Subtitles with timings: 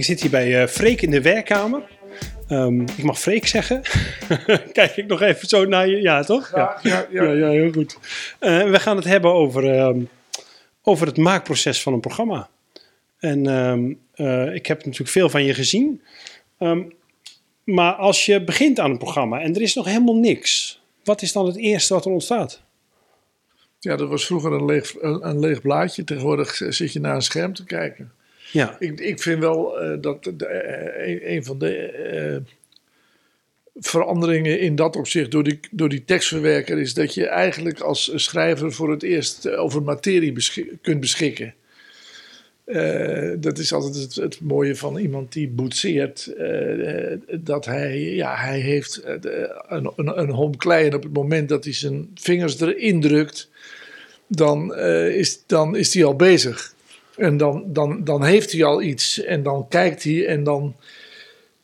[0.00, 1.82] Ik zit hier bij eh Freek in de werkkamer.
[2.48, 3.82] Ehm, ik mag Freek zeggen.
[4.72, 6.00] Kijk ik nog even zo naar je.
[6.00, 6.50] Ja, toch?
[6.54, 7.22] Ja, ja, ja.
[7.22, 7.98] ja, ja, heel goed.
[8.38, 10.00] Eh, we gaan het hebben over, ehm,
[10.82, 12.48] over het maakproces van een programma.
[13.18, 16.02] En ehm, eh, ik heb natuurlijk veel van je gezien.
[17.64, 21.32] Maar als je begint aan een programma en er is nog helemaal niks, wat is
[21.32, 22.62] dan het eerste wat er ontstaat?
[23.78, 26.04] Ja, dat was vroeger een leeg, een, een leeg blaadje.
[26.04, 28.12] Tegenwoordig zit je naar een scherm te kijken.
[28.52, 32.36] Ja, Ik, ik vind wel eh, dat eh, een, van de eh,
[33.76, 38.72] veranderingen in dat opzicht door die, door die tekstverwerker is dat je eigenlijk als schrijver
[38.72, 40.34] voor het eerst over materie
[40.82, 41.54] kunt beschikken.
[43.40, 46.34] Dat is altijd het, mooie van iemand die boetseert.
[47.40, 49.02] dat hij, ja, hij heeft
[49.68, 53.48] een, een, een klei en op het moment dat hij zijn vingers erin drukt,
[54.26, 56.74] dan, is, dan is hij al bezig.
[57.16, 60.76] En dan, dan, dan heeft hij al iets en dan kijkt hij en dan,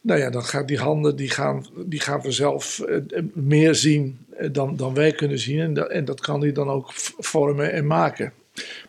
[0.00, 4.48] nou ja, dan gaan die handen die gaan, die gaan vanzelf eh, meer zien eh,
[4.52, 5.60] dan, dan wij kunnen zien.
[5.60, 8.32] En dat, en dat kan hij dan ook vormen en maken.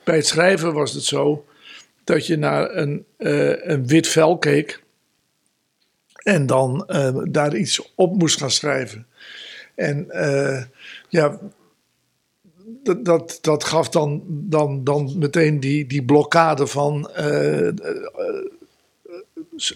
[0.03, 1.45] Bij het schrijven was het zo
[2.03, 4.83] dat je naar een, eh, een wit vel keek
[6.23, 6.89] en dan
[7.29, 9.07] daar iets op moest gaan schrijven.
[9.75, 10.07] En
[11.09, 11.39] ja,
[12.83, 17.73] dat, dat, dat gaf dan, dan, dan meteen die, die blokkade van eh, eh,
[19.55, 19.73] z-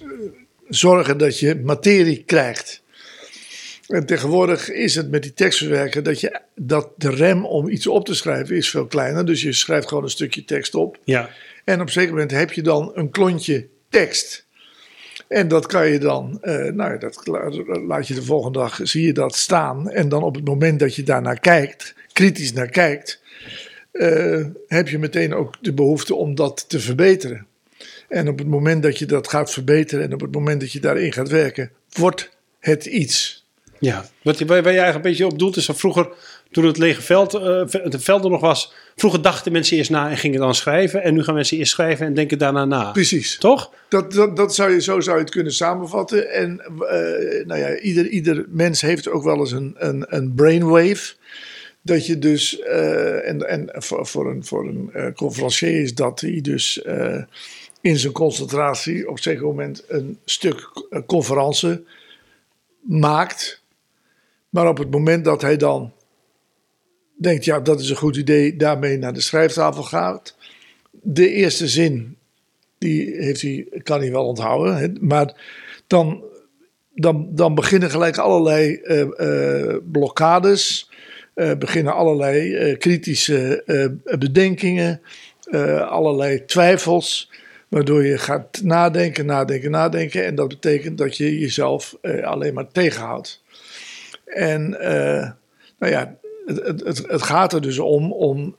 [0.70, 2.82] zorgen dat je materie krijgt.
[3.88, 8.06] En tegenwoordig is het met die tekstverwerker dat, je, dat de rem om iets op
[8.06, 9.26] te schrijven is veel kleiner.
[9.26, 10.98] Dus je schrijft gewoon een stukje tekst op.
[11.04, 11.30] ja,
[11.64, 14.46] En op een zeker moment heb je dan een klontje tekst.
[15.28, 18.80] En dat kan je dan, eh, nou ja, dat la- laat je de volgende dag,
[18.84, 19.90] zie je dat staan.
[19.90, 23.22] En dan op het moment dat je daarnaar kijkt, kritisch naar kijkt,
[23.92, 27.46] eh, heb je meteen ook de behoefte om dat te verbeteren.
[28.10, 30.80] En op het moment dat je dat gaat verbeteren en op het moment dat je
[30.80, 32.30] daarin gaat werken, wordt
[32.60, 33.46] het iets.
[33.80, 34.10] ja.
[34.22, 36.10] Wat, je- waar je eigenlijk een beetje op doelt is dat vroeger,
[36.52, 40.10] toen het lege veld, eh, het veld er nog was, vroeger dachten mensen eerst na
[40.10, 41.04] en gingen dan schrijven.
[41.04, 42.92] En nu gaan mensen eerst schrijven en denken daarna na.
[42.92, 43.38] Precies.
[43.38, 43.74] Toch?
[43.90, 46.32] Dat, dat, dat zou je, zo zou je het kunnen samenvatten.
[46.32, 51.14] En eh, nou ja, ieder, ieder mens heeft ook wel eens een, een, een brainwave.
[51.82, 56.42] Dat je dus, eh, en, en voor, een, voor een eh, conferencier is dat hij
[56.42, 57.24] dus eh,
[57.82, 61.86] in zijn concentratie op een zeker moment een stuk conferentie
[62.82, 63.64] maakt.
[64.50, 65.94] Maar op het moment dat hij dan
[67.18, 70.36] denkt, ja dat is een goed idee, daarmee naar de schrijftafel gaat.
[70.92, 72.18] De eerste zin
[72.78, 74.78] die heeft hij, kan hij wel onthouden.
[74.78, 75.42] hè, Maar
[75.88, 76.24] dan,
[76.94, 78.82] dan, dan beginnen gelijk allerlei
[79.92, 80.90] blokkades.
[81.34, 85.02] Eh, beginnen allerlei eh, kritische eh, bedenkingen.
[85.88, 87.32] allerlei twijfels.
[87.68, 90.26] Waardoor je gaat nadenken, nadenken, nadenken.
[90.26, 93.44] En dat betekent dat je jezelf alleen maar tegenhoudt.
[94.26, 94.70] En
[95.80, 96.16] nou ja,
[96.46, 98.56] het, het, gaat er dus om om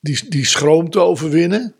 [0.00, 1.74] die, die schroom te overwinnen.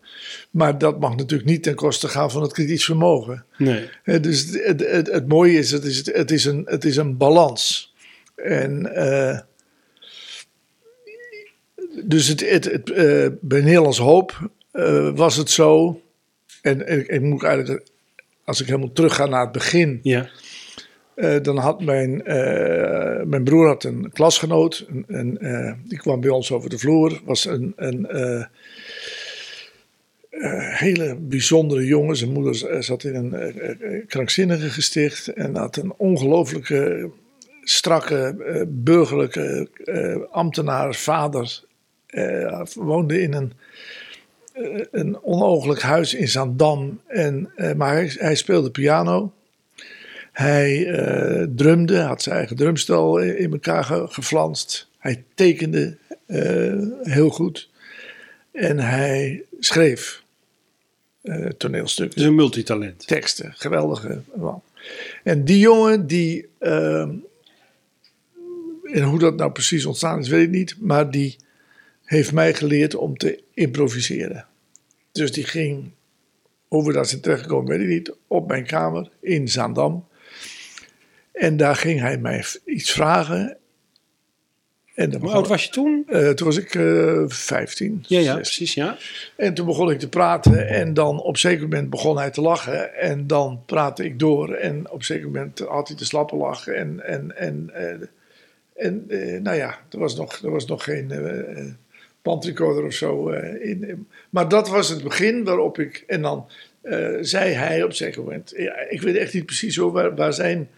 [0.51, 3.45] Maar dat mag natuurlijk niet ten koste gaan van het kritisch vermogen.
[3.57, 3.89] Nee.
[4.03, 7.17] Dus het, het, het, het mooie is, het is, het is, een, het is een
[7.17, 7.90] balans.
[8.43, 9.39] En eh,
[12.03, 16.01] dus het, het, het, eh, bij Nederlands Hoop eh, was het zo.
[16.61, 17.87] En, en ik moet eigenlijk,
[18.45, 19.99] als ik helemaal terug ga naar het begin.
[20.03, 20.29] Ja.
[21.41, 22.21] Dan had mijn,
[23.29, 24.87] mijn broer had een klasgenoot.
[25.07, 27.21] En, en, die kwam bij ons over de vloer.
[27.25, 28.07] Was een, een
[30.81, 32.15] hele bijzondere jongen.
[32.15, 35.27] Zijn moeder zat in een eh, krankzinnige gesticht.
[35.27, 37.09] En had een ongelooflijke,
[37.61, 41.63] strakke, eh, burgerlijke eh, ambtenaar, vader.
[42.07, 43.53] Eh, woonde in een,
[44.53, 47.01] eh, een onooglijk huis in Zaandam.
[47.07, 49.33] En, eh, maar hij, hij speelde piano.
[50.31, 54.87] Hij eh, drumde, had zijn eigen drumstel in in elkaar ge- geflanst.
[54.97, 57.69] Hij tekende eh, heel goed.
[58.51, 60.23] En hij schreef
[61.21, 63.07] eh, toneelstukken, Dus een multitalent.
[63.07, 63.53] teksten.
[63.57, 64.61] Geweldige man.
[65.23, 66.47] En die jongen, die.
[68.91, 70.75] En hoe dat nou precies ontstaan is, weet ik niet.
[70.79, 71.35] Maar die
[72.03, 74.45] heeft mij geleerd om te improviseren.
[75.11, 75.91] Dus die ging,
[76.67, 80.07] hoe we daar zijn terechtgekomen, weet ik niet, op mijn kamer in Zaandam.
[81.31, 83.57] En daar ging hij mij iets vragen.
[84.95, 86.03] En dan Hoe oud was je toen?
[86.07, 88.03] eh, toen was ik eh 15.
[88.07, 88.41] Ja, ja, 16.
[88.41, 88.97] precies, ja.
[89.37, 92.41] En toen begon ik te praten en dan op een zeker moment begon hij te
[92.41, 92.93] lachen.
[92.95, 96.67] En dan praatte ik door en op een zeker moment had hij te slappe lach.
[96.67, 98.07] En, en, en, eh,
[98.81, 101.65] en eh, nou ja, er was nog, er was nog geen eh eh,
[102.21, 104.07] bandrecorder of zo in.
[104.29, 106.03] Maar dat was het begin waarop ik...
[106.07, 106.47] En dan
[107.21, 108.57] zei hij op een zeker moment...
[108.89, 110.69] Ik weet echt niet precies hoe, waar, waar zijn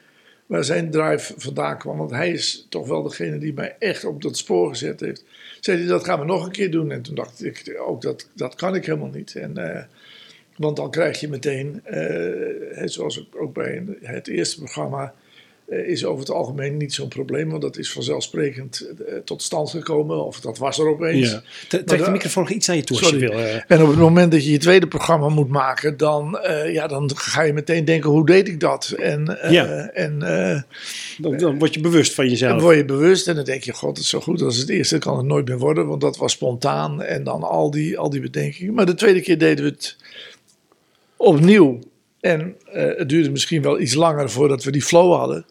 [0.45, 1.97] waar zijn drive vandaan kwam.
[1.97, 5.23] Want hij is toch wel degene die mij echt op dat spoor gezet heeft.
[5.59, 6.91] Zei hij, dat gaan we nog een keer doen.
[6.91, 9.35] En toen dacht ik, ook dat, dat kan ik helemaal niet.
[9.35, 9.87] En,
[10.57, 15.13] want dan krijg je meteen, eh, zoals ook bij het eerste programma...
[15.69, 17.49] eh, is over het algemeen niet zo'n probleem.
[17.49, 20.25] Want dat is vanzelfsprekend eh, tot stand gekomen.
[20.25, 21.31] Of dat was er opeens.
[21.31, 21.41] ja.
[21.67, 23.31] Trek de microfoon iets naar je toe als je wil.
[23.67, 27.11] En op het moment dat je je tweede programma moet maken, dan, eh, ja, dan
[27.15, 28.93] ga je meteen denken: hoe deed ik dat?
[28.97, 29.89] En, Ja.
[29.93, 30.19] en
[31.17, 32.61] dan, dan word je bewust van dan jezelf.
[32.61, 34.97] word je bewust en dan denk je: God, het is zo goed als het eerste
[34.97, 37.01] kan het nooit meer worden, want dat was spontaan.
[37.01, 38.73] En dan al die, al die bedenkingen.
[38.73, 39.97] Maar de tweede keer deden we het
[41.17, 41.79] opnieuw.
[42.23, 45.45] En eh, het duurde misschien wel iets langer voordat we die flow hadden.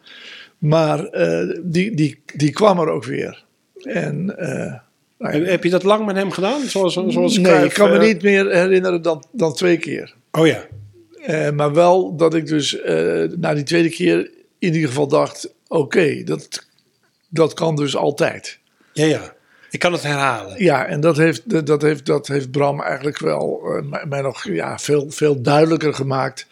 [0.57, 3.43] Maar eh, die, die, die kwam er ook weer.
[3.83, 4.37] En.
[4.37, 4.73] eh,
[5.17, 5.49] nou ja.
[5.49, 6.61] Heb- je dat lang met hem gedaan?
[6.61, 10.13] Zoals, zoals Nee, Cruijff, ik kan me niet meer herinneren dan, dan twee keer.
[10.31, 10.65] Oh ja.
[11.51, 12.77] Maar wel dat ik dus
[13.37, 16.67] na die tweede keer in ieder geval dacht: oké, dat,
[17.29, 18.59] dat kan dus altijd.
[18.93, 19.33] Ja, ja.
[19.73, 20.63] Ik kan het herhalen.
[20.63, 23.61] Ja, en dat heeft, dat heeft, dat heeft Bram eigenlijk wel
[23.91, 26.47] eh, mij- nog ja, veel, veel duidelijker gemaakt.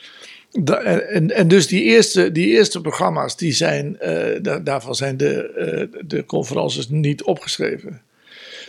[0.51, 5.17] Da- en, en dus die eerste, die eerste programma's, die zijn, eh, da- daarvan zijn
[5.17, 8.01] de, eh, de conferences niet opgeschreven.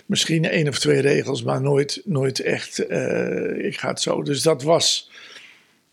[0.07, 2.87] Misschien één of twee regels, maar nooit, nooit echt.
[2.87, 4.23] eh, ik ga het zo.
[4.23, 5.11] Dus dat was.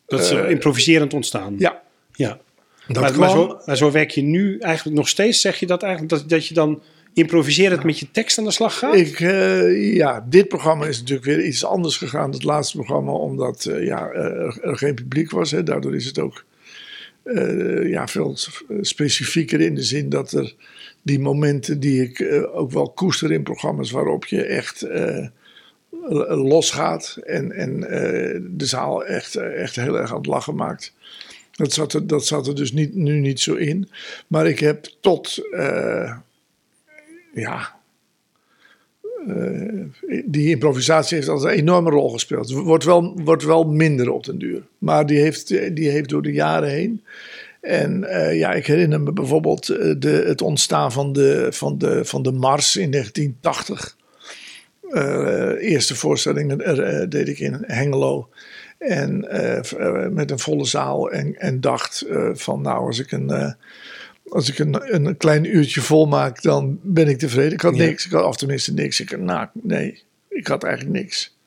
[0.08, 1.56] Dat is improviserend ontstaan.
[1.58, 1.82] Ja,
[2.14, 2.40] ja.
[2.88, 3.20] dat Maar, kwam.
[3.20, 5.42] maar, zo, maar zo werk je nu eigenlijk nog steeds.
[5.42, 6.12] Zeg je dat eigenlijk?
[6.14, 6.82] Dat, dat je dan
[7.14, 8.96] improviserend met je tekst aan de slag gaat?
[8.96, 12.32] Ik, eh, ja, dit programma is natuurlijk weer iets anders gegaan.
[12.32, 15.52] Het laatste programma, omdat eh, ja, er, er geen publiek was.
[15.52, 15.64] Hè.
[15.64, 16.46] Daardoor is het ook
[17.24, 18.38] eh, ja, veel
[18.82, 20.56] specifieker in de zin dat er
[21.02, 25.28] die momenten die ik eh, ook wel koester in programma's waarop je echt eh,
[26.28, 30.94] losgaat en, en eh, de zaal echt, eh, echt heel erg aan het lachen maakt.
[31.52, 33.90] Dat zat er, dat zat er dus niet, nu niet zo in.
[34.28, 36.18] Maar ik heb tot, eh,
[37.40, 37.76] ja,
[39.28, 42.52] eh, die improvisatie heeft altijd een enorme rol gespeeld.
[42.52, 44.64] Wordt wel, wordt wel minder op den duur.
[44.78, 47.04] Maar die heeft, die heeft door de jaren heen.
[47.62, 52.06] En eh, ja, ik herinner me bijvoorbeeld eh, de, het ontstaan van de, van, de,
[52.06, 53.98] van de Mars in 1980.
[54.92, 56.64] Eh, eerste voorstelling
[57.10, 58.30] deed ik in Hengelo.
[58.78, 59.28] En
[60.14, 61.12] met een volle zaal.
[61.12, 63.56] En, en dacht van nou, als ik een.
[64.30, 67.54] Als ik een, een klein uurtje vol maak, dan ben ik tevreden.
[67.54, 67.84] Ik had Ja.
[67.86, 69.00] niks, ik had, of tenminste niks.
[69.00, 71.38] Ik, nou, nee, ik had eigenlijk niks.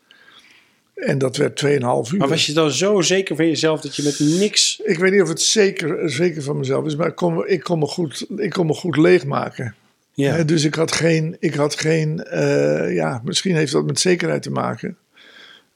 [0.94, 2.18] En dat werd 2,5 uur.
[2.18, 4.80] Maar was je dan zo zeker van jezelf dat je met niks...
[4.84, 7.62] Ik weet niet of het zeker, zeker van mezelf is, maar ik kon, me- ik
[7.62, 9.74] kon, me, goed, ik kon me goed leegmaken.
[10.14, 10.42] Ja.
[10.42, 14.50] Dus ik had geen, ik had geen eh, ja, misschien heeft dat met zekerheid te
[14.50, 14.96] maken.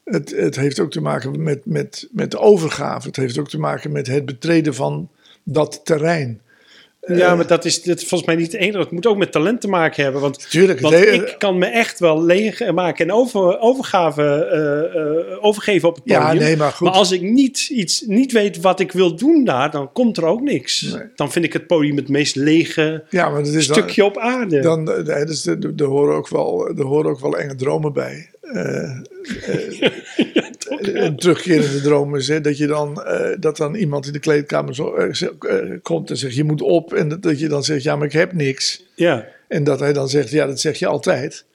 [0.03, 3.07] Het, het heeft ook te maken met, met, met de overgave.
[3.07, 5.09] Het heeft ook te maken met het betreden van
[5.43, 6.41] dat terrein.
[7.07, 8.77] Ja, maar dat is, dat is volgens mij niet het enige.
[8.77, 10.21] Het moet ook met talent te maken hebben.
[10.21, 15.01] Want, Tuurlijk, want het- ik kan me echt wel leeg maken en over, overgave, eh,
[15.01, 16.21] eh, overgeven op het podium.
[16.23, 16.87] Ja, nee, maar goed.
[16.87, 20.41] als ik niet, iets, niet weet wat ik wil doen daar, dan komt er ook
[20.41, 20.81] niks.
[20.81, 21.01] Nee.
[21.15, 24.17] Dan vind ik het podium het meest lege Ja, maar dat is dan- stukje op
[24.17, 24.59] aarde.
[24.59, 28.29] Dan, eh, dus er, er, horen ook wel, er horen ook wel enge dromen bij.
[28.53, 28.91] Eh,
[29.45, 29.91] eh,
[30.81, 34.75] een terugkerende droom is hè, dat, je dan, eh, dat dan iemand in de kleedkamer
[34.75, 36.93] zo, eh, eh, komt en zegt je moet op.
[36.93, 38.83] En dat, dat je dan zegt ja, maar ik heb niks.
[38.95, 41.45] ja, En dat hij dan zegt ja, dat zeg je altijd.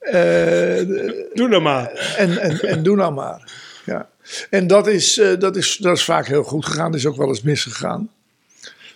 [0.00, 0.80] Eh,
[1.34, 2.14] doe dan maar.
[2.18, 3.52] en, en, en doe nou maar.
[3.86, 4.08] Ja.
[4.50, 6.90] En dat is, eh, dat, is, dat is vaak heel goed gegaan.
[6.90, 8.10] Dat is ook wel eens misgegaan.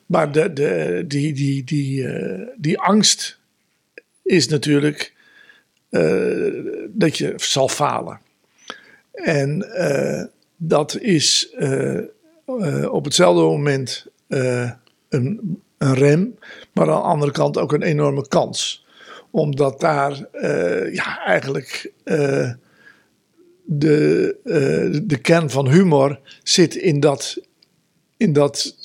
[0.07, 3.39] Maar de, de, die, die, die, eh, die angst
[4.23, 5.20] is natuurlijk eh,
[6.89, 8.21] dat je zal falen.
[9.13, 10.25] En eh,
[10.57, 14.71] dat is eh, eh, op hetzelfde moment eh,
[15.09, 16.39] een, een rem,
[16.73, 18.87] maar aan de andere kant ook een enorme kans.
[19.31, 22.51] Omdat daar eh, ja, eigenlijk eh,
[23.65, 27.41] de, eh, de kern van humor zit in dat,
[28.17, 28.77] in dat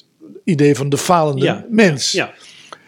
[0.44, 2.12] idee van de falende Ja, mens.
[2.12, 2.34] Ja,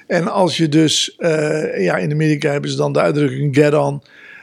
[0.08, 4.02] En als je dus, eh, ja, in Amerika hebben ze dan de uitdrukking get on.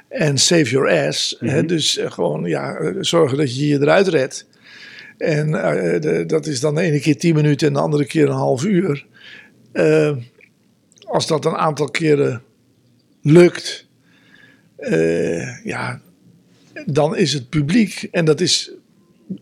[0.09, 1.37] en save your ass.
[1.40, 4.47] hè, dus eh, gewoon ja, eh, zorgen dat je je eruit redt.
[5.18, 5.50] En
[6.00, 8.64] de- dat is dan de ene keer 10 minuten en de andere keer een half
[8.64, 9.06] uur.
[11.04, 12.42] Als dat een aantal keren
[13.23, 13.87] lukt,
[15.64, 16.00] ja,
[16.87, 18.09] dan is het publiek.
[18.11, 18.71] En dat is.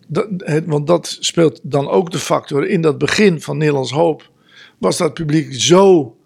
[0.09, 2.67] Dat, het, want dat speelt dan ook de factor.
[2.69, 4.31] In dat begin van Nederlands Hoop
[4.83, 6.17] was dat publiek zo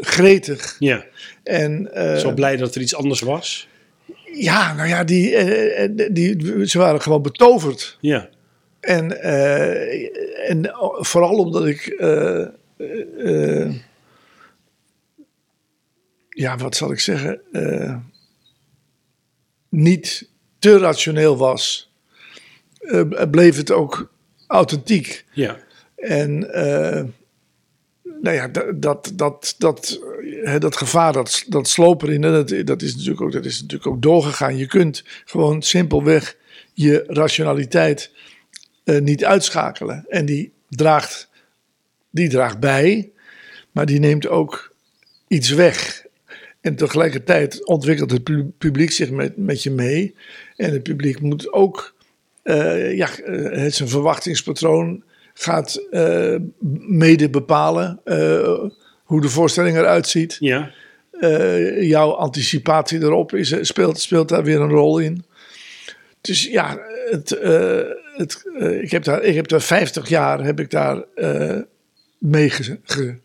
[0.00, 0.76] gretig.
[0.78, 1.04] Ja,
[1.42, 3.68] En, eh, zo blij dat er iets anders was.
[4.32, 7.98] ja, nou ja, die, eh, eh, die, ze waren gewoon betoverd.
[8.00, 8.28] Ja,
[8.80, 9.22] En,
[10.46, 11.96] en vooral omdat ik.
[16.28, 17.40] ja, wat zal ik zeggen?
[19.68, 21.92] niet te rationeel was,
[23.30, 24.12] bleef het ook
[24.46, 25.24] authentiek.
[25.32, 25.56] ja,
[25.96, 27.04] En eh,
[28.22, 30.00] nou ja, dat, dat, dat,
[30.58, 34.56] dat, gevaar, dat, dat sloperen, dat, dat, is natuurlijk ook, dat is natuurlijk ook doorgegaan.
[34.56, 36.36] Je kunt gewoon simpelweg
[36.72, 38.10] je rationaliteit
[38.84, 40.04] eh, niet uitschakelen.
[40.08, 41.30] En die draagt,
[42.10, 43.10] die draagt bij,
[43.72, 44.74] maar die neemt ook
[45.28, 46.04] iets weg.
[46.60, 50.14] En tegelijkertijd ontwikkelt het pu- publiek zich met, met je mee.
[50.56, 51.94] En het publiek moet ook
[52.42, 55.02] eh, ja, eh, het zijn verwachtingspatroon
[55.34, 56.36] gaat eh,
[56.86, 58.60] mede bepalen eh,
[59.04, 60.36] hoe de voorstelling eruit ziet.
[60.40, 60.70] ja.
[61.20, 65.24] Eh, jouw anticipatie erop is, speelt, speelt daar weer een rol in.
[66.20, 66.78] Dus ja,
[67.10, 67.38] het,
[68.16, 68.44] het,
[68.80, 71.04] ik, heb daar, ik heb daar 50 jaar heb ik daar,
[72.22, 72.70] mee ges-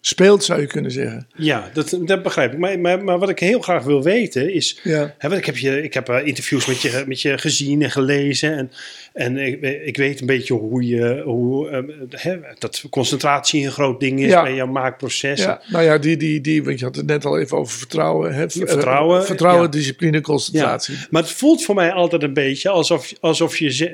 [0.02, 1.28] gespeeld, zou je kunnen zeggen.
[1.36, 2.58] Ja, dat, dat begrijp ik.
[2.60, 4.80] Maar, maar, maar wat ik heel graag wil weten is.
[4.84, 5.16] Ja.
[5.18, 7.92] Hè, want ik heb, je, ik heb eh, interviews met je, met je gezien en
[7.92, 8.54] gelezen.
[8.58, 8.72] En,
[9.14, 11.22] en ik, ik weet een beetje hoe je.
[11.26, 14.42] Hoe, eh, hè, dat concentratie een groot ding is Ja.
[14.44, 15.40] bij jouw maakproces.
[15.40, 18.34] Ja, nou ja, die, die, die, want je had het net al even over vertrouwen.
[18.34, 18.50] Hè?
[18.50, 19.70] vertrouwen, vertrouwen, ja.
[19.70, 20.96] discipline, concentratie.
[21.10, 23.90] maar het voelt voor mij altijd een beetje alsof, alsof je.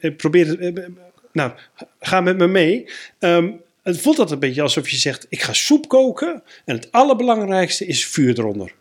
[0.00, 0.72] eh, probeert.
[1.32, 1.50] nou,
[2.00, 2.86] ga met me mee.
[3.18, 3.50] Ehm,
[3.84, 6.42] het voelt altijd een beetje alsof je zegt: ik ga soep koken.
[6.64, 8.72] En het allerbelangrijkste is vuur eronder.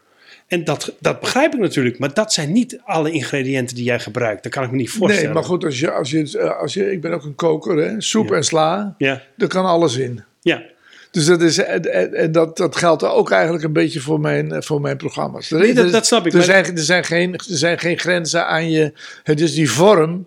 [0.48, 4.44] En dat, dat begrijp ik natuurlijk, maar dat zijn niet alle ingrediënten die jij gebruikt.
[4.44, 5.26] Dat kan ik me niet voorstellen.
[5.26, 7.78] Nee, maar goed, als je, als je, eh, als je, ik ben ook een koker,
[7.78, 8.02] hè?
[8.02, 10.24] soep en sla, Ja, daar kan alles in.
[10.42, 10.64] ja.
[11.12, 14.62] Dus dat, is, en, en- dat, dat geldt ook eigenlijk een beetje voor mijn, eh,
[14.62, 15.52] voor mijn programma's.
[15.52, 17.80] Er, Nee, dat- er- dat snap ik, Er, maar- zijn, er, zijn geen, er zijn
[17.80, 18.94] geen grenzen aan je.
[19.24, 20.24] Het is die vorm.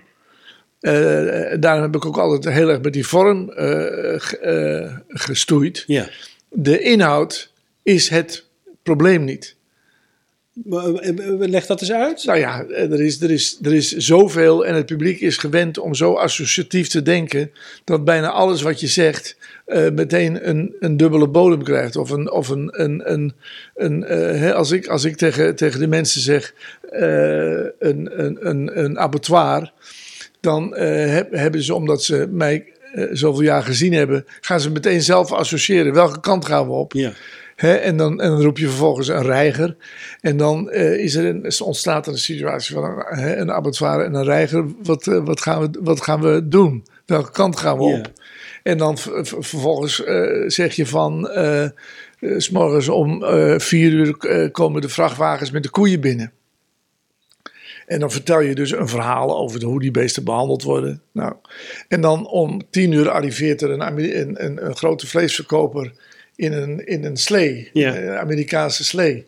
[0.86, 3.66] Eh daarom heb ik ook altijd heel erg met die vorm eh,
[4.18, 5.84] ge- eh, gestoeid.
[5.86, 6.08] ja.
[6.50, 7.52] De inhoud
[7.82, 8.44] is het
[8.82, 9.54] probleem niet.
[10.70, 12.24] Eh, eh, Leg dat eens uit.
[12.24, 15.94] Nou ja, er is, er, is, er is zoveel en het publiek is gewend om
[15.94, 17.50] zo associatief te denken
[17.84, 21.96] dat bijna alles wat je zegt eh, meteen een, een dubbele bodem krijgt.
[21.96, 23.32] Of een, of een, een, een,
[23.74, 26.54] een eh, hè, als ik, als ik tegen, tegen de mensen zeg
[26.90, 27.00] eh,
[27.78, 29.72] een, een, een, een abattoir,
[30.46, 34.70] dan eh, heb- hebben ze, omdat ze mij eh, zoveel jaar gezien hebben, gaan ze
[34.70, 35.92] meteen zelf associëren.
[35.92, 36.92] Welke kant gaan we op?
[36.92, 37.12] Ja.
[37.56, 39.76] Hè, en, dan, en dan roep je vervolgens een reiger.
[40.20, 44.14] En dan eh, is er een, ontstaat er een situatie van een, een abattoir en
[44.14, 44.64] een reiger.
[44.82, 46.84] Wat, wat, gaan we, wat gaan we doen?
[47.06, 48.12] Welke kant gaan we op?
[48.62, 50.02] En dan vervolgens
[50.46, 51.30] zeg je van...
[52.20, 53.24] s morgens om
[53.60, 54.16] vier uur
[54.50, 56.32] komen de vrachtwagens met de koeien binnen.
[57.86, 61.02] En dan vertel je dus een verhaal over de, hoe die beesten behandeld worden.
[61.12, 61.34] Nou,
[61.88, 65.92] en dan om tien uur arriveert er een, een, een, een grote vleesverkoper
[66.36, 69.26] in een, in een slee, een Amerikaanse slee.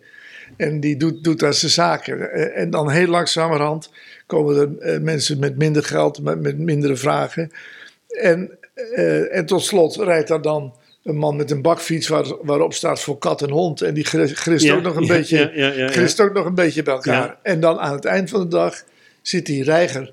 [0.57, 2.33] En die doet, doet daar zijn zaken.
[2.33, 3.91] Eh, En dan heel langzamerhand
[4.27, 7.51] komen er eh, mensen met minder geld, met, met mindere vragen.
[8.09, 10.75] En, eh, en tot slot rijdt daar dan
[11.05, 13.81] een man met een bakfiets waar, waarop staat voor kat en hond.
[13.83, 16.55] En die gri- grist, Ja, ook, nog een ja, beetje, ja, grist ook nog een
[16.55, 17.27] beetje bij elkaar.
[17.27, 17.39] Ja.
[17.43, 18.83] En dan aan het eind van de dag
[19.23, 20.13] zit die reiger.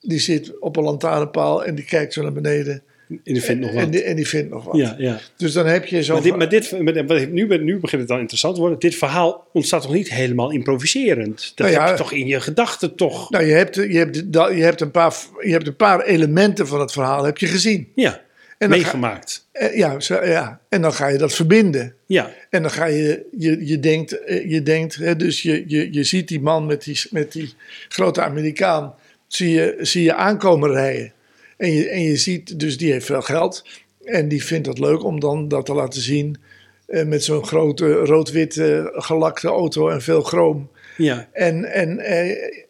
[0.00, 2.82] Die zit op een lantaarnpaal en die kijkt zo naar beneden.
[3.24, 3.92] En je vindt nog en, wat.
[3.92, 4.76] die, en die vindt nog wat.
[4.76, 5.18] Ja, ja.
[5.36, 6.12] Dus dan heb je zo.
[6.14, 6.36] Maar dit,
[6.80, 8.78] maar dit, wat ik- nu, nu begint het dan interessant te worden.
[8.78, 11.52] Dit verhaal ontstaat toch niet helemaal improviserend?
[11.54, 13.30] Dat Nou ja, heb je toch in je gedachten toch...
[13.30, 16.80] Nou, je hebt, je, hebt, je, hebt een paar, je hebt een paar elementen van
[16.80, 17.88] het verhaal heb je gezien.
[17.94, 18.20] Ja,
[18.62, 19.46] En meegemaakt.
[19.52, 21.94] Eh, Ja, zo, ja, en dan ga je dat verbinden.
[22.06, 25.92] Ja, En dan ga je, je, je denkt, eh, je denkt hè, dus je, je,
[25.92, 27.54] je ziet die man met die, met die
[27.88, 28.94] grote Amerikaan,
[29.26, 31.12] zie je, zie je aankomen rijden.
[31.56, 33.64] En je, en je ziet, dus die heeft veel geld.
[34.04, 36.36] En die vindt het leuk om dan dat te laten zien.
[36.86, 40.70] eh, met zo'n grote rood-wit eh, gelakte auto en veel chroom.
[40.96, 42.64] ja, En, en, eh,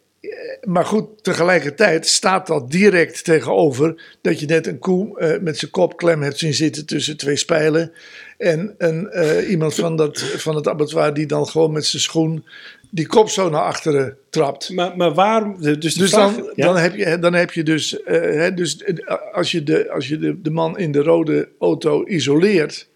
[0.63, 5.71] maar goed, tegelijkertijd staat dat direct tegenover dat je net een koe eh, met zijn
[5.71, 7.93] kop klem hebt zien zitten tussen twee spijlen.
[8.39, 12.45] En een, eh, iemand van, dat, van het abattoir die dan gewoon met zijn schoen
[12.91, 14.71] die kop zo naar achteren trapt.
[14.71, 15.57] Maar, maar waarom?
[15.61, 16.67] Dus, Dus vraag- dan, ja?
[16.67, 18.85] dan, heb je, dan heb je dus, eh, hè, dus
[19.33, 22.89] als je, de, als je de, de man in de rode auto isoleert,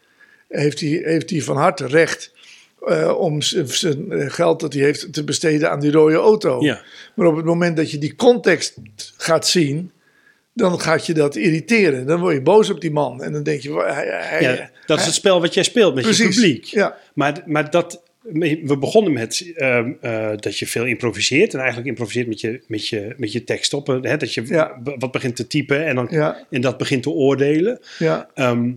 [0.49, 2.33] heeft hij, heeft hij van harte recht
[2.87, 6.61] eh, om zijn eh, geld dat hij heeft te besteden aan die rode auto.
[6.61, 6.81] Ja.
[7.15, 8.75] Maar op het moment dat je die context
[9.17, 9.91] gaat zien,
[10.53, 12.07] dan gaat je dat irriteren.
[12.07, 13.23] Dan word je boos op die man.
[13.23, 16.17] En dan denk je, hij, hij, Ja, dat is het spel wat jij speelt met
[16.17, 16.65] je publiek.
[16.65, 16.97] ja.
[17.15, 18.03] Maar, maar dat,
[18.33, 21.53] we begonnen met ehm, eh, dat je veel improviseert.
[21.53, 23.87] En eigenlijk improviseert met je, met je, met je tekst op.
[23.87, 24.81] Hè, dat je Ja.
[24.99, 26.47] wat begint te typen en, dan, Ja.
[26.51, 27.81] en dat begint te oordelen.
[27.99, 28.29] ja.
[28.35, 28.71] Ehm,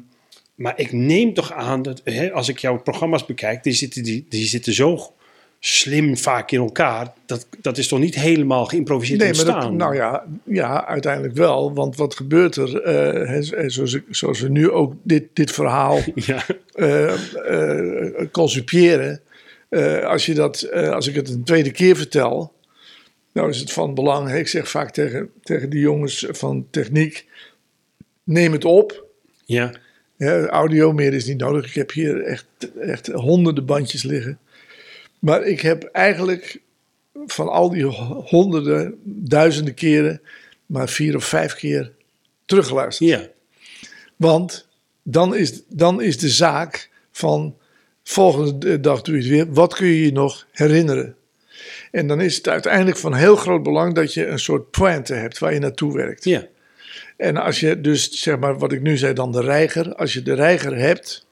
[0.60, 4.26] maar ik neem toch aan dat hè, als ik jouw programma's bekijk, die zitten, die,
[4.30, 5.14] die zitten zo
[5.60, 7.14] slim vaak in elkaar.
[7.26, 11.74] Dat, dat is toch niet helemaal geïmproviseerd Nee, maar dat, nou ja, ja, uiteindelijk wel.
[11.74, 12.68] Want wat gebeurt er?
[13.44, 17.14] z- zoals, zoals we nu ook dit, dit verhaal Ja, eh
[18.14, 19.22] eh, concipiëren.
[20.04, 22.54] als, je dat, als ik het een tweede keer vertel,
[23.34, 24.34] nou is het van belang.
[24.34, 27.26] Ik zeg vaak tegen, tegen die jongens van techniek:
[28.24, 29.06] neem het op.
[29.46, 29.72] ja,
[30.20, 31.66] Ja, audio meer is niet nodig.
[31.66, 32.46] Ik heb hier echt,
[32.80, 34.40] echt honderden bandjes liggen.
[35.20, 36.62] Maar ik heb eigenlijk
[37.26, 40.22] van al die honderden, duizenden keren,
[40.66, 41.92] maar vier of vijf keer
[42.46, 43.10] teruggeluisterd.
[43.10, 43.28] ja.
[44.16, 44.68] Want
[45.04, 47.58] dan is, dan is de zaak van
[48.04, 49.54] volgende dag doe je het weer.
[49.54, 51.16] Wat kun je je nog herinneren?
[51.92, 55.38] En dan is het uiteindelijk van heel groot belang dat je een soort pointe hebt
[55.38, 56.24] waar je naartoe werkt.
[56.24, 56.48] ja.
[57.20, 59.96] En als je dus, zeg maar, wat ik nu zei, dan de reiger.
[59.96, 61.26] Als je de reiger hebt,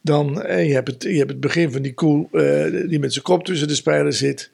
[0.00, 3.12] dan, en je hebt het, je hebt het begin van die koe eh, die met
[3.12, 4.50] zijn kop tussen de spijlen zit.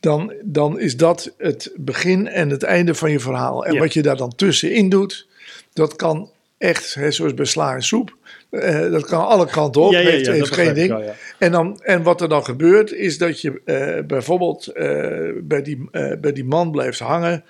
[0.00, 3.66] Dan, dan is dat het begin en het einde van je verhaal.
[3.66, 3.80] En Ja.
[3.80, 5.26] wat je daar dan tussenin doet,
[5.72, 8.16] dat kan echt, hè, zoals bij sla en soep.
[8.50, 10.88] eh, dat kan alle kanten op, Ja, ja, heeft, ja, heeft dat geen ding.
[10.88, 11.14] wel.
[11.38, 15.88] En, dan, en wat er dan gebeurt, is dat je eh, bijvoorbeeld eh, bij, die,
[15.90, 17.44] eh, bij die man blijft hangen.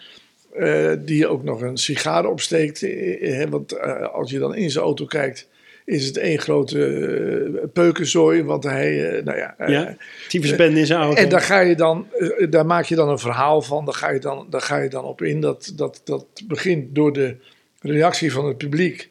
[0.54, 2.83] Eh, die ook nog een sigaar opsteekt.
[2.83, 3.81] eh, eh, want
[4.12, 5.48] als je dan in zijn auto kijkt,
[5.85, 8.42] is het één grote peukenzooi.
[8.42, 9.55] Want hij, nou ja.
[9.66, 9.96] ja.
[10.28, 11.22] Tyfusbende in zijn auto.
[11.22, 12.07] en daar, ga je dan,
[12.50, 13.85] daar maak je dan een verhaal van.
[13.85, 15.40] Daar ga je dan, daar ga je dan op in.
[15.40, 17.37] Dat, dat, dat begint door de
[17.81, 19.11] reactie van het publiek.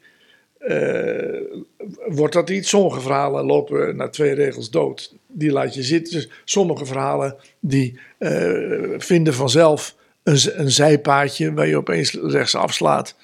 [2.06, 2.68] wordt dat iets?
[2.68, 5.14] Sommige verhalen lopen na twee regels dood.
[5.26, 6.12] Die laat je zitten.
[6.12, 7.98] Dus sommige verhalen die
[8.98, 13.14] vinden vanzelf een, een zijpaadje waar je opeens rechts afslaat.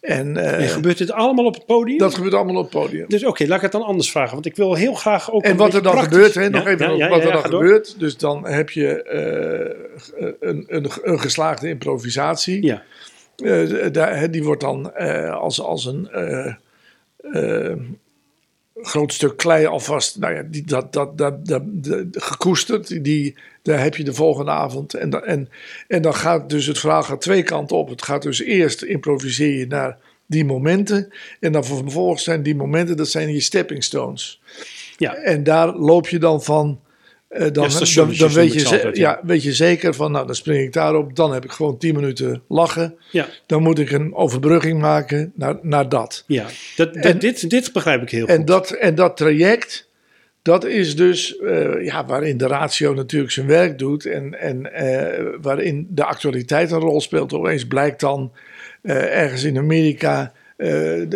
[0.00, 1.98] En, eh, En gebeurt dit allemaal op het podium?
[1.98, 3.04] dat gebeurt allemaal op het podium.
[3.08, 4.32] Dus oké, laat ik het dan anders vragen.
[4.34, 5.42] Want ik wil heel graag ook.
[5.42, 7.50] En wat er dan praktisch- gebeurt, hè, nog even ja, nog ja, wat er dan
[7.50, 7.60] door.
[7.60, 7.98] gebeurt.
[7.98, 12.62] Dus dan heb je eh, een, een, een geslaagde improvisatie.
[12.66, 12.82] Ja,
[13.36, 14.94] Eh, daar, die wordt dan
[15.32, 16.08] als, als een
[18.82, 23.04] groot stuk klei alvast nou ja, die, dat, dat, dat, dat, dat- gekoesterd.
[23.04, 24.94] Die, daar heb je de volgende avond.
[24.94, 25.48] En, dan- en,
[25.88, 27.88] en dan gaat dus het verhaal gaat twee kanten op.
[27.88, 31.12] Het gaat dus eerst improviseer je naar die momenten.
[31.40, 34.40] En dan vervolgens zijn die momenten, dat zijn je stepping stones.
[34.96, 35.14] ja.
[35.14, 36.80] En daar loop je dan van.
[37.28, 37.52] Eh, dan,
[37.94, 39.10] dan, dan weet, je, altijd, ja.
[39.10, 41.16] ja, weet je zeker van, nou dan spring ik daarop.
[41.16, 42.94] Dan heb ik gewoon 10 minuten lachen.
[43.10, 46.24] ja, Dan moet ik een overbrugging maken naar, naar dat.
[46.26, 46.46] ja.
[46.76, 48.46] Dat, dat- En- dit, dit begrijp ik heel En goed.
[48.46, 49.88] dat, en dat traject,
[50.42, 54.06] dat is dus eh, ja, waarin de ratio natuurlijk zijn werk doet.
[54.06, 57.32] En, en eh, waarin de actualiteit een rol speelt.
[57.32, 58.32] Opeens blijkt dan
[58.82, 60.32] ergens in Amerika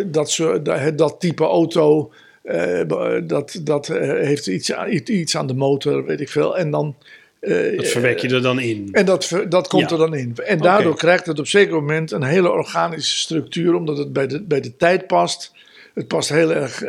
[0.05, 2.11] dat, dat, dat type auto.
[2.43, 2.79] Eh,
[3.23, 6.57] dat dat eh, heeft iets, aan- iets aan de motor, weet ik veel.
[6.57, 6.95] En dan.
[7.39, 8.89] eh, dat verwerk je er dan in.
[8.91, 9.95] en dat, dat komt Ja.
[9.95, 10.35] er dan in.
[10.43, 14.41] En daardoor krijgt het op zeker moment een hele organische structuur, omdat het bij de,
[14.41, 15.51] bij de tijd past.
[15.93, 16.79] Het past heel erg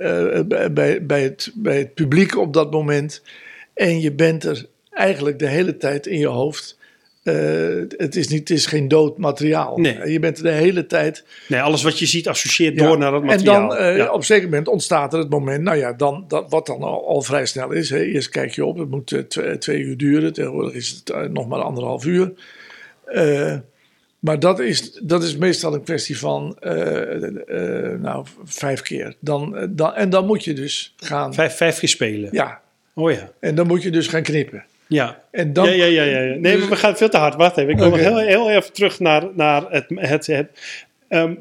[0.72, 3.22] bij, bij, het, bij het publiek op dat moment.
[3.74, 6.78] En je bent er eigenlijk de hele tijd in je hoofd.
[7.24, 7.34] Eh,
[7.96, 9.78] het, is niet, het is geen dood materiaal.
[9.78, 10.10] Nee.
[10.12, 11.24] Je bent de hele tijd.
[11.48, 12.86] Nee, alles wat je ziet associeert Ja.
[12.86, 13.68] door naar dat En materiaal.
[13.68, 14.10] dan eh, ja.
[14.10, 17.08] op een zeker moment ontstaat er het moment, nou ja, dan, dat, wat dan al,
[17.08, 17.90] al vrij snel is.
[17.90, 18.02] Hè.
[18.02, 20.32] Eerst kijk je op, het moet eh, twee, twee uur duren.
[20.32, 22.32] Tegenwoordig is het nog maar anderhalf uur.
[24.18, 26.56] Maar dat is, dat is meestal een kwestie van
[28.00, 29.14] nou, vijf keer.
[29.20, 31.34] Dan, dan, en dan moet je dus gaan.
[31.34, 32.28] Vijf, vijf keer spelen.
[32.32, 32.60] Ja,
[32.94, 33.30] Oh ja.
[33.40, 34.64] en dan moet je dus gaan knippen.
[34.88, 35.22] Ja.
[35.30, 36.34] En dan, ja, ja, ja, ja.
[36.34, 37.34] Nee, Dus- maar we gaan veel te hard.
[37.34, 37.70] Wacht even.
[37.72, 37.88] Ik Oké.
[37.88, 39.84] nog heel, heel even terug naar, naar het...
[39.94, 40.50] het, het
[41.08, 41.34] ehm,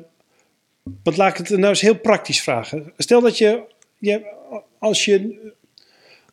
[1.03, 2.93] want laat ik het nou eens heel praktisch vragen.
[2.97, 3.62] Stel dat je...
[3.97, 4.21] je
[4.79, 5.51] als je...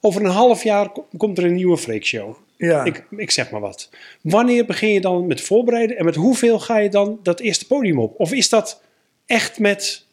[0.01, 2.37] Over een half jaar ko- komt er een nieuwe freakshow.
[2.57, 2.85] ja.
[2.85, 3.91] Ik, ik zeg maar wat.
[4.21, 5.97] Wanneer begin je dan met voorbereiden?
[5.97, 8.15] En met hoeveel ga je dan dat eerste podium op?
[8.21, 8.83] Of is dat
[9.27, 10.07] echt met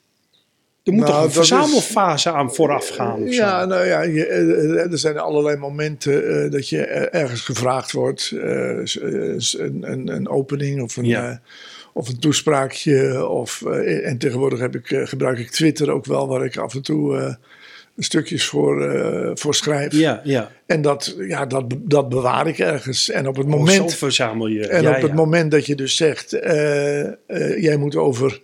[0.87, 3.25] Er moet Nou, toch een dat is- verzamelfase aan vooraf gaan?
[3.31, 7.91] Ja, nou ja, je, eh, er zijn allerlei momenten eh, dat je eh, ergens gevraagd
[7.91, 8.31] wordt.
[8.35, 11.41] een, een, een opening of een, Ja.
[11.93, 13.27] of een toespraakje.
[13.27, 13.61] Of,
[14.03, 17.37] en tegenwoordig heb ik, gebruik ik Twitter ook wel, waar ik af en toe
[17.97, 18.91] stukjes voor,
[19.33, 19.93] voor schrijf.
[19.93, 20.21] ja.
[20.23, 20.51] ja.
[20.65, 23.09] En dat, ja, dat, dat bewaar ik ergens.
[23.09, 24.67] En op het Oh, moment, verzamel je.
[24.67, 26.29] en ja, op het moment dat je dus zegt,
[27.57, 28.41] jij moet over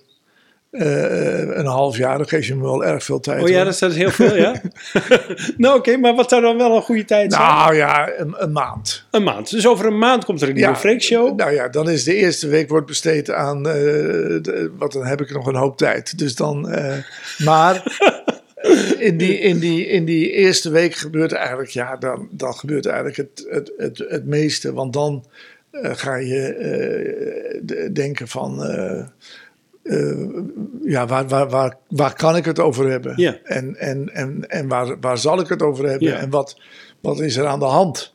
[0.74, 3.42] eh, een half jaar, dan geef je me wel erg veel tijd.
[3.42, 3.66] Oh ja, hoor.
[3.66, 4.62] dat is heel veel, ja.
[5.58, 7.46] nou oké, maar wat zou dan wel een goede tijd zijn?
[7.46, 9.06] Nou ja, een, een maand.
[9.12, 9.50] Een maand.
[9.50, 11.38] Dus over een maand komt er een nieuwe Freak Show.
[11.38, 15.22] Nou ja, dan is de eerste week wordt besteed aan, eh, de, wat dan heb
[15.22, 16.18] ik nog een hoop tijd.
[16.18, 16.98] Dus dan, eh,
[17.38, 17.84] maar
[18.98, 23.18] in die, in, die, in die eerste week gebeurt eigenlijk, ja, dan, dan gebeurt eigenlijk
[23.18, 24.74] het, het, het, het meeste.
[24.74, 25.26] Want dan
[25.72, 28.62] ga je de- denken van,
[29.84, 30.28] eh,
[30.84, 33.16] ja, waar, waar, waar, waar kan ik het over hebben?
[33.44, 36.20] En, en, en, en waar, waar zal ik het over hebben?
[36.20, 36.60] En wat,
[37.02, 38.14] wat is er aan de hand?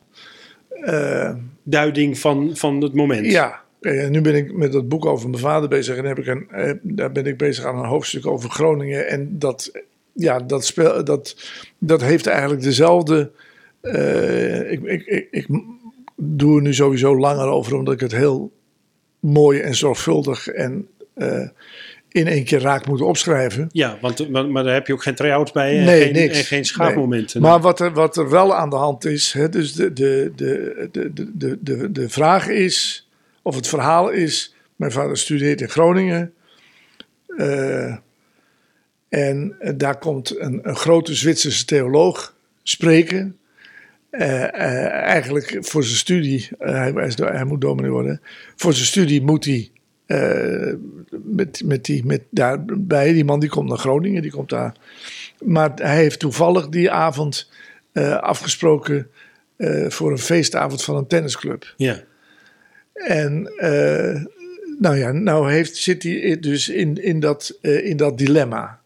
[0.69, 3.25] Eh, Duiding van, van het moment.
[3.25, 6.27] ja, eh, nu ben ik met dat boek over mijn vader bezig en heb ik
[6.27, 9.07] een, daar ben ik bezig aan een hoofdstuk over Groningen.
[9.07, 9.71] En dat,
[10.13, 11.35] ja, dat, speel, dat,
[11.77, 13.31] dat heeft eigenlijk dezelfde.
[14.69, 15.47] ik, ik, ik, ik
[16.15, 18.51] doe er nu sowieso langer over, omdat ik het heel
[19.19, 20.87] mooi en zorgvuldig en
[22.11, 23.69] in één keer raak moet opschrijven.
[23.71, 26.37] Ja, want, maar, maar daar heb je ook geen try-outs bij en, Nee, geen, niks.
[26.37, 27.41] en geen schaafmomenten.
[27.41, 30.89] Maar wat er, wat er wel aan de hand is, hè, dus de, de, de,
[30.91, 33.07] de, de, de, vraag is,
[33.41, 36.33] of het verhaal is, mijn vader studeert in Groningen.
[37.37, 37.95] eh,
[39.09, 43.37] en eh, daar komt een, een grote Zwitserse theoloog spreken.
[44.09, 48.21] Eh, eh, eigenlijk voor zijn studie, eh, hij, hij moet dominee worden.
[48.55, 49.71] Voor zijn studie moet hij
[50.09, 50.73] eh,
[51.23, 54.75] met, met die, met daarbij, die man die komt naar Groningen, die komt daar
[55.39, 57.51] maar hij heeft toevallig die avond
[57.91, 59.09] eh, afgesproken
[59.55, 61.73] eh, voor een feestavond van een tennisclub.
[61.77, 62.03] ja.
[62.93, 63.41] En
[64.79, 68.79] nou ja, nou heeft, zit hij dus in, in, dat, in dat dilemma.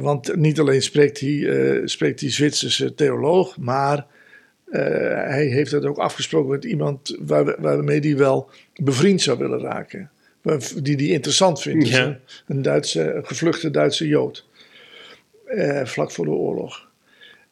[0.00, 4.06] Want niet alleen spreekt hij, spreekt die Zwitserse theoloog, maar
[4.70, 10.10] hij heeft het ook afgesproken met iemand waar, waarmee hij wel bevriend zou willen raken.
[10.82, 11.84] Die hij interessant vindt.
[11.84, 14.46] Dus een, een, Duitse, een gevluchte Duitse Jood.
[15.46, 16.86] Eh, vlak voor de oorlog.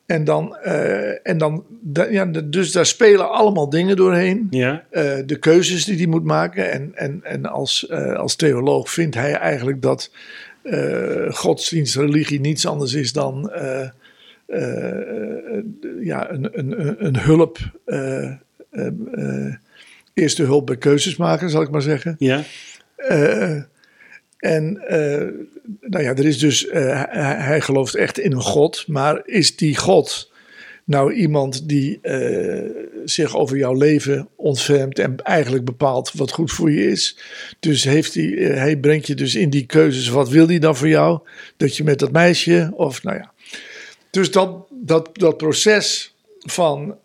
[0.06, 4.46] En dan, eh, en dan da- ja, dus daar spelen allemaal dingen doorheen.
[4.50, 4.84] Ja.
[4.90, 6.70] Eh, de keuzes die hij moet maken.
[6.72, 10.10] En, en, en als, als theoloog vindt hij eigenlijk dat
[11.30, 13.50] godsdienst, religie niets anders is dan
[16.00, 17.58] ja, een, een, een- hulp.
[20.14, 22.16] eerste hulp bij keuzes maken, zal ik maar zeggen.
[22.18, 22.42] Ja.
[23.08, 23.62] Eh,
[24.38, 25.28] en eh,
[25.80, 27.02] nou ja, er is dus, eh,
[27.38, 30.32] hij, gelooft echt in een God, maar is die God
[30.84, 32.00] nou iemand die
[33.04, 37.18] zich over jouw leven ontfermt en eigenlijk bepaalt wat goed voor je is?
[37.60, 40.88] Dus heeft hij, hij brengt je dus in die keuzes, wat wil hij dan voor
[40.88, 41.20] jou?
[41.56, 43.32] Dat je met dat meisje, of nou ja.
[44.10, 46.98] Dus dat, dat, dat proces van,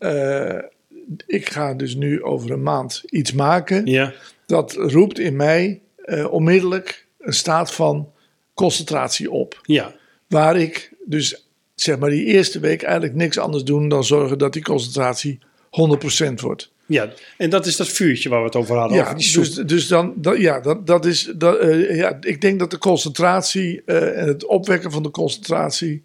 [1.27, 4.13] ik ga dus nu over een maand iets maken Ja.
[4.45, 8.11] dat roept in mij eh, onmiddellijk een staat van
[8.53, 9.59] concentratie op.
[9.63, 9.95] Ja.
[10.27, 14.53] Waar ik dus zeg maar die eerste week eigenlijk niks anders doen dan zorgen dat
[14.53, 15.39] die concentratie
[16.29, 16.71] 100% wordt.
[16.85, 17.09] Ja.
[17.37, 18.97] En dat is dat vuurtje waar we het over hadden.
[18.97, 19.43] Ja, over die soep.
[19.43, 22.77] dus, dus dan, dat, ja, dat, dat is, dat, eh, ja, ik denk dat de
[22.77, 26.03] concentratie eh, en het opwekken van de concentratie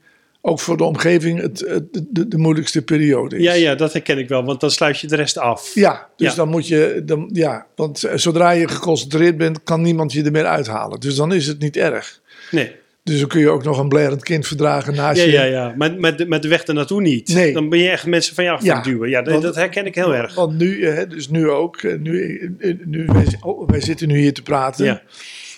[0.48, 3.42] ook voor de omgeving het, het, de, de moeilijkste periode is.
[3.42, 5.70] ja, ja, dat herken ik wel, want dan sluit je de rest af.
[5.74, 6.34] Ja, dus Ja.
[6.36, 10.30] dan moet je, dan, ja, want eh, zodra je geconcentreerd bent, kan niemand je er
[10.32, 11.00] meer uithalen.
[11.00, 12.20] Dus dan is het niet erg.
[12.50, 12.72] Nee.
[13.02, 15.32] Dus dan kun je ook nog een blerend kind verdragen naast Ja, je.
[15.32, 15.74] ja, ja.
[15.76, 17.34] Maar met de, met de weg ernaartoe niet.
[17.34, 17.52] Nee.
[17.52, 18.80] Dan ben je echt mensen van je af Ja.
[18.82, 19.08] duwen.
[19.08, 20.34] Ja, dat, Want- dat herken ik heel erg.
[20.34, 22.40] Want nu, eh, dus nu ook, eh, nu,
[22.84, 24.84] nu wij, oh, wij zitten nu hier te praten.
[24.84, 25.02] Ja.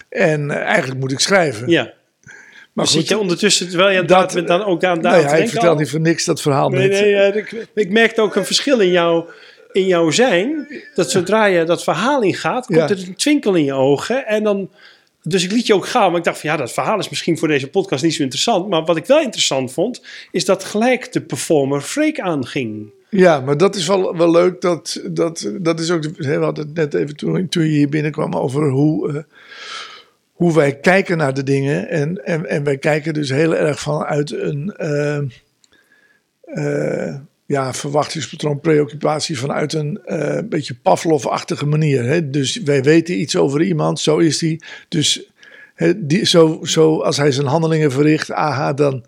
[0.08, 1.68] En eigenlijk moet ik schrijven.
[1.70, 1.92] Ja.
[2.78, 5.42] Maar zit je ondertussen, terwijl je dat- bent, dan ook aan, daar nou aan ja,
[5.44, 8.44] ik vertel niet voor niks dat verhaal Nee, nee, ja, ik, ik merkte ook een
[8.44, 9.24] verschil in jou,
[9.72, 10.66] in jouw zijn.
[10.94, 12.88] Dat zodra je dat verhaal ingaat, komt Ja.
[12.88, 14.26] er een twinkel in je ogen.
[14.26, 14.70] En dan,
[15.22, 16.08] dus ik liet je ook gaan.
[16.10, 18.68] Maar ik dacht van ja, dat verhaal is misschien voor deze podcast niet zo interessant.
[18.68, 22.90] Maar wat ik wel interessant vond, is dat gelijk de performer Freek aanging.
[23.10, 24.60] Ja, maar dat is wel, wel leuk.
[24.60, 28.34] Dat, dat, dat is ook, we hadden het net even toen, toen je hier binnenkwam
[28.34, 29.22] over hoe, eh,
[30.38, 31.88] hoe wij kijken naar de dingen.
[31.88, 34.72] En, en, en wij kijken dus heel erg vanuit een
[36.46, 37.14] eh,
[37.46, 42.04] ja, verwachtingspatroon, preoccupatie, vanuit een eh, beetje Pavlov-achtige manier.
[42.04, 42.30] Hè?
[42.30, 44.64] Dus wij weten iets over iemand, zo is die.
[44.88, 45.30] Dus
[45.74, 49.04] Hè, die, zo, zo als hij zijn handelingen verricht, aha, dan...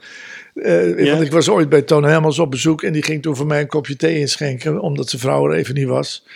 [0.55, 1.11] eh, Ja.
[1.11, 3.61] Want ik was ooit bij Toon Hermans op bezoek en die ging toen voor mij
[3.61, 6.27] een kopje thee inschenken, omdat zijn vrouw er even niet was.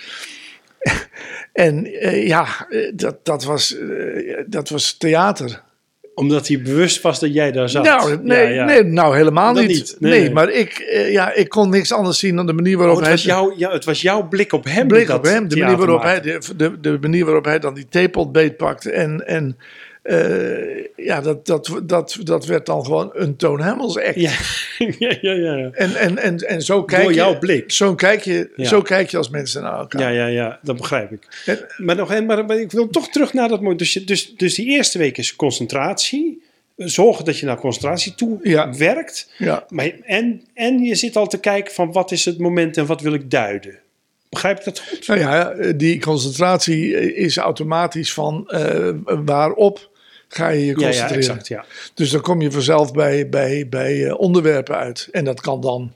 [1.54, 5.62] En eh, ja, eh, dat, dat, was, eh, dat was theater.
[6.14, 7.84] Omdat hij bewust was dat jij daar zat.
[7.84, 8.64] Nou, nee, Ja, ja.
[8.64, 9.68] nee, nou helemaal niet.
[9.68, 9.96] niet.
[9.98, 10.32] Nee, Nee, nee.
[10.32, 13.14] maar ik, ja, ik kon niks anders zien dan de manier Oh, waarop het, hij...
[13.14, 14.88] was jouw, ja, het was jouw blik op hem.
[14.88, 15.48] blik dat op hem.
[15.48, 18.90] De manier, waarop hij, de, de, de manier waarop hij dan die theepot beetpakte.
[18.90, 19.56] En, en
[20.04, 24.14] eh, ja, dat, dat, dat, dat werd dan gewoon een Toon Hamels act.
[24.14, 24.32] Ja,
[24.98, 25.70] ja, ja, ja.
[25.72, 27.16] En, en, en, en zo kijk Door je...
[27.16, 27.72] jouw blik.
[27.72, 28.64] Zo kijk, je, Ja.
[28.64, 30.00] zo kijk je als mensen naar elkaar.
[30.02, 31.42] Ja, ja, ja, dat begrijp ik.
[31.46, 33.78] En- Maar, nog, maar, maar ik wil toch terug naar dat moment.
[33.78, 36.42] Dus, je- dus, dus die eerste week is concentratie.
[36.76, 38.74] Zorgen dat je naar concentratie toe Ja.
[38.76, 39.30] werkt.
[39.38, 42.86] Ja, Maar, en, en je zit al te kijken van wat is het moment en
[42.86, 43.78] wat wil ik duiden.
[44.28, 45.06] Begrijp ik dat goed?
[45.06, 48.90] nou ja, die concentratie is automatisch van eh,
[49.24, 49.90] waarop
[50.34, 51.16] ga je je Ja, ja, concentreren.
[51.16, 51.48] exact.
[51.48, 51.64] Ja.
[51.94, 55.08] Dus dan kom je vanzelf bij, bij, bij eh, onderwerpen uit.
[55.12, 55.94] En dat kan dan,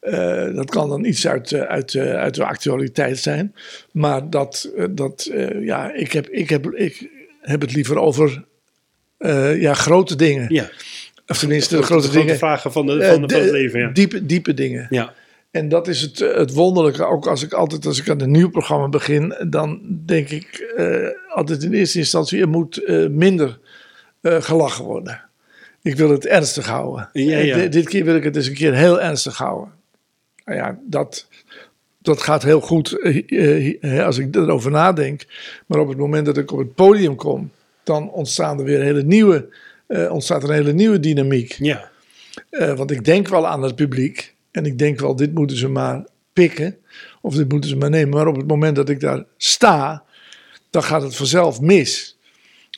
[0.00, 3.54] eh, dat kan dan iets uit, eh, uit, uit de actualiteit zijn.
[3.92, 7.08] Maar dat, dat ja, ik heb, ik, heb, ik
[7.40, 8.44] heb het liever over
[9.58, 10.54] ja, grote dingen.
[10.54, 10.70] ja.
[11.26, 12.36] Of tenminste, de De grote, dingen.
[12.38, 13.80] vragen van, de, van, de, de- van het leven.
[13.80, 13.88] Ja.
[13.88, 14.86] diepe, diepe dingen.
[14.90, 15.12] ja.
[15.50, 17.04] En dat is het, het wonderlijke.
[17.04, 20.74] Ook als ik altijd, als ik aan een nieuw programma begin, dan denk ik
[21.28, 23.58] altijd in eerste instantie, er moet minder
[24.22, 25.20] gelachen worden.
[25.82, 27.08] Ik wil het ernstig houden.
[27.12, 29.72] Ja, di- dit keer wil ik het eens een keer heel ernstig houden.
[30.44, 31.28] Nou ja, dat,
[31.98, 35.24] dat gaat heel goed eh, eh, als ik erover nadenk.
[35.66, 37.50] Maar op het moment dat ik op het podium kom,
[37.82, 39.48] dan ontstaan er weer hele nieuwe,
[39.86, 41.52] eh, ontstaat er een hele nieuwe dynamiek.
[41.58, 41.90] ja.
[42.50, 44.34] Eh, want ik denk wel aan het publiek.
[44.50, 46.76] En ik denk wel, dit moeten ze maar pikken.
[47.20, 48.14] Of dit moeten ze maar nemen.
[48.16, 50.02] Maar op het moment dat ik daar sta,
[50.70, 52.11] dan gaat het vanzelf mis.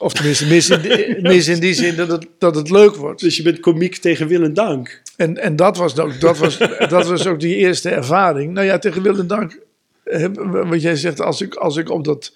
[0.00, 3.20] Of tenminste mis in, die- mis in die zin dat het, dat het leuk wordt.
[3.20, 5.02] Dus je bent komiek tegen wil en dank.
[5.16, 8.52] En, en dat, was ook, dat, was, dat was ook die eerste ervaring.
[8.52, 9.59] Nou ja, tegen wil en dank.
[10.04, 12.33] eh, Wat jij zegt, als ik, als ik op dat...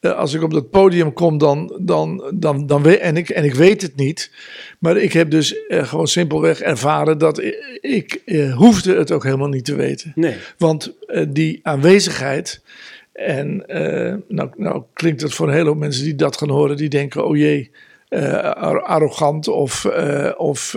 [0.00, 3.44] eh, Als ik op dat podium kom, dan, dan, dan, dan weet, en, ik, en
[3.44, 4.30] ik weet het niet.
[4.78, 9.24] Maar ik heb dus eh, gewoon simpelweg ervaren dat ik, ik eh, hoefde het ook
[9.24, 10.12] helemaal niet te weten.
[10.14, 10.34] Nee.
[10.58, 12.60] Want eh, die aanwezigheid,
[13.26, 16.76] en eh, nou, nou klinkt het voor een hele hoop mensen die dat gaan horen,
[16.76, 17.70] die denken, oh jee,
[18.08, 19.84] eh, ar- arrogant of...
[19.84, 20.76] eh, of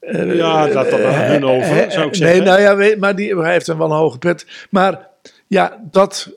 [0.00, 2.36] Ja, laat dat aan hun over, zou ik zeggen.
[2.38, 4.46] Nee, nou ja, weet- maar die, hij heeft hem wel een hoge pet.
[4.70, 5.08] Maar
[5.46, 6.30] ja, dat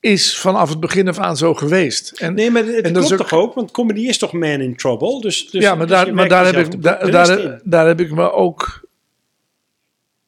[0.00, 2.10] is vanaf het begin af aan zo geweest.
[2.10, 3.54] En, Nee, maar het En dat klopt is ook- toch ook?
[3.54, 5.20] Want comedy is toch man in trouble?
[5.20, 8.00] Dus, dus, ja, maar dus daar, je maar daar, heb ik, daar, daar, daar heb
[8.00, 8.86] ik me ook.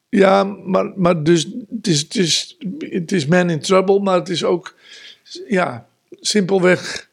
[0.09, 2.57] Ja, maar, maar dus het is, het, is,
[2.91, 4.75] het is man in trouble, maar het is ook,
[5.49, 7.09] ja, simpelweg.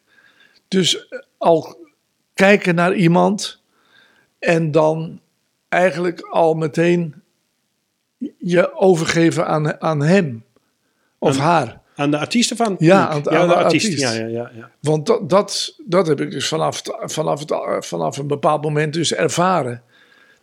[0.68, 1.78] Dus al
[2.34, 3.62] kijken naar iemand
[4.40, 5.20] en dan
[5.70, 7.14] eigenlijk al meteen
[8.38, 10.44] je overgeven aan, aan hem
[11.18, 11.82] of haar.
[11.96, 13.86] Aan de artiest of aan het Ja, aan- ja, aan de de artiest.
[13.86, 14.02] artiest.
[14.02, 14.72] Ja, ja, ja, ja.
[14.82, 19.14] Want dat, dat, dat heb ik dus vanaf, vanaf, het, vanaf een bepaald moment dus
[19.14, 19.84] ervaren.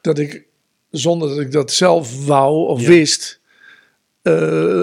[0.01, 0.45] Dat ik,
[0.91, 2.89] zonder dat ik dat zelf wou of Ja.
[2.89, 3.44] wist, eh,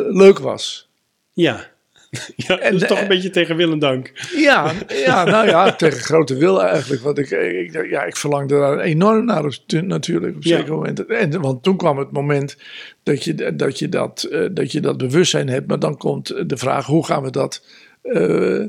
[0.10, 0.90] leuk was.
[1.34, 1.70] Ja.
[2.36, 4.12] ja En dus toch een beetje tegen wil en dank.
[4.36, 4.72] Ja,
[5.06, 7.02] ja nou ja, tegen grote wil eigenlijk.
[7.02, 10.58] Want ik, ik, ja, ik verlangde daar enorm naar tu- natuurlijk op Ja.
[10.58, 11.06] zeker moment.
[11.06, 12.58] En, want toen kwam het moment
[13.04, 15.68] dat je dat, je dat, eh, dat, je dat bewustzijn hebt.
[15.68, 17.66] Maar dan komt de vraag, hoe gaan we dat
[18.02, 18.64] eh,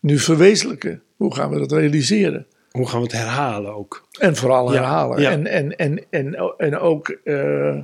[0.00, 1.02] nu verwezenlijken?
[1.16, 2.46] Hoe gaan we dat realiseren?
[2.70, 4.06] Hoe gaan we het herhalen ook?
[4.18, 5.20] En vooral Ja, herhalen.
[5.20, 5.30] ja.
[5.30, 7.76] En, en, en, en, en ook, eh,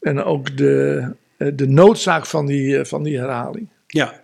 [0.00, 1.08] en ook de, eh,
[1.54, 3.68] de noodzaak van die, eh, van die herhaling.
[3.86, 4.20] Ja.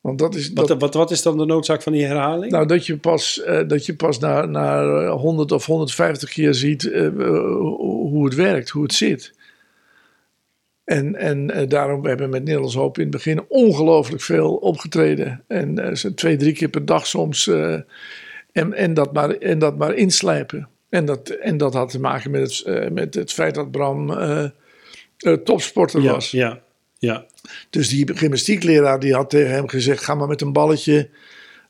[0.00, 0.52] Want dat is.
[0.52, 2.52] Wat, Dat, wat, wat is dan de noodzaak van die herhaling?
[2.52, 6.54] nou, dat je pas, eh, dat je pas na, na eh, 100 of 150 keer
[6.54, 7.08] ziet eh,
[7.86, 9.32] hoe het werkt, hoe het zit.
[10.84, 15.44] En, en eh, daarom hebben we met Nederlands Hoop in het begin ongelooflijk veel opgetreden.
[15.46, 17.46] En eh, zo twee, drie keer per dag soms.
[17.46, 17.78] eh,
[18.52, 20.68] en, en, dat maar, en dat maar inslijpen.
[20.88, 24.10] En dat, en dat had te maken met het, eh, met het feit dat Bram
[25.20, 26.30] eh, topsporter ja, was.
[26.30, 26.60] ja,
[26.98, 27.26] ja.
[27.70, 31.08] Dus die gymnastiekleraar die had tegen hem gezegd: ga maar met een balletje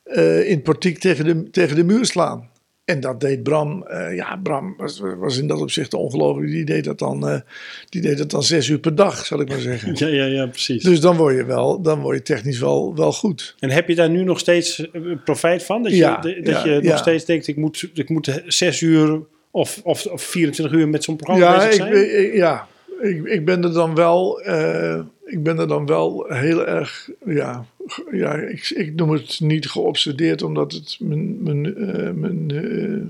[0.05, 2.49] eh, in het portiek tegen de, tegen de muur slaan.
[2.85, 3.83] En dat deed Bram.
[3.87, 6.51] eh, ja, Bram was, was in dat opzicht ongelooflijk.
[6.51, 7.43] Die deed dat dan,
[7.89, 9.93] die deed dat dan zes uur per dag, zal ik maar zeggen.
[9.95, 10.83] Ja, ja, ja, precies.
[10.83, 13.55] Dus dan word je wel, dan word je technisch wel, wel goed.
[13.59, 14.89] En heb je daar nu nog steeds
[15.25, 15.83] profijt van?
[15.83, 16.97] Dat je, Ja, dat ja, je nog ja.
[16.97, 21.17] steeds denkt, ik moet, ik moet zes uur of, of, of 24 uur met zo'n
[21.17, 22.25] programma Ja, bezig ik, zijn?
[22.27, 22.69] ik- ja
[23.01, 24.41] ik, ik ben er dan wel.
[24.41, 27.65] eh, ik ben er dan wel heel erg, ja,
[28.11, 33.07] ja ik, ik noem het niet geobsedeerd, omdat het mijn, mijn, eh, mijn, eh,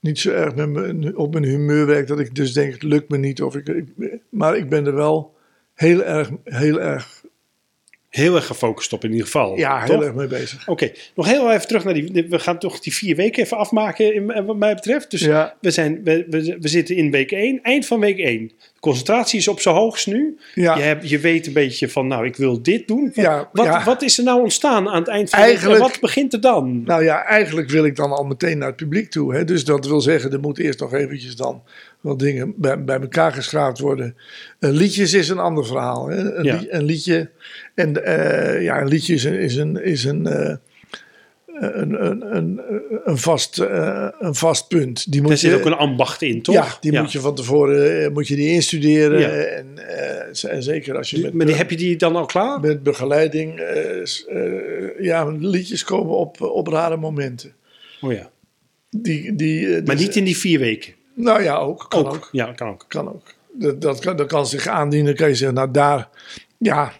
[0.00, 3.08] niet zo erg met mijn, op mijn humeur werkt, dat ik dus denk, het lukt
[3.08, 3.42] me niet.
[3.42, 3.84] Of ik,
[4.28, 5.34] maar ik ben er wel
[5.74, 7.24] heel erg, heel erg,
[8.16, 9.56] Heel erg gefocust op in ieder geval.
[9.56, 10.68] ja, heel erg mee bezig.
[10.68, 12.26] Oké, nog heel even terug naar die.
[12.28, 15.10] We gaan toch die vier weken even afmaken, in, wat mij betreft.
[15.10, 15.54] Dus Ja.
[15.60, 18.46] we, zijn, we, we, we zitten in week 1, eind van week 1.
[18.46, 20.38] De concentratie is op zijn hoogst nu.
[20.54, 20.76] Ja.
[20.76, 23.04] Je, hebt, je weet een beetje van, nou, ik wil dit doen.
[23.14, 25.54] Wat, Ja, wat, wat is er nou ontstaan aan het eind van de week?
[25.54, 26.82] Eigenlijk- En wat begint er dan?
[26.84, 29.34] Nou ja, eigenlijk wil ik dan al meteen naar het publiek toe.
[29.34, 29.44] Hè?
[29.44, 31.62] Dus dat wil zeggen, er moet eerst nog eventjes dan
[32.06, 34.16] wat dingen bij, bij elkaar geschraapt worden.
[34.58, 36.08] Een liedjes is een ander verhaal.
[36.08, 36.34] Hè?
[36.34, 36.60] Een, Ja.
[36.68, 37.30] een liedje,
[37.74, 40.56] en eh, ja, een liedje is een, is een, is een, eh,
[41.46, 42.60] een, een, een,
[43.04, 45.12] een, vast, eh, een vast punt.
[45.12, 46.54] Die moet er zit je, ook een ambacht in, toch?
[46.54, 49.20] Ja, die moet je van tevoren moet je die instuderen.
[49.20, 49.28] Ja.
[49.28, 49.64] En,
[50.62, 52.60] zeker als je met, Maar die, heb je die dan al klaar?
[52.60, 53.60] met begeleiding...
[54.98, 57.54] ja, liedjes komen op, op rare momenten.
[58.00, 58.30] Oh ja.
[58.90, 60.94] Die, die, Maar dus- niet in die vier weken.
[61.16, 61.86] Nou ja, ook.
[61.88, 62.14] Kan ook.
[62.14, 62.28] Ook.
[62.32, 62.84] Ja, kan ook.
[62.88, 63.22] Kan ook.
[63.52, 65.16] Dat, dat, kan, dat kan zich aandienen.
[65.16, 66.08] kan je zeggen, nou daar...
[66.58, 66.92] Ja,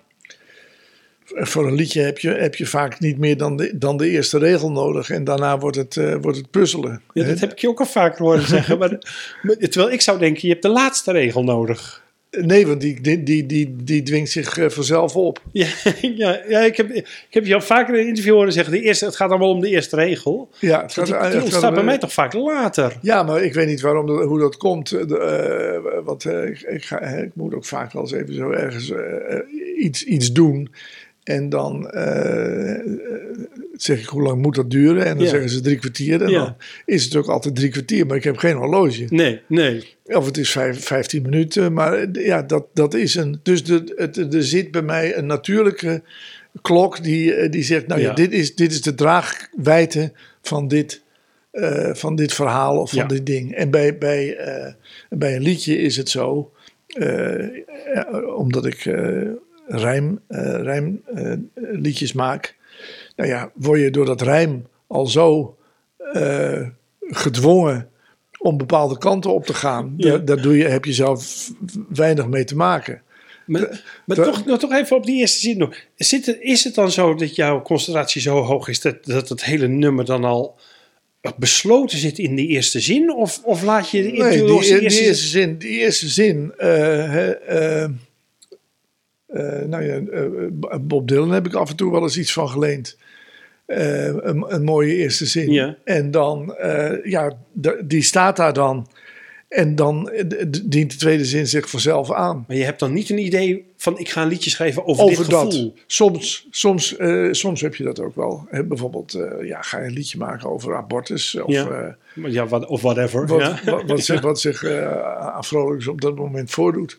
[1.24, 4.38] voor een liedje heb je, heb je vaak niet meer dan de, dan de eerste
[4.38, 5.10] regel nodig.
[5.10, 7.02] En daarna wordt het, eh, wordt het puzzelen.
[7.12, 8.78] Ja, dat heb ik je ook al vaker horen zeggen.
[8.78, 8.90] Maar,
[9.42, 12.04] maar- terwijl ik zou denken, je hebt de laatste regel nodig.
[12.40, 15.40] Nee, want die, die, die, die, die dwingt zich eh, vanzelf op.
[15.52, 15.66] Ja,
[16.00, 18.80] ja, ja ik, heb, ik heb je al vaker in een interview horen zeggen, de
[18.80, 20.48] eerste, het gaat allemaal om de eerste regel.
[20.60, 22.96] Ja, het Die, gaat- die het ontstaat gaat- bij mij toch vaak later.
[23.02, 24.92] Ja, maar ik weet niet waarom dat- hoe dat komt.
[24.92, 28.34] Eh, de, eh, want eh, ik, ik, ga, ik moet ook vaak wel eens even
[28.34, 28.98] zo ergens eh,
[29.34, 29.40] eh,
[29.78, 30.68] iets, iets doen.
[31.26, 32.80] En dan eh,
[33.72, 35.04] zeg ik, hoe lang moet dat duren?
[35.04, 35.30] En dan Ja.
[35.30, 36.22] zeggen ze drie kwartier.
[36.22, 36.38] En Ja.
[36.44, 39.06] dan is het ook altijd drie kwartier, maar ik heb geen horloge.
[39.08, 39.94] Nee, nee.
[40.04, 43.40] Of het is vijf, 15 minuten, maar eh, ja, dat, dat is een...
[43.42, 46.02] Dus de, het, er zit bij mij een natuurlijke
[46.62, 47.86] klok die, eh, die zegt...
[47.86, 48.14] Nou ja, Ja.
[48.14, 50.12] dit, is, dit is de draagwijte
[50.42, 51.02] van dit,
[51.92, 53.54] van dit verhaal of van dit ding.
[53.54, 54.36] En bij, bij,
[55.08, 56.52] bij een liedje is het zo...
[58.36, 58.84] omdat ik
[59.66, 62.54] rijm, eh, rijm eh, liedjes maak...
[63.16, 65.56] Nou ja, word je door dat rijm al zo
[66.12, 66.68] eh,
[67.00, 67.88] gedwongen
[68.38, 69.94] om bepaalde kanten op te gaan.
[69.96, 70.10] Ja.
[70.10, 71.50] Daar, daar doe je, heb je zelf
[71.88, 73.02] weinig mee te maken.
[73.46, 75.76] Maar, maar toch, nog toch even op die eerste zin nog.
[75.96, 79.44] Zit het, is het dan zo dat jouw concentratie zo hoog is dat, dat het
[79.44, 80.58] hele nummer dan al
[81.36, 83.12] besloten zit in die eerste zin?
[83.12, 86.68] Of, of laat je de Nee, die, die, eerste eerste zin, die eerste zin eh,
[87.10, 87.90] hè, eh, eh,
[89.66, 92.96] nou ja, eh, Bob Dylan heb ik af en toe wel eens iets van geleend.
[93.66, 95.52] Eh, een, een mooie eerste zin.
[95.52, 95.76] Ja.
[95.84, 97.32] En dan, eh, ja,
[97.84, 98.86] die staat daar dan.
[99.48, 100.24] En dan eh,
[100.64, 102.44] dient de tweede zin zich vanzelf aan.
[102.48, 105.16] Maar je hebt dan niet een idee van ik ga een liedje schrijven over, over
[105.16, 105.52] dit dat.
[105.54, 105.74] gevoel.
[105.86, 108.48] Soms, soms, eh, soms heb je dat ook wel.
[108.64, 111.34] Bijvoorbeeld, eh, ja, ga je een liedje maken over abortus.
[111.40, 111.66] Of Ja.
[112.14, 113.26] eh, Ja, wat, of whatever.
[113.26, 113.60] wat, ja.
[113.70, 116.98] wat, wat zich, wat zich eh, aan vrolijks op dat moment voordoet.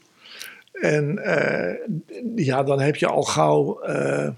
[0.81, 1.75] En eh,
[2.35, 4.29] ja, dan heb je al gauw eh,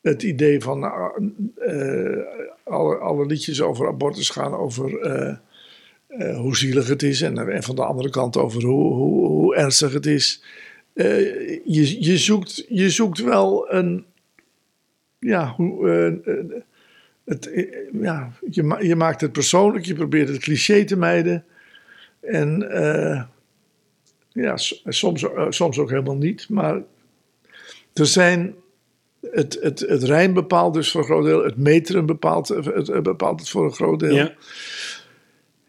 [0.00, 0.84] het idee van
[1.56, 2.18] eh,
[2.64, 4.90] alle, liedjes over abortus gaan over
[6.34, 7.22] hoe zielig het is.
[7.22, 10.42] En, van de andere kant over hoe, hoe, ernstig het is.
[10.94, 14.04] Je, je, zoekt, je zoekt wel een.
[15.18, 15.86] Ja, hoe.
[17.24, 17.50] het,
[17.92, 21.44] ja, je, je maakt het persoonlijk, je probeert het cliché te mijden.
[22.20, 22.68] En
[24.32, 26.48] ja, soms, eh, soms ook helemaal niet.
[26.48, 26.82] Maar
[27.92, 28.54] er zijn.
[29.30, 31.44] Het, het, het rijm bepaalt dus voor een groot deel.
[31.44, 34.14] Het meteren bepaalt, het, het bepaalt het voor een groot deel.
[34.14, 34.34] Ja.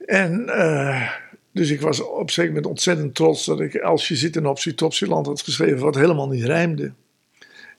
[0.06, 1.10] En eh,
[1.52, 4.46] dus ik was op een zeker moment ontzettend trots dat ik Als je zit in
[4.46, 6.92] Optie Topsieland had geschreven wat helemaal niet rijmde.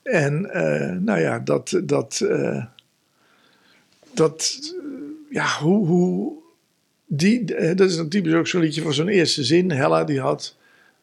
[0.03, 2.65] En eh, nou ja, dat, dat, eh,
[4.15, 6.33] dat eh, ja, hoe, hoe
[7.07, 9.71] die, eh, dat is een typisch ook zo'n liedje van zo'n eerste zin.
[9.71, 10.57] Hella die had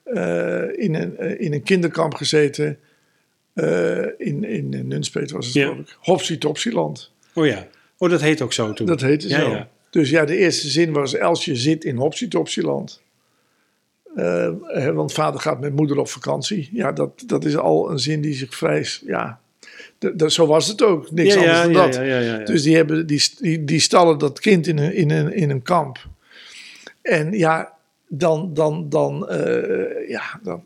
[0.04, 2.78] eh, in, een, eh, in een kinderkamp gezeten.
[3.54, 5.62] eh, in, in Nunspeet was het Ja.
[5.68, 5.96] geloof ik.
[6.00, 7.12] Hopsie Topsieland.
[7.34, 7.68] Oh ja.
[7.98, 8.86] Oh, dat heet ook zo toen.
[8.88, 9.50] Dat heette Ja, zo.
[9.50, 9.70] ja.
[9.90, 13.02] Dus ja, de eerste zin was Elsje zit in Hopsie-Topsieland.
[14.16, 14.46] Eh,
[14.88, 16.70] eh, want vader gaat met moeder op vakantie.
[16.74, 18.86] Ja, dat, dat is al een zin die zich vrij...
[19.06, 19.40] Ja,
[20.28, 21.12] zo was het ook.
[21.12, 21.96] Niks Ja, anders ja, dan ja, dat.
[21.96, 22.46] ja, ja, ja, ja.
[22.46, 25.62] Dus die, hebben, die, die, die stallen dat kind in een, in een, in een
[25.62, 26.08] kamp.
[27.02, 27.74] En ja,
[28.18, 28.54] dan...
[28.54, 30.64] dan, dan uh, ja, dan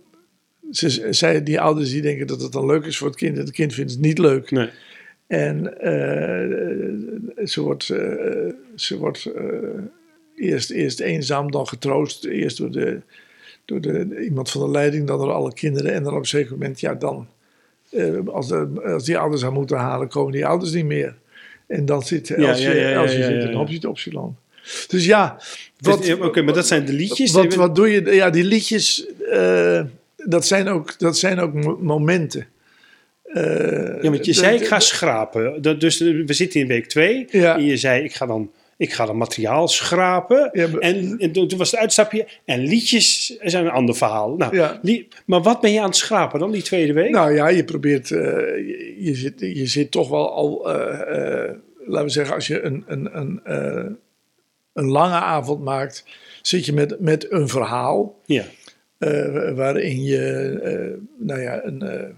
[0.72, 3.38] ze, zij, die ouders die denken dat het dan leuk is voor het kind.
[3.38, 4.52] En het kind vindt het niet leuk.
[4.52, 4.70] Nee.
[5.28, 9.30] En uh, ze wordt, uh, ze wordt
[10.36, 12.26] eerst, eerst eenzaam, dan getroost.
[12.26, 13.02] Eerst door de,
[13.66, 15.94] door de, iemand van de leiding, dan door alle kinderen.
[15.94, 17.28] En dan op een zeker moment, ja, dan,
[17.90, 21.16] eh, als, de, als die ouders haar moeten halen, komen die ouders niet meer.
[21.68, 23.52] En dan zit Ja, Elsje, ja, ja, ja, Elsje ja, zit in.
[24.88, 25.42] Dus ja,
[25.78, 27.32] wat, Oké, maar dat zijn de liedjes.
[27.32, 28.14] wat, wat doe je?
[28.14, 29.82] Ja, die liedjes, eh,
[30.16, 32.48] dat, zijn ook, dat zijn ook mo- momenten.
[33.24, 33.44] Eh,
[34.02, 35.62] Ja, want je de- zei ik ga schrapen.
[35.62, 37.26] Dat, dus we zitten in week 2.
[37.30, 37.58] Ja.
[37.58, 40.50] En je zei ik ga dan, ik ga dan materiaal schrapen.
[40.54, 42.28] Ja, maar- en, en toen was het uitstapje.
[42.46, 44.36] En liedjes zijn een ander verhaal.
[44.36, 44.80] Nou, Ja.
[44.82, 47.10] li- maar wat ben je aan het schrapen dan die tweede week?
[47.10, 50.64] Nou ja, je probeert, eh, je, je zit, je zit toch wel al,
[51.88, 53.42] laten we zeggen, als je een, een, een,
[54.76, 56.06] een lange avond maakt,
[56.42, 58.44] zit je met, met een verhaal ja.
[58.98, 62.10] eh, waarin je, eh, nou ja, een, eh,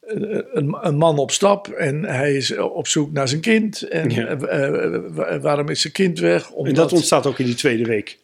[0.00, 3.82] een, een, een man op stap en hij is op zoek naar zijn kind.
[3.88, 4.36] En Ja.
[5.40, 6.48] waarom is zijn kind weg?
[6.48, 8.18] En Omdat, dat ontstaat ook in die tweede week.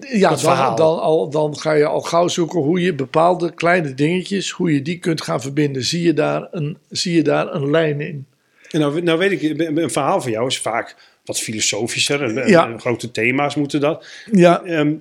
[0.00, 3.94] ja, dat dan, dan, al, dan ga je al gauw zoeken hoe je bepaalde kleine
[3.94, 5.84] dingetjes, hoe je die kunt gaan verbinden.
[5.84, 8.26] Zie je daar een, zie je daar een lijn in?
[8.70, 12.22] En nou, nou weet ik, een verhaal van jou is vaak wat filosofischer.
[12.22, 12.68] En, en- Ja.
[12.68, 14.06] en grote thema's moeten dat.
[14.32, 14.94] Ja, Ehm,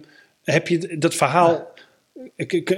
[0.44, 1.70] heb je dat verhaal...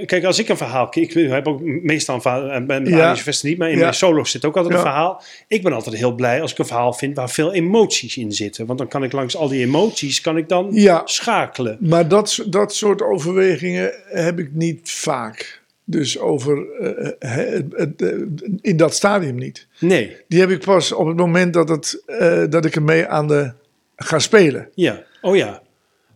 [0.06, 0.88] Kijk, als ik een verhaal...
[0.90, 2.64] Ik heb ook meestal een verhaal...
[2.66, 3.16] Bij Ja.
[3.16, 3.80] Vesten niet, maar in Ja.
[3.80, 4.80] mijn solo's zit ook altijd Ja.
[4.80, 5.22] een verhaal.
[5.48, 8.66] Ik ben altijd heel blij als ik een verhaal vind waar veel emoties in zitten.
[8.66, 11.02] Want dan kan ik langs al die emoties kan ik dan Ja.
[11.04, 11.76] schakelen.
[11.80, 15.62] maar dat, dat soort overwegingen heb ik niet vaak.
[15.86, 17.58] Dus over eh, eh,
[17.96, 18.20] eh,
[18.60, 19.66] in dat stadium niet.
[19.80, 23.28] Nee, Die heb ik pas op het moment dat, het, eh, dat ik ermee aan
[23.28, 23.52] de
[23.96, 24.68] ga spelen.
[24.74, 25.02] ja.
[25.20, 25.62] Oh ja.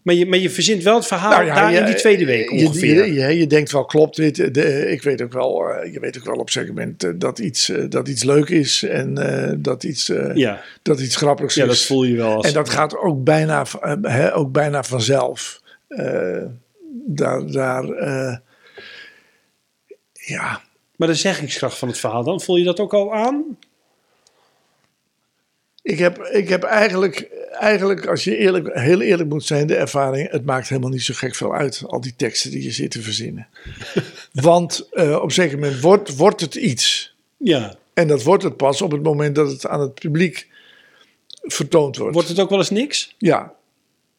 [0.02, 2.24] Maar je, maar je verzint wel het verhaal Nou ja, daar je- in die tweede
[2.24, 3.06] week ongeveer.
[3.06, 4.54] Je, je, je denkt wel, klopt dit?
[4.54, 8.24] De, ik weet ook wel, je weet ook wel op eh, dat, iets, dat iets
[8.24, 9.14] leuk is en
[9.58, 10.60] dat, iets, ja.
[10.82, 11.68] dat iets grappigs ja, is.
[11.68, 12.46] dat voel je wel als...
[12.46, 13.64] En dat gaat ook bijna,
[14.32, 15.60] ook bijna vanzelf.
[17.06, 17.84] Daar, daar
[20.28, 20.62] ja,
[20.96, 23.58] Maar de zeggingskracht van het verhaal, dan voel je dat ook al aan?
[25.88, 30.30] ik heb, ik heb eigenlijk, eigenlijk, als je eerlijk, heel eerlijk moet zijn, de ervaring,
[30.30, 33.02] het maakt helemaal niet zo gek veel uit, al die teksten die je zit te
[33.02, 33.48] verzinnen.
[34.32, 37.14] Want eh, op een zeker moment wordt, wordt het iets.
[37.36, 37.74] Ja.
[37.94, 40.48] En dat wordt het pas op het moment dat het aan het publiek
[41.42, 42.14] vertoond wordt.
[42.14, 43.14] Wordt het ook wel eens niks?
[43.18, 43.54] Ja.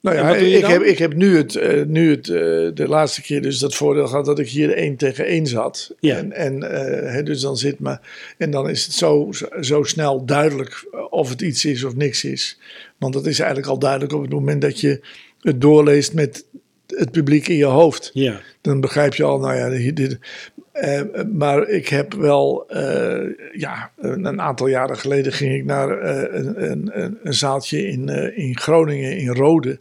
[0.02, 2.36] Nou ja, ik heb, ik heb nu, het, eh, nu het, eh,
[2.74, 5.96] de laatste keer dus dat voordeel gehad dat ik hier één tegen één zat.
[6.00, 6.18] Ja.
[6.18, 7.98] En, en eh, dus dan zit me,
[8.38, 9.30] en dan is het zo,
[9.62, 12.60] zo snel duidelijk of het iets is of niks is.
[12.98, 15.02] Want dat is eigenlijk al duidelijk op het moment dat je
[15.42, 16.46] het doorleest met
[16.88, 18.12] het publiek in je hoofd.
[18.14, 18.42] Ja.
[18.62, 20.20] Dan begrijp je al, nou ja, dit, dit-
[21.34, 22.66] maar ik heb wel,
[23.54, 28.58] ja, een een aantal jaren geleden ging ik naar een, een, een, zaaltje in, in
[28.58, 29.80] Groningen, in Rode.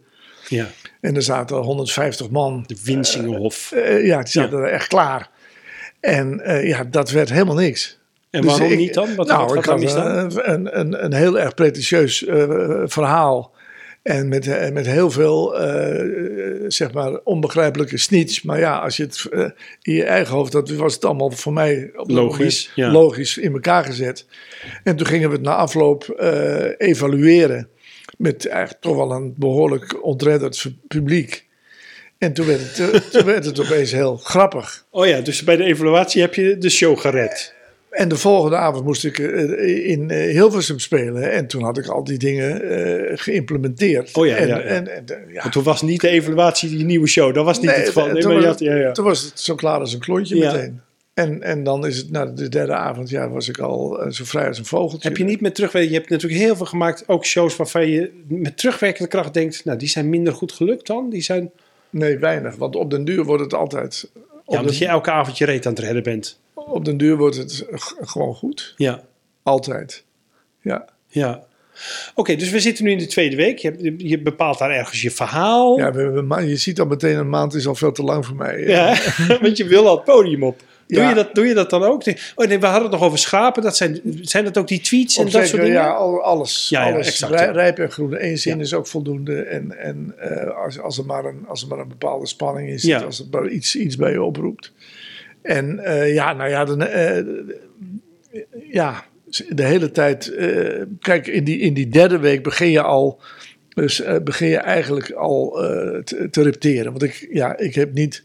[0.49, 0.67] Ja.
[1.01, 2.65] En er zaten 150 man.
[2.67, 3.73] De Winsingenhof.
[3.73, 5.31] Eh, ja, die zaten er echt klaar.
[6.01, 7.99] En eh, ja, dat werd helemaal niks.
[8.31, 9.15] en Dus waarom ik- niet dan?
[9.15, 13.57] Wat, nou, wat ik had eh, een, een, een heel erg pretentieus eh, verhaal.
[14.03, 18.43] En met, eh, met heel veel, eh, eh, zeg maar, onbegrijpelijke snits.
[18.43, 19.41] Maar ja, als je het eh,
[19.83, 23.01] in je eigen hoofd, dat was het allemaal voor mij op Logisch, moment ja.
[23.01, 24.27] logisch in elkaar gezet.
[24.85, 27.69] En toen gingen we het na afloop eh, evalueren.
[28.17, 31.47] Met eigenlijk toch wel een behoorlijk ontredderd publiek.
[32.19, 34.85] En toen werd, het, eh, toen werd het opeens heel grappig.
[34.91, 37.55] Oh ja, dus bij de evaluatie heb je de show gered.
[37.91, 41.33] En de volgende avond moest ik eh, in eh, Hilversum spelen.
[41.33, 42.61] En toen had ik al die dingen
[43.19, 44.17] geïmplementeerd.
[44.17, 44.63] Oh ja, en, ja, ja.
[44.63, 45.41] En, en, ja.
[45.41, 47.35] Want toen was niet de evaluatie die nieuwe show.
[47.35, 48.07] Dat was niet het geval.
[48.07, 48.87] Nee, toen, maar had- ja, ja.
[48.87, 50.81] het, toen was het zo klaar als een klontje meteen.
[51.19, 54.25] En, en dan is het na de derde avond, ja, was ik al eh, zo
[54.25, 55.09] vrij als een vogeltje.
[55.09, 55.95] Heb je niet met terugwerking...
[55.95, 59.65] Je hebt natuurlijk heel veel gemaakt, ook shows waarvan je met terugwerkende kracht denkt...
[59.65, 61.11] Nou, die zijn minder goed gelukt dan.
[61.11, 61.51] Die zijn...
[61.91, 62.57] Nee, weinig.
[62.57, 64.11] Want op den duur wordt het altijd...
[64.47, 66.41] Ja, omdat je elke avond je reet aan het redden bent.
[66.55, 67.67] op den duur wordt het
[68.01, 68.75] gewoon goed.
[68.77, 69.05] Ja,
[69.43, 70.05] Altijd.
[70.63, 70.85] Ja.
[71.07, 71.45] ja.
[72.15, 73.59] Oké, dus we zitten nu in de tweede week.
[73.59, 75.79] Je, je bepaalt daar ergens je verhaal.
[75.79, 78.61] Ja, we, je ziet al meteen een maand is al veel te lang voor mij.
[78.61, 78.97] Ja,
[79.43, 80.63] want je wil al het podium op.
[80.89, 81.09] Doe, Ja.
[81.09, 82.03] je dat, doe je dat dan ook?
[82.35, 83.63] Oh nee, we hadden het nog over schapen.
[83.63, 85.83] Dat zijn, zijn dat ook die tweets en Op dat zeker, soort dingen?
[85.83, 86.69] Ja, al- alles.
[86.69, 87.07] Ja, alles.
[87.07, 87.53] exact, Rij- ja.
[87.53, 88.25] Rijp en groen.
[88.25, 89.43] Eén zin is ook voldoende.
[89.43, 92.93] En, en eh, als, als, er maar een, als er maar een bepaalde spanning is.
[92.93, 94.73] Als er maar iets, iets bij je oproept.
[95.43, 97.25] En eh, ja, nou ja, dan, eh,
[98.71, 99.05] ja,
[99.49, 100.33] de hele tijd.
[101.01, 103.21] kijk, in die, in die derde week begin je al.
[103.75, 105.51] Dus begin je eigenlijk al
[106.05, 106.91] te, te repeteren.
[106.91, 108.23] Want ik, ja, ik heb niet.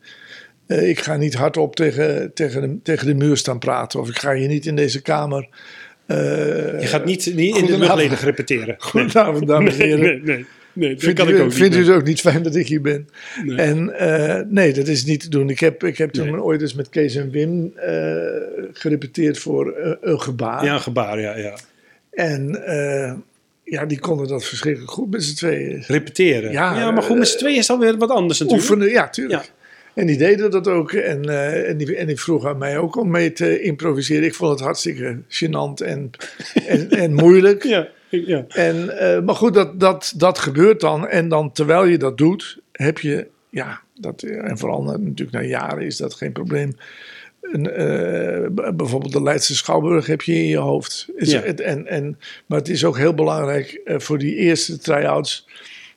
[0.67, 3.99] Eh, ik ga niet hardop tegen, tegen, de, tegen de muur staan praten.
[3.99, 5.47] Of ik ga hier niet in deze kamer.
[6.05, 6.17] eh,
[6.81, 8.75] Je gaat niet, niet in de luchtledig repeteren.
[8.89, 9.99] Goedenavond, dames en heren.
[10.01, 10.45] nee, nee.
[10.75, 11.55] Nee, Vindt kan u, ik ook niet.
[11.55, 13.07] vindt u het ook niet fijn dat ik hier ben?
[13.43, 13.57] Nee.
[13.57, 15.49] En eh, nee, dat is niet te doen.
[15.49, 16.41] Ik heb, ik heb toen Nee.
[16.41, 17.73] ooit eens met Kees en Wim
[18.73, 20.65] gerepeteerd voor een gebaar.
[20.65, 21.57] Ja, een gebaar, ja, ja.
[22.11, 22.63] En
[23.63, 25.83] ja, die konden dat verschrikkelijk goed met z'n tweeën.
[25.87, 26.51] Repeteren.
[26.51, 28.69] Ja, Ja, maar goed, met z'n tweeën is dan weer wat anders natuurlijk.
[28.69, 29.43] Oefenen, ja, tuurlijk.
[29.43, 29.49] Ja.
[29.95, 30.91] En die deden dat ook.
[30.91, 34.23] En, eh, en, die, en die vroeg aan mij ook om mee te improviseren.
[34.23, 36.11] Ik vond het hartstikke gênant en,
[36.67, 37.63] en, en moeilijk.
[37.63, 38.45] Ja, ja.
[38.47, 41.07] En, eh, maar goed, dat, dat, dat gebeurt dan.
[41.07, 45.41] En dan terwijl je dat doet, heb je, ja, dat, en vooral na- natuurlijk na
[45.43, 46.75] jaren is dat geen probleem.
[47.51, 48.39] Eh,
[48.75, 51.07] bijvoorbeeld de Leidse Schouwburg heb je in je hoofd.
[51.15, 51.41] Is Ja.
[51.41, 55.47] het, en, en, maar het is ook heel belangrijk eh, voor die eerste try-outs.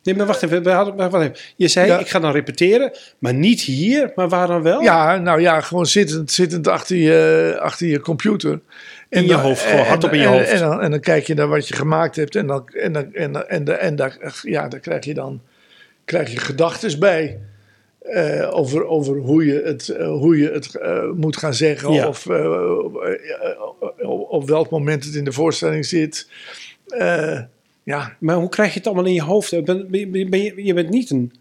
[0.07, 0.63] Nee, maar wacht even.
[0.63, 1.35] We hadden, wacht even.
[1.57, 1.99] Je zei, Ja.
[1.99, 4.81] ik ga dan repeteren, maar niet hier, maar waar dan wel?
[4.81, 8.61] Ja, nou ja, gewoon zittend, zittend achter, je, achter je computer.
[9.09, 10.51] In je dan- hoofd, gewoon hardop in je en- hoofd.
[10.51, 12.37] En, dan, en dan kijk je naar wat je gemaakt hebt.
[12.37, 15.41] En dan, en dan, en, en, en daar, ja, daar krijg je dan
[16.05, 17.39] krijg je gedachten bij.
[18.01, 21.93] eh, over, over hoe je het, eh, hoe je het eh, moet gaan zeggen.
[21.93, 22.09] Ja.
[22.09, 26.29] Of op, op welk moment het in de voorstelling zit.
[27.87, 29.51] Eh, ja, Maar hoe krijg je het allemaal in je hoofd?
[29.65, 31.33] Ben, ben, ben- je, je bent niet een...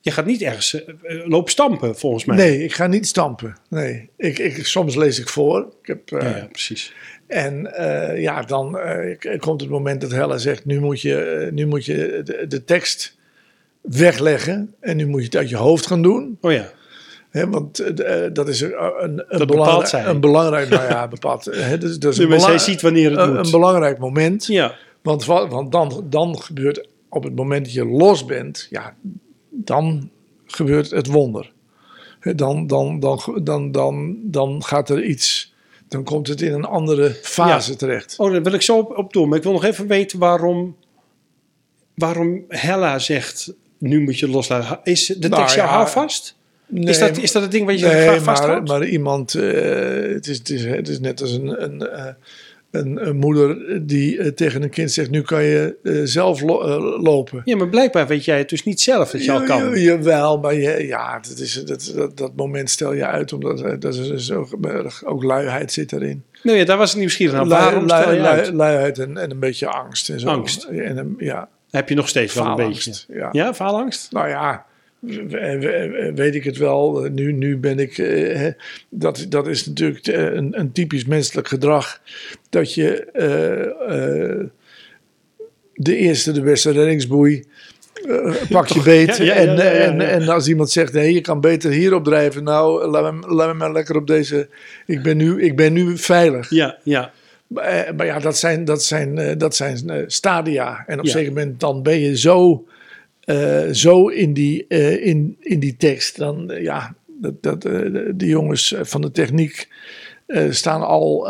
[0.00, 2.36] Je gaat niet ergens eh, eh, lopen stampen, volgens mij.
[2.36, 3.56] nee, ik ga niet stampen.
[3.68, 5.66] Nee, ik, ik, soms lees ik voor.
[5.82, 6.92] Ik heb, eh, Ja, ja, precies.
[7.26, 11.52] En eh, ja, dan eh, komt het moment dat Hella zegt: nu moet je, eh,
[11.52, 13.16] nu moet je de, de tekst
[13.80, 14.74] wegleggen.
[14.80, 16.38] En nu moet je het uit je hoofd gaan doen.
[16.40, 16.70] Oh ja.
[17.48, 20.04] Want eh, dat is een, een, zij.
[20.04, 21.44] een belangrijk, nou ja, bepaald.
[21.44, 23.44] Hè, dus, dat Nee, een, belang- ziet wanneer het een, moet.
[23.44, 24.46] een belangrijk moment.
[24.46, 24.74] Ja.
[25.04, 28.96] Want, wa- want dan, dan gebeurt op het moment dat je los bent, ja,
[29.50, 30.10] dan
[30.46, 31.52] gebeurt het wonder.
[32.34, 35.54] Dan, dan, dan, dan, dan, dan gaat er iets,
[35.88, 37.76] dan komt het in een andere fase Ja.
[37.76, 38.14] terecht.
[38.18, 39.28] Oh, daar wil ik zo op, op door.
[39.28, 40.76] Maar ik wil nog even weten waarom,
[41.94, 43.54] waarom Hella zegt...
[43.78, 44.80] Nu moet je loslaten.
[44.84, 46.08] Is de Nou tekst jou ja?
[46.66, 48.68] Nee, is, dat, is dat het ding wat je nee, graag maar, vasthoudt?
[48.68, 52.12] maar iemand, eh, het, is, het, is, het is net als een, een, eh,
[52.74, 53.56] een, een moeder
[53.86, 57.42] die eh, tegen een kind zegt: Nu kan je eh, zelf lo- eh, lopen.
[57.44, 59.70] Ja, maar blijkbaar weet jij het dus niet zelf dat je al kan.
[59.70, 63.80] ja, Jawel, maar je, ja, dat, is, dat, dat, dat moment stel je uit, omdat
[63.80, 64.48] dat is dus ook,
[65.04, 66.22] ook luiheid zit erin.
[66.42, 67.46] Nee, ja, daar was ik nieuwsgierig naar.
[67.46, 68.52] Waarom lui- stel je lui- uit?
[68.52, 70.08] luiheid en, en een beetje angst.
[70.10, 70.28] En zo.
[70.28, 70.64] Angst.
[70.64, 72.92] En, ja, Heb je nog steeds wel een beetje.
[73.08, 73.28] Ja.
[73.32, 74.12] Ja, faalangst?
[74.12, 74.64] Nou ja,
[76.14, 77.08] weet ik het wel.
[77.12, 77.98] Nu, nu ben ik.
[77.98, 78.46] eh,
[78.88, 82.00] dat, dat is natuurlijk eh, een, een typisch menselijk gedrag.
[82.50, 84.46] Dat je eh, eh,
[85.74, 87.44] de eerste, de beste reddingsboei.
[88.48, 89.16] pak je beet.
[89.16, 92.44] Ja, ja, ja, en, en, en als iemand zegt: nee, je kan beter hierop drijven.
[92.44, 94.48] Nou, laat me, laat me maar lekker op deze.
[94.86, 96.50] Ik ben nu, ik ben nu veilig.
[96.50, 97.12] Ja, ja.
[97.46, 100.84] Maar, maar ja, dat zijn, dat zijn, dat zijn stadia.
[100.86, 102.64] En op een zeker moment dan ben je zo,
[103.24, 106.16] eh, zo in, die, eh, in, in die tekst.
[106.16, 109.68] Dan, eh, ja, dat, dat, de, jongens van de techniek
[110.50, 111.28] staan al,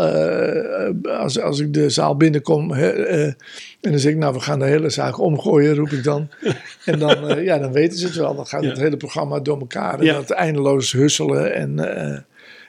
[1.09, 2.73] als, als ik de zaal binnenkom...
[2.73, 3.37] en
[3.81, 6.29] dan zeg ik, nou, we gaan de hele zaak omgooien, roep ik dan.
[6.85, 8.35] en dan, ja, dan weten ze het wel.
[8.35, 8.69] Dan gaat Ja.
[8.69, 9.99] het hele programma door elkaar.
[9.99, 10.13] En Ja.
[10.15, 12.27] dat eindeloos husselen en...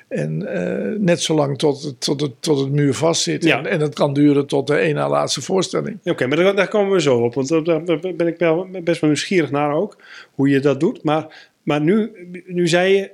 [0.07, 3.43] eh, en eh, net zolang tot, het- tot, het, tot het muur vastzit.
[3.43, 3.57] Ja.
[3.57, 5.97] En, en dat kan duren tot de ene na laatste voorstelling.
[6.03, 7.33] Oké, maar daar, daar komen we zo op.
[7.33, 8.37] Want daar, daar ben ik
[8.83, 9.97] best wel nieuwsgierig naar ook.
[10.35, 11.03] Hoe je dat doet.
[11.03, 12.11] Maar, maar nu,
[12.45, 13.11] nu zei je,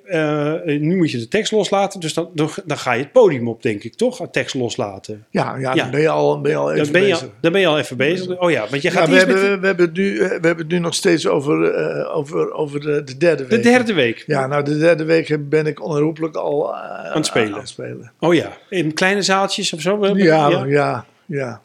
[0.65, 1.99] eh, nu moet je de tekst loslaten.
[1.99, 4.27] Dus dan, dan, ga je het podium op, denk ik, toch?
[4.31, 5.25] Tekst loslaten.
[5.29, 5.81] Ja, ja, Ja.
[5.81, 7.29] dan ben je al, ben je al even Dan ben, je, bezig.
[7.41, 8.39] dan ben je al even bezig.
[8.39, 10.33] Oh ja, want je Ja, gaat we, hebben, met we, hebben het nu, eh, we
[10.33, 13.63] hebben het nu nog steeds over, eh, over, over de, de derde de, week.
[13.63, 14.23] de derde week.
[14.27, 16.79] Ja, nou, de derde week ben ik onherroepelijk al eh,
[17.09, 17.53] Aan het spelen.
[17.53, 18.11] Aan het spelen.
[18.19, 20.07] Oh ja, in kleine zaaltjes of zo?
[20.07, 21.05] Ja, ja, ja.
[21.25, 21.61] ja.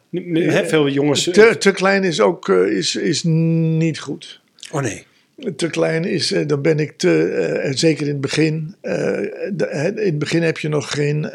[0.64, 1.24] Veel jongens.
[1.24, 4.40] Te, te klein is ook eh, is, is niet goed.
[4.70, 5.05] Oh nee.
[5.56, 8.76] Te klein is, eh, dan ben ik te, eh, zeker in het begin.
[8.80, 11.30] eh, in het begin heb je nog geen,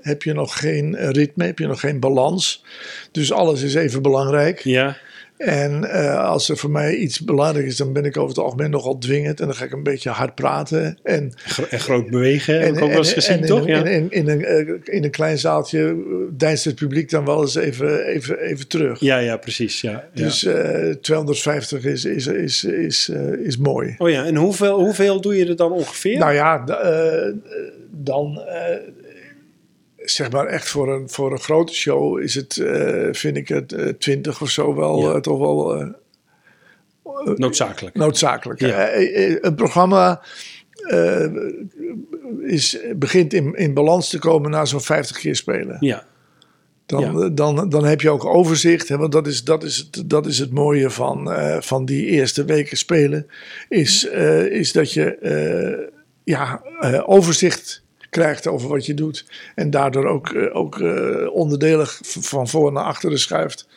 [0.00, 2.64] heb je nog geen ritme, heb je nog geen balans.
[3.12, 4.58] Dus alles is even belangrijk.
[4.60, 4.96] Ja.
[5.40, 8.70] En eh, als er voor mij iets belangrijk is, dan ben ik over het algemeen
[8.70, 9.40] nogal dwingend.
[9.40, 10.98] En dan ga ik een beetje hard praten.
[11.02, 11.32] En,
[11.70, 13.66] En groot bewegen, heb ik ook wel eens gezien, en toch?
[13.66, 13.84] In, Ja.
[13.84, 15.94] in, in, in een, eh, in een klein zaaltje eh,
[16.30, 19.00] deinst het publiek dan wel eens even, even, even terug.
[19.00, 19.80] ja, ja, precies.
[19.80, 20.08] Ja, ja.
[20.14, 23.08] Dus eh 250 is, is, is, is,
[23.44, 23.94] is mooi.
[23.98, 26.18] Oh ja, en hoeveel, hoeveel doe je er dan ongeveer?
[26.18, 26.64] Nou ja,
[27.90, 28.42] dan
[30.10, 33.72] zeg maar echt voor een, voor een grote show is het, eh, vind ik het,
[33.72, 35.14] eh, 20 of zo wel Ja.
[35.14, 35.94] eh, toch wel
[37.36, 37.96] Noodzakelijk.
[37.96, 38.60] noodzakelijk.
[38.60, 38.88] Ja.
[39.40, 40.22] Een programma
[42.40, 45.76] is, begint in, in balans te komen na zo'n 50 keer spelen.
[45.80, 46.06] Ja.
[46.86, 47.28] Dan, Ja.
[47.28, 48.88] dan, dan heb je ook overzicht.
[48.88, 51.30] Hè, want dat is, dat, is het, dat is het mooie van,
[51.62, 53.26] van die eerste weken spelen.
[53.68, 54.04] Is,
[54.50, 55.88] is dat je
[56.24, 56.62] ja,
[57.06, 59.24] overzicht krijgt over wat je doet.
[59.54, 63.68] En daardoor ook, eh, ook eh, onderdelen v- van voor naar achteren schuift.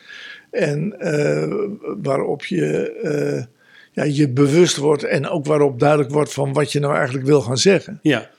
[0.50, 1.54] En eh,
[2.02, 3.44] waarop je eh,
[3.92, 5.02] ja, je bewust wordt.
[5.02, 7.98] En ook waarop duidelijk wordt van wat je nou eigenlijk wil gaan zeggen.
[8.02, 8.30] Ja,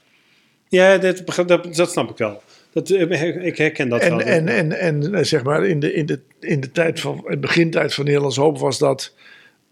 [0.67, 2.41] ja dat, dat, dat snap ik wel.
[2.73, 4.19] Dat, eh, ik herken dat En, wel.
[4.25, 7.31] en, en, en eh, zeg maar in de, in de, in de tijd van, in
[7.31, 9.13] de begintijd van Nederlands Hoop was dat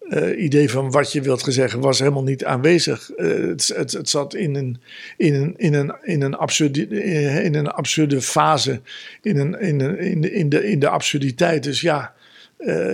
[0.10, 3.12] eh, idee van wat je wilt zeggen, was helemaal niet aanwezig.
[3.12, 4.82] Eh, het, het, het zat in een,
[5.18, 8.82] in een, in een, in een, absurde, eh, in een absurde fase,
[9.22, 11.64] in, een, in, een, in, de, in, de, in de absurditeit.
[11.64, 12.14] Dus ja,
[12.58, 12.86] eh,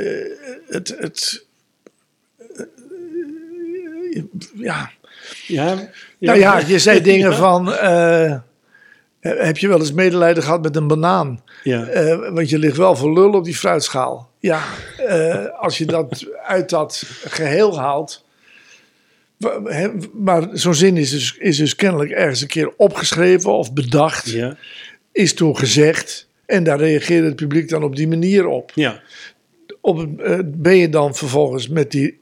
[0.67, 1.45] het, het,
[2.55, 4.23] eh,
[4.55, 4.91] ja,
[5.47, 5.89] ja,
[6.19, 7.67] nou ja, je zei dingen van.
[9.19, 11.43] Eh, heb je wel eens medelijden gehad met een banaan?
[11.63, 11.85] Ja.
[11.87, 14.29] Eh, want je ligt wel voor lul op die fruitschaal.
[14.39, 14.63] Ja,
[14.97, 18.27] eh, als je dat uit dat geheel haalt.
[20.13, 24.29] Maar zo'n zin is dus, is dus kennelijk ergens een keer opgeschreven of bedacht.
[24.29, 24.57] Ja,
[25.11, 26.27] Is toen gezegd.
[26.45, 28.71] En daar reageerde het publiek dan op die manier op.
[28.75, 29.01] ja,
[29.81, 30.07] op
[30.45, 32.19] ben je dan vervolgens met die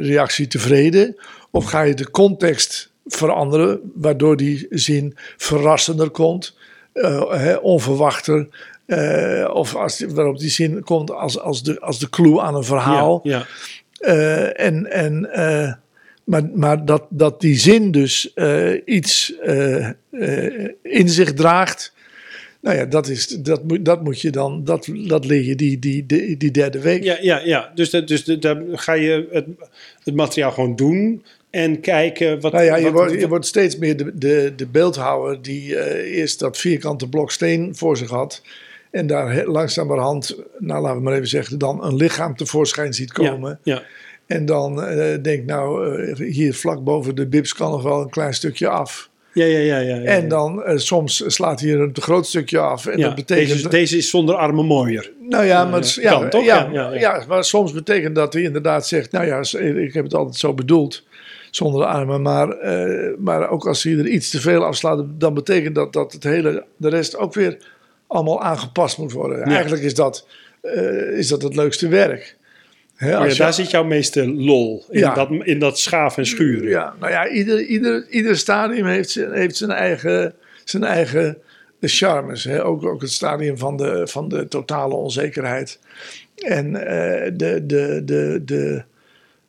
[0.00, 1.16] reactie tevreden?
[1.50, 6.56] Of ga je de context veranderen, waardoor die zin verrassender komt,
[6.92, 8.48] eh, hè, onverwachter?
[8.86, 12.64] eh, of als waarop die zin komt als, als, de, als de clue aan een
[12.64, 13.20] verhaal.
[13.22, 13.46] ja,
[13.98, 15.28] Eh, en, en,
[16.24, 18.34] maar maar dat, dat die zin dus
[18.84, 19.32] iets
[20.82, 21.92] in zich draagt.
[22.60, 25.78] Nou ja, dat, is, dat, moet, dat moet je dan, dat, dat leer je die,
[25.78, 27.02] die, die, die derde week.
[27.02, 27.70] ja, ja, ja.
[27.74, 29.46] Dus, dat, dus dat- daar ga je het,
[30.04, 32.52] het materiaal gewoon doen en kijken wat...
[32.52, 36.18] Nou ja, je wat- wordt, je wordt steeds meer de, de, de beeldhouwer die eh,
[36.18, 38.42] eerst dat vierkante blok steen voor zich had.
[38.90, 43.58] En daar langzamerhand, nou laten we maar even zeggen, dan een lichaam tevoorschijn ziet komen.
[43.62, 43.82] Ja, ja,
[44.26, 48.10] En dan eh denkt, nou, eh, hier vlak boven de bibs kan nog wel een
[48.10, 49.10] klein stukje af.
[49.32, 50.02] ja, ja, ja, ja, ja.
[50.04, 52.86] En dan soms slaat hij er een te groot stukje af.
[52.86, 53.48] En Ja, dat betekent.
[53.56, 55.12] deze, deze is zonder armen mooier.
[55.28, 56.44] nou ja, maar, ja, kan toch?
[56.44, 57.24] Ja, Ja, ja, ja, ja.
[57.28, 61.06] maar soms betekent dat hij inderdaad zegt: Nou ja, ik heb het altijd zo bedoeld.
[61.50, 62.22] Zonder de armen.
[62.22, 66.12] Maar, eh, maar ook als hij er iets te veel afslaat, dan betekent dat dat
[66.12, 67.56] het hele, de rest ook weer
[68.06, 69.42] allemaal aangepast moet worden.
[69.42, 70.26] Eigenlijk is dat,
[70.62, 72.36] eh, is dat het leukste werk.
[72.98, 75.14] Ja, als je- daar zit jouw meeste lol in, Ja.
[75.14, 76.68] dat, in dat schaaf en schuren.
[76.68, 80.34] Ja, nou ja, ieder, ieder, ieder stadium heeft zijn, heeft zijn eigen,
[80.64, 81.38] zijn eigen
[81.80, 82.44] charmes.
[82.44, 82.64] Hè?
[82.64, 85.78] Ook, ook het stadium van de, van de totale onzekerheid.
[86.34, 88.82] En eh, de, de, de, de,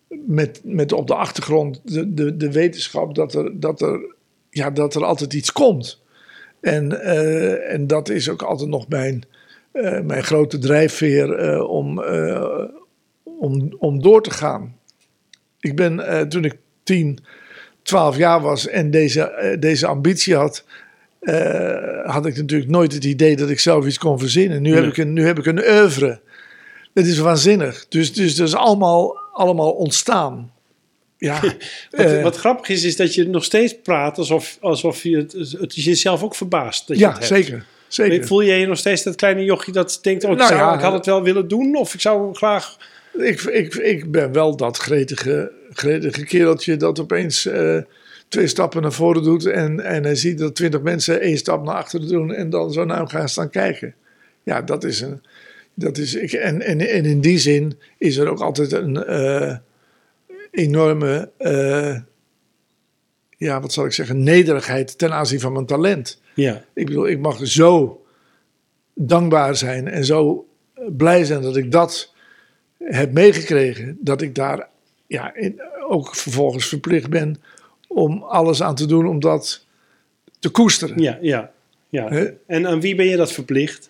[0.09, 4.15] met, met op de achtergrond de, de, de wetenschap dat er, dat, er,
[4.49, 6.01] ja, dat er altijd iets komt.
[6.61, 9.23] En, eh, en dat is ook altijd nog mijn,
[9.71, 12.03] eh, mijn grote drijfveer eh, om,
[13.23, 14.77] om, om door te gaan.
[15.59, 17.19] Ik ben toen ik 10,
[17.81, 20.65] 12 jaar was en deze, deze ambitie had,
[22.03, 24.61] had ik natuurlijk nooit het idee dat ik zelf iets kon verzinnen.
[24.61, 26.19] Nu, heb, ik een, nu heb ik een oeuvre.
[26.93, 27.85] Dat is waanzinnig.
[27.87, 30.51] Dus, dus dat is allemaal, allemaal ontstaan.
[31.17, 31.41] Ja,
[31.91, 35.31] Wat, eh, wat grappig is, is dat je nog steeds praat alsof, alsof je het,
[35.59, 36.87] het jezelf ook verbaast.
[36.87, 37.45] Dat je ja het hebt.
[37.45, 37.65] zeker.
[37.87, 38.27] zeker.
[38.27, 40.73] Voel je je nog steeds dat kleine jochie dat denkt, oh, ik, Nou zou, ja,
[40.73, 42.77] ik had het wel willen doen of ik zou graag...
[43.13, 47.77] Ik, ik, ik ben wel dat gretige, gretige kereltje dat opeens eh,
[48.27, 49.45] twee stappen naar voren doet.
[49.45, 52.85] En, en hij ziet dat twintig mensen één stap naar achteren doen en dan zo
[52.85, 53.95] naar hem gaan staan kijken.
[54.43, 55.21] Ja, dat is een.
[55.79, 59.57] Dat is, ik, en, en, en in die zin is er ook altijd een eh,
[60.51, 61.99] enorme, eh,
[63.37, 66.21] ja, wat zal ik zeggen, nederigheid ten aanzien van mijn talent.
[66.35, 68.03] Ja, Ik bedoel, ik mag zo
[68.93, 70.47] dankbaar zijn en zo
[70.97, 72.13] blij zijn dat ik dat
[72.77, 73.97] heb meegekregen.
[74.01, 74.67] Dat ik daar
[75.07, 77.41] ja, in- ook vervolgens verplicht ben
[77.87, 79.65] om alles aan te doen om dat
[80.39, 81.01] te koesteren.
[81.01, 81.51] ja, ja.
[81.89, 82.31] ja.
[82.47, 83.89] En aan wie ben je dat verplicht?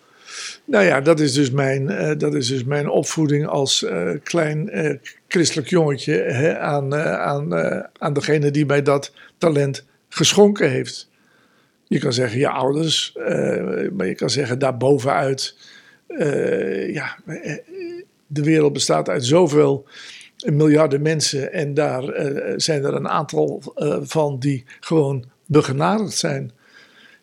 [0.64, 4.70] Nou ja, dat is dus mijn, eh, dat is dus mijn opvoeding als eh, klein
[4.70, 4.96] eh,
[5.28, 7.54] christelijk jongetje hè, aan, aan,
[7.98, 11.08] aan degene die mij dat talent geschonken heeft.
[11.84, 13.12] Je kan zeggen je ouders,
[13.92, 15.56] maar je kan zeggen daarbovenuit.
[16.88, 17.18] ja,
[18.26, 19.86] de wereld bestaat uit zoveel
[20.44, 22.02] miljarden mensen en daar
[22.56, 23.62] zijn er een aantal
[24.02, 26.52] van die gewoon begenadigd zijn.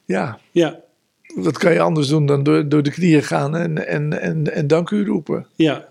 [0.05, 0.80] Ja, Ja,
[1.44, 4.68] wat kan je anders doen dan door, door de knieën gaan en, en, en, en
[4.68, 5.48] dank u roepen?
[5.56, 5.88] ja.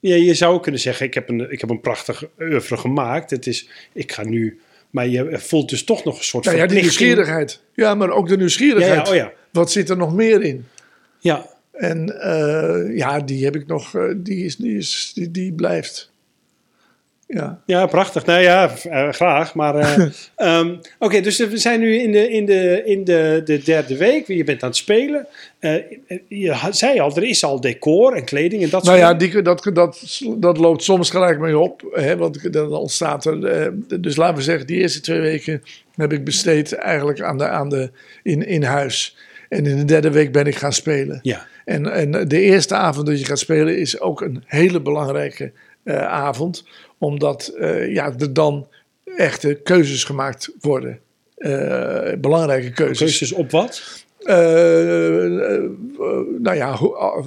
[0.00, 3.30] Ja, je zou kunnen zeggen, ik heb een, ik heb een prachtig oeuvre gemaakt.
[3.30, 4.60] Het is, ik ga nu...
[4.90, 7.62] Maar je voelt dus toch nog een soort Nou ja, die nieuwsgierigheid.
[7.74, 9.06] Ja, maar ook de nieuwsgierigheid.
[9.06, 9.32] ja, oh ja.
[9.52, 10.66] Wat zit er nog meer in?
[11.18, 15.52] Ja, En eh, ja, die heb ik nog, eh, die, is, die, is, die, die
[15.52, 16.12] blijft.
[17.28, 17.60] Ja.
[17.66, 18.24] Ja, prachtig.
[18.24, 19.54] Nou ja, eh, graag.
[19.54, 20.06] Maar eh,
[20.36, 24.26] ehm, oké, dus we zijn nu in de, in de, in de, de derde week.
[24.26, 25.26] Je bent aan het spelen.
[25.58, 25.74] Eh,
[26.28, 29.42] je zei al, er is al decor en kleding en dat Nou soort ja, die,
[29.42, 31.82] dat, dat, dat loopt soms gelijk mee op.
[31.92, 33.72] Hè, want dan ontstaat er.
[34.00, 35.62] dus laten we zeggen, die eerste twee weken
[35.96, 37.90] heb ik besteed eigenlijk aan de, aan de,
[38.22, 39.16] in, in huis.
[39.48, 41.18] En in de derde week ben ik gaan spelen.
[41.22, 45.52] Ja, En, en de eerste avond dat je gaat spelen is ook een hele belangrijke
[45.96, 46.64] avond.
[46.98, 48.66] Omdat eh, ja, er dan
[49.16, 50.98] echte keuzes gemaakt worden.
[51.36, 52.98] Eh, belangrijke keuzes.
[52.98, 54.04] keuzes op wat?
[54.18, 54.34] Eh,
[56.38, 56.78] nou ja,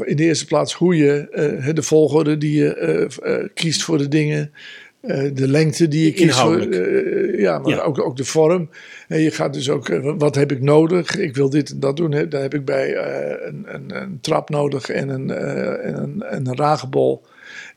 [0.05, 4.51] in de eerste plaats hoe je de volgorde die je kiest voor de dingen.
[5.34, 6.76] de lengte die je kiest voor.
[7.39, 7.82] Ja, maar Ja.
[7.82, 8.69] Ook, ook de vorm.
[9.07, 11.17] En je gaat dus ook, wat heb ik nodig?
[11.17, 12.11] Ik wil dit en dat doen.
[12.11, 12.28] Hè.
[12.28, 16.57] Daar heb ik bij een, een, een trap nodig en een, en een, en een
[16.57, 17.24] ragebol.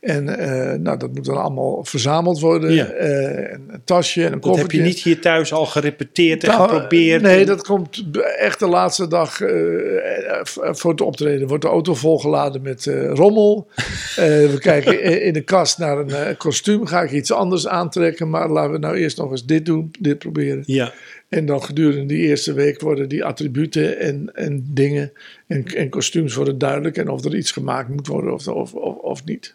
[0.04, 2.72] En eh, nou, dat moet dan allemaal verzameld worden.
[2.72, 2.86] Ja.
[2.86, 4.76] Eh, en een tasje en een Dat koffertje.
[4.78, 7.22] heb je niet hier thuis al gerepeteerd en Nou, geprobeerd?
[7.22, 8.04] Nee, En- dat komt
[8.38, 9.50] echt de laatste dag eh,
[10.72, 11.48] voor het optreden.
[11.48, 13.68] Wordt de auto volgeladen met rommel.
[14.52, 16.86] We kijken in de kast naar een kostuum.
[16.86, 18.30] Ga ik iets anders aantrekken?
[18.30, 20.62] Maar laten we nou eerst nog eens dit doen, dit proberen.
[20.66, 20.92] Ja,
[21.28, 25.12] En dan gedurende die eerste week worden die attributen en, en dingen
[25.46, 26.96] en, en kostuums worden duidelijk.
[26.96, 29.54] En of er iets gemaakt moet worden of, of, of, of niet.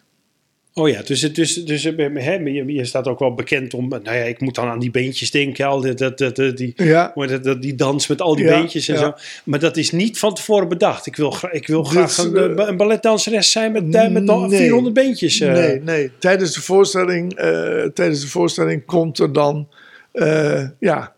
[0.80, 3.88] Oh ja, dus, het- dus, dus eh, hè, je, staat ook wel bekend om.
[3.88, 5.66] Nou ja, ik moet dan aan die beentjes denken.
[5.66, 7.12] Al dat, dat, dat, die, Ja.
[7.42, 9.00] dat, die dans met al die Ja, beentjes en ja.
[9.00, 9.12] zo.
[9.44, 11.06] Maar dat is niet van tevoren bedacht.
[11.06, 14.22] Ik wil, ik wil Dit graag is, een, eh, een balletdanseres zijn met, eh, met
[14.24, 14.48] nee.
[14.48, 15.40] 400 beentjes.
[15.40, 15.52] eh.
[15.52, 16.10] Nee, nee.
[16.18, 19.68] Tijdens de voorstelling, eh, tijdens de voorstelling komt er dan,
[20.12, 21.12] eh, ja,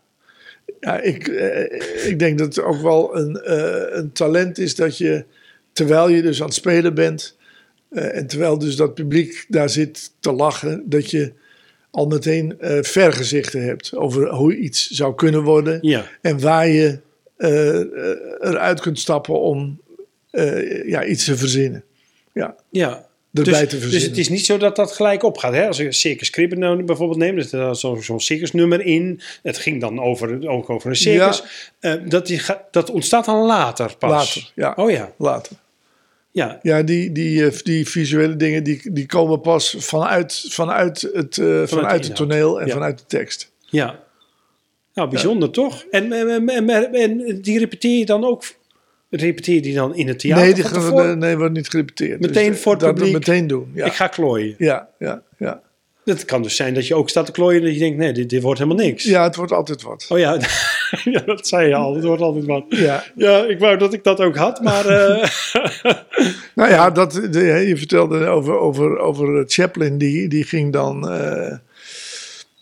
[0.80, 4.98] ja ik, eh, ik denk dat het ook wel een, eh, een talent is dat
[4.98, 5.24] je,
[5.72, 7.36] terwijl je dus aan het spelen bent,
[7.93, 11.32] eh, en terwijl dus dat publiek daar zit te lachen, dat je
[11.90, 16.99] al meteen eh, vergezichten hebt over hoe iets zou kunnen worden Ja, en waar je
[17.36, 17.78] eh,
[18.40, 19.80] eruit kunt stappen om
[20.84, 21.84] ja, iets te verzinnen.
[22.32, 23.09] Ja, ja.
[23.32, 25.53] erbij Dus, te dus het is niet zo dat dat gelijk opgaat.
[25.53, 25.66] Hè?
[25.66, 29.20] Als ik Circus Kribben nou bijvoorbeeld neem, er staat zo'n zo'n circusnummer in.
[29.43, 31.43] Het ging dan over, ook over een circus.
[31.80, 32.40] Eh, dat, die
[32.70, 34.11] dat ontstaat dan later pas.
[34.11, 34.72] Later, ja.
[34.76, 35.57] Oh ja, later.
[36.33, 36.59] Ja.
[36.62, 41.62] Ja, die, die, eh, die visuele dingen die, die komen pas vanuit, vanuit, het, eh,
[41.66, 42.72] vanuit, het toneel en Ja.
[42.72, 43.53] vanuit de tekst.
[43.61, 44.01] Ja.
[44.95, 45.85] Nou, bijzonder toch?
[45.91, 46.49] En, en,
[46.93, 48.45] en, die repeteer je dan ook?
[49.11, 50.45] Repeteer je die dan in het theater?
[50.45, 52.20] nee, die gaan nee, wordt niet gerepeteerd.
[52.20, 53.12] Meteen Dus, voor het dat publiek.
[53.12, 53.70] meteen doen.
[53.74, 53.85] Ja.
[53.87, 54.55] Ik ga klooien.
[54.59, 55.62] ja, ja, ja.
[56.05, 58.12] Het kan dus zijn dat je ook staat te klooien en dat je denkt, nee,
[58.12, 59.05] dit, dit wordt helemaal niks.
[59.05, 60.07] ja, het wordt altijd wat.
[60.09, 60.38] Oh ja.
[61.05, 61.94] ja, dat zei je al.
[61.94, 62.64] Het wordt altijd wat.
[62.68, 63.05] Ja.
[63.16, 64.86] Ja, ik wou dat ik dat ook had, maar...
[64.86, 65.28] eh,
[66.55, 71.53] Nou ja, dat, je vertelde over, over, over Chaplin, die, die ging dan eh,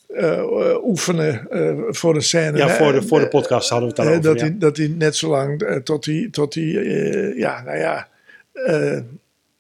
[0.09, 2.57] eh, oefenen eh, voor een scène.
[2.59, 4.31] ja, voor de, Eh, voor de podcast hadden we het Eh, daarover.
[4.33, 4.47] dat, ja.
[4.47, 8.09] hij, dat hij net zo lang eh, tot hij, tot hij eh, ja, nou ja,
[8.53, 8.99] eh,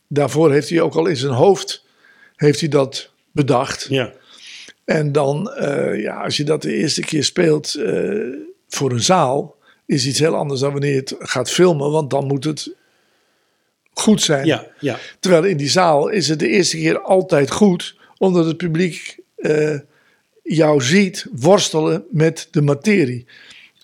[0.08, 1.84] daarvoor heeft hij ook al in zijn hoofd,
[2.36, 3.86] heeft hij dat bedacht.
[3.88, 4.12] ja.
[4.84, 8.26] En dan, eh, ja, als je dat de eerste keer speelt eh,
[8.68, 9.56] voor een zaal,
[9.86, 12.74] is iets heel anders dan wanneer je het gaat filmen, want dan moet het
[13.92, 14.46] goed zijn.
[14.46, 14.98] Ja, ja.
[15.20, 19.78] Terwijl in die zaal is het de eerste keer altijd goed, omdat het publiek eh,
[20.42, 23.26] jou ziet worstelen met de materie.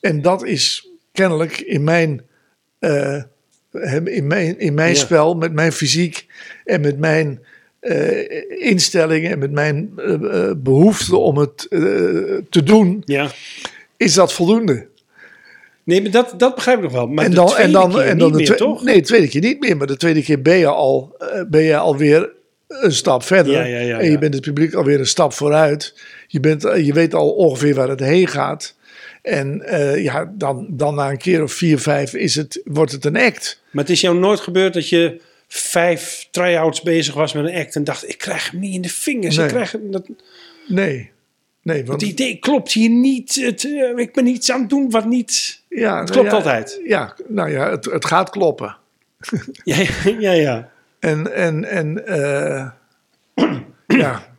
[0.01, 2.26] En dat is kennelijk in mijn,
[4.05, 4.99] in mijn, in mijn Ja.
[5.01, 6.26] spel, met mijn fysiek
[6.64, 7.44] en met mijn
[7.87, 11.66] eh, instellingen en met mijn eh, behoefte om het
[12.51, 13.30] te doen, ja.
[13.97, 14.87] is dat voldoende.
[15.84, 17.07] Nee, maar dat, dat begrijp ik nog wel.
[17.07, 18.82] Maar en de dan, tweede en dan, keer en dan niet de meer, toch?
[18.82, 19.76] Nee, de tweede keer niet meer.
[19.76, 21.16] Maar de tweede keer ben je al,
[21.49, 22.30] ben je alweer
[22.68, 23.53] een stap verder.
[23.53, 25.95] Ja, ja, ja, en je bent het publiek alweer een stap vooruit.
[26.26, 28.74] Je, bent, je weet al ongeveer waar het heen gaat.
[29.22, 29.62] En
[29.97, 33.62] ja, dan, dan na een keer of vier, vijf is het, wordt het een act.
[33.70, 37.74] Maar het is jou nooit gebeurd dat je vijf try-outs bezig was met een act
[37.74, 39.36] en dacht, ik krijg hem niet in de vingers.
[39.36, 39.47] Nee.
[39.47, 40.09] Ik krijg hem, dat,
[40.66, 41.11] Nee.
[41.62, 43.34] Nee, want het idee klopt hier niet.
[43.34, 45.62] Het, eh, ik ben iets aan het doen wat niet...
[45.68, 46.80] ja, het nou klopt ja, altijd.
[46.84, 48.76] Ja, nou ja, het, het gaat kloppen.
[49.64, 49.86] Ja,
[50.18, 50.70] ja, ja.
[50.99, 52.70] En, en, en eh,
[53.86, 54.36] ja,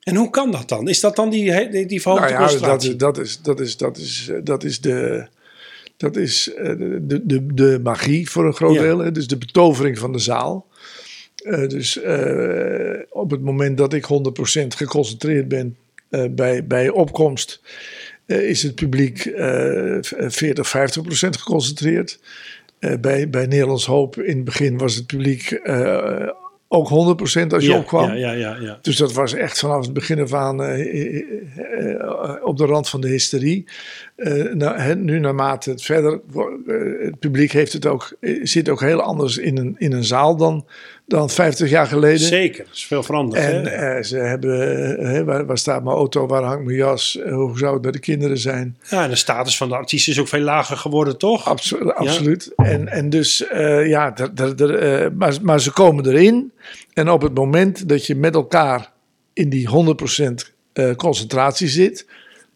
[0.00, 0.88] En hoe kan dat dan?
[0.88, 2.96] Is dat dan die, die, die verhoogde Nou ja, dat, dat, is,
[3.42, 5.26] dat, is, dat, is, dat is de.
[5.96, 8.80] Dat is eh, de, de, de magie voor een groot Ja.
[8.82, 8.98] deel.
[8.98, 9.12] hè.
[9.12, 10.66] Dus de betovering van de zaal.
[11.36, 15.76] Eh, dus eh, op het moment dat ik 100% geconcentreerd ben
[16.30, 17.60] bij, bij opkomst,
[18.26, 22.18] is het publiek eh 40, 50% geconcentreerd.
[23.00, 25.60] bij, bij Nederlands Hoop in het begin was het publiek
[26.68, 26.92] ook 100%
[27.52, 28.08] als je ja, opkwam.
[28.08, 28.78] Ja, ja, ja, ja.
[28.82, 32.88] Dus dat was echt vanaf het begin af aan eh, eh, eh, op de rand
[32.88, 33.64] van de hysterie.
[34.52, 36.20] Nou, nu naarmate het verder...
[36.98, 40.66] het publiek heeft het ook, zit ook heel anders in een, in een zaal dan,
[41.06, 42.18] dan 50 jaar geleden.
[42.18, 43.42] Zeker, dat is veel veranderd.
[43.42, 43.70] En hè?
[43.70, 47.34] eh, ze hebben, eh, hè, waar, waar staat mijn auto, waar hangt mijn jas, eh,
[47.34, 48.78] hoe zou het bij de kinderen zijn?
[48.90, 51.48] ja, en de status van de artiest is ook veel lager geworden, toch?
[51.48, 52.52] Abso- absoluut.
[52.56, 53.44] En, en dus,
[53.84, 54.14] ja,
[55.14, 56.52] maar, maar ze komen erin.
[56.92, 58.94] En op het moment dat je met elkaar
[59.32, 62.06] in die 100% eh, concentratie zit,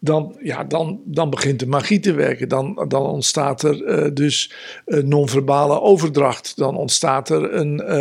[0.03, 2.49] dan, ja, dan, dan begint de magie te werken.
[2.49, 4.53] Dan, dan ontstaat er eh, dus
[4.85, 6.57] een non-verbale overdracht.
[6.57, 7.97] Dan ontstaat er een, eh,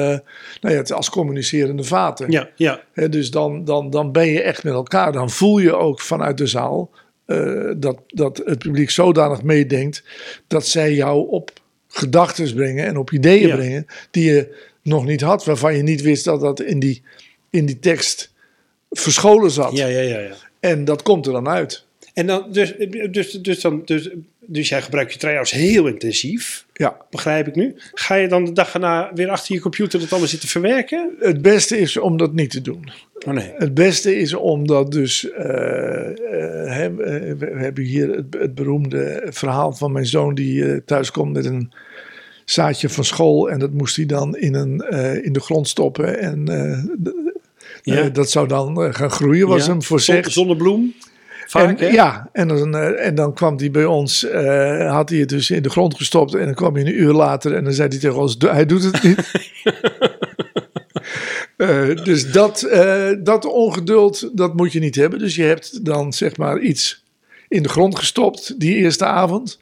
[0.61, 2.31] nou ja, het als communicerende vaten.
[2.31, 2.81] Ja, ja.
[3.09, 5.13] Dus dan, dan, dan ben je echt met elkaar.
[5.13, 6.91] Dan voel je ook vanuit de zaal
[7.27, 10.03] eh, dat, dat het publiek zodanig meedenkt
[10.47, 11.51] dat zij jou op
[11.89, 13.55] gedachten brengen en op ideeën Ja.
[13.57, 17.03] brengen die je nog niet had, waarvan je niet wist dat dat in die,
[17.51, 18.33] in die tekst
[18.91, 19.77] verscholen zat.
[19.77, 20.35] ja, ja, ja, ja.
[20.61, 21.89] En dat komt er dan uit.
[22.21, 22.75] En dan, dus,
[23.11, 24.11] dus, dus, dan, dus,
[24.47, 26.97] dus jij gebruikt je try-outs heel intensief, Ja.
[27.11, 27.75] begrijp ik nu.
[27.95, 31.11] Ga je dan de dag erna weer achter je computer dat allemaal zitten verwerken?
[31.21, 32.91] Het beste is om dat niet te doen.
[33.27, 33.53] Oh nee.
[33.57, 35.31] Het beste is om dat dus.
[35.31, 36.93] eh, eh,
[37.39, 41.45] we hebben hier het, het beroemde verhaal van mijn zoon die eh, thuis komt met
[41.45, 41.73] een
[42.45, 43.51] zaadje van school.
[43.51, 44.81] En dat moest hij dan in, een,
[45.25, 46.19] in de grond stoppen.
[46.19, 46.45] En
[47.83, 48.09] Ja.
[48.09, 49.71] dat zou dan gaan groeien, was Ja.
[49.71, 50.23] hem voorzegd.
[50.33, 50.95] Zon- Zonnebloem,
[51.51, 55.19] vaak En, ja, en dan, eh, en dan kwam hij bij ons, eh, had hij
[55.19, 56.35] het dus in de grond gestopt.
[56.35, 58.67] En dan kwam hij een uur later en dan zei hij tegen ons, "Do- hij
[58.67, 59.19] doet het niet.
[61.57, 62.69] Eh, dus dat,
[63.23, 65.19] dat ongeduld, dat moet je niet hebben.
[65.19, 67.05] Dus je hebt dan zeg maar iets
[67.49, 69.59] in de grond gestopt die eerste avond.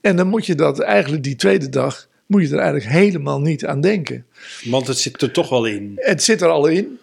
[0.00, 3.66] En dan moet je dat eigenlijk die tweede dag, moet je er eigenlijk helemaal niet
[3.66, 4.24] aan denken.
[4.64, 5.92] Want het zit er toch wel in.
[5.96, 6.98] Het zit er al in.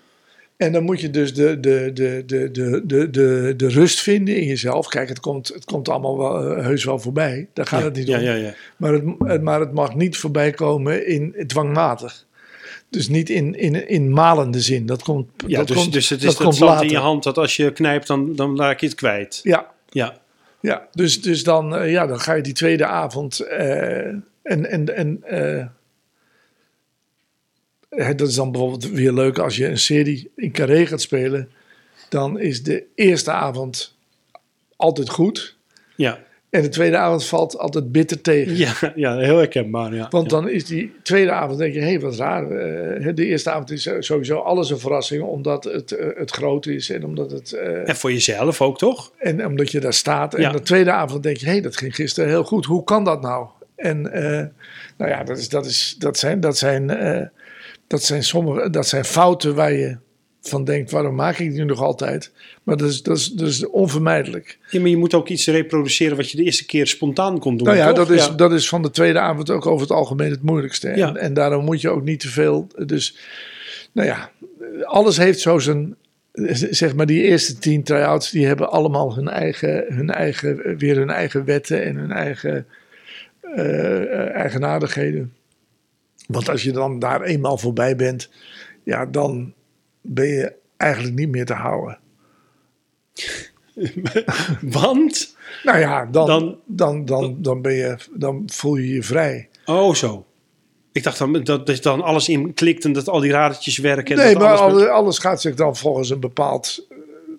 [0.58, 4.36] En dan moet je dus de, de, de, de, de, de, de, de rust vinden
[4.36, 4.88] in jezelf.
[4.88, 7.48] Kijk, het komt, het komt allemaal wel, eh, heus wel voorbij.
[7.54, 8.20] Daar gaat ja, het niet om.
[8.20, 8.54] ja, ja.
[8.78, 12.26] Maar, het, maar het mag niet voorbij komen in dwangmatig.
[12.90, 14.86] Dus niet in, in, in malende zin.
[14.86, 16.86] Dat komt, Ja, dat dus, komt, dus het is dat dat komt zand later.
[16.86, 19.40] in je hand dat als je knijpt, dan, dan raak je het kwijt.
[19.44, 20.18] Ja, Ja,
[20.60, 20.88] ja.
[20.92, 23.40] Dus, dus dan, eh, ja, dan ga je die tweede avond.
[23.40, 24.06] eh,
[24.44, 25.24] en en, en
[27.96, 31.50] dat is dan bijvoorbeeld weer leuk als je een serie in Carré gaat spelen.
[32.10, 33.96] Dan is de eerste avond
[34.76, 35.56] altijd goed.
[35.96, 36.20] ja,
[36.50, 38.58] En de tweede avond valt altijd bitter tegen.
[38.58, 39.94] ja, ja heel herkenbaar.
[39.96, 40.08] Ja.
[40.10, 40.38] Want ja.
[40.38, 42.52] dan is die tweede avond, denk je, hé, hey, wat raar.
[42.52, 46.90] Eh, de eerste avond is sowieso alles een verrassing, omdat het, eh, het groot is
[46.90, 49.12] en omdat, het, eh, En voor jezelf ook, toch?
[49.18, 50.34] en omdat je daar staat.
[50.34, 52.66] En de tweede avond denk je, hé, hey, dat ging gisteren heel goed.
[52.66, 53.48] Hoe kan dat nou?
[53.76, 54.02] En
[54.98, 56.90] nou ja, dat, is, dat, is, dat, zijn, dat, zijn,
[57.96, 59.98] dat, zijn sommige, dat zijn fouten waar je
[60.42, 62.32] van denkt, waarom maak ik die nog altijd?
[62.64, 64.58] Maar dat is, dat is, dat is onvermijdelijk.
[64.70, 67.68] Ja, maar je moet ook iets reproduceren wat je de eerste keer spontaan kon doen.
[67.68, 68.08] Nou ja, toch?
[68.08, 70.88] dat is, dat is van de tweede avond ook over het algemeen het moeilijkste.
[70.90, 71.16] En, Ja.
[71.16, 72.68] en daarom moet je ook niet te veel.
[72.86, 73.18] Dus,
[73.92, 74.32] nou ja,
[74.84, 75.96] alles heeft zo zijn.
[76.70, 81.10] Zeg maar, die eerste tien try-outs, die hebben allemaal hun eigen, hun eigen, weer hun
[81.10, 82.66] eigen wetten en hun eigen
[83.42, 85.34] eh, eigenaardigheden.
[86.28, 88.30] Want als je dan daar eenmaal voorbij bent,
[88.84, 89.54] ja, dan
[90.02, 92.00] ben je eigenlijk niet meer te houden.
[94.62, 95.36] Want?
[95.64, 99.50] Nou ja, dan, Dan- dan, dan, dan, ben je, dan voel je je vrij.
[99.66, 100.26] Oh, zo.
[100.92, 104.18] Ik dacht dan dat, dat dan alles in klikt en dat al die radertjes werken.
[104.18, 106.88] En Nee, dat maar alles gaat zich dan volgens een bepaald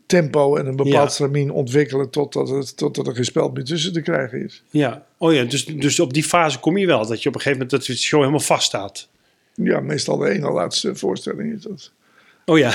[0.07, 1.09] tempo en een bepaald Ja.
[1.09, 4.62] stramien ontwikkelen totdat, het, totdat er geen spel meer tussen te krijgen is.
[4.70, 7.07] Ja, oh ja, dus, dus op die fase kom je wel.
[7.07, 9.09] Dat je op een gegeven moment dat de show helemaal vast staat.
[9.54, 11.90] Ja, meestal de ene laatste voorstelling is dat.
[12.44, 12.72] Oh ja.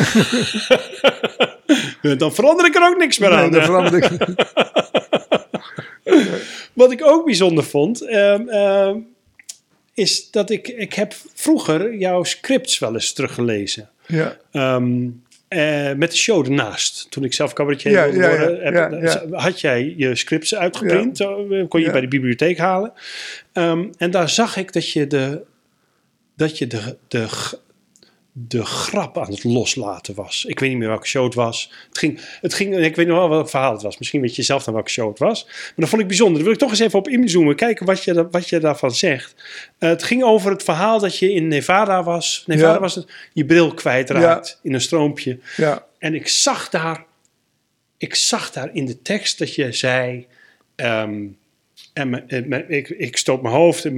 [2.17, 3.51] dan verander ik er ook niks meer Nee, aan.
[3.51, 4.09] daar verander ik.
[6.73, 8.97] Wat ik ook bijzonder vond, ehm, ehm,
[9.93, 13.89] is dat ik, ik heb vroeger jouw scripts wel eens teruggelezen.
[14.07, 15.07] Ja, Ehm,
[15.51, 17.07] eh, met de show ernaast.
[17.11, 18.29] Toen ik zelf cabaretier Ja, wilde ja,
[18.63, 21.19] heb- had jij je scripts uitgeprint.
[21.19, 22.93] eh, Kon je bij de bibliotheek halen.
[23.53, 25.41] Ehm, en daar zag ik dat je de,
[26.35, 27.27] dat je de, de,
[28.33, 30.45] de grap aan het loslaten was.
[30.47, 31.71] Ik weet niet meer welke show het was.
[31.87, 33.97] Het ging, het ging, ik weet nog wel welk verhaal het was.
[33.97, 35.43] Misschien weet je zelf dan welke show het was.
[35.45, 36.35] Maar dat vond ik bijzonder.
[36.35, 37.55] Daar wil ik toch eens even op inzoomen.
[37.55, 39.35] Kijken wat je, wat je daarvan zegt.
[39.77, 42.43] Eh, het ging over het verhaal dat je in Nevada was.
[42.47, 42.79] Nevada Ja.
[42.79, 43.11] was het.
[43.33, 45.39] Je bril kwijtraakt in een stroompje.
[45.57, 47.05] ja, En ik zag daar,
[47.97, 50.27] ik zag daar in de tekst dat je zei,
[50.75, 51.25] ehm,
[51.93, 52.23] En
[52.67, 53.95] ik, ik stoot mijn hoofd en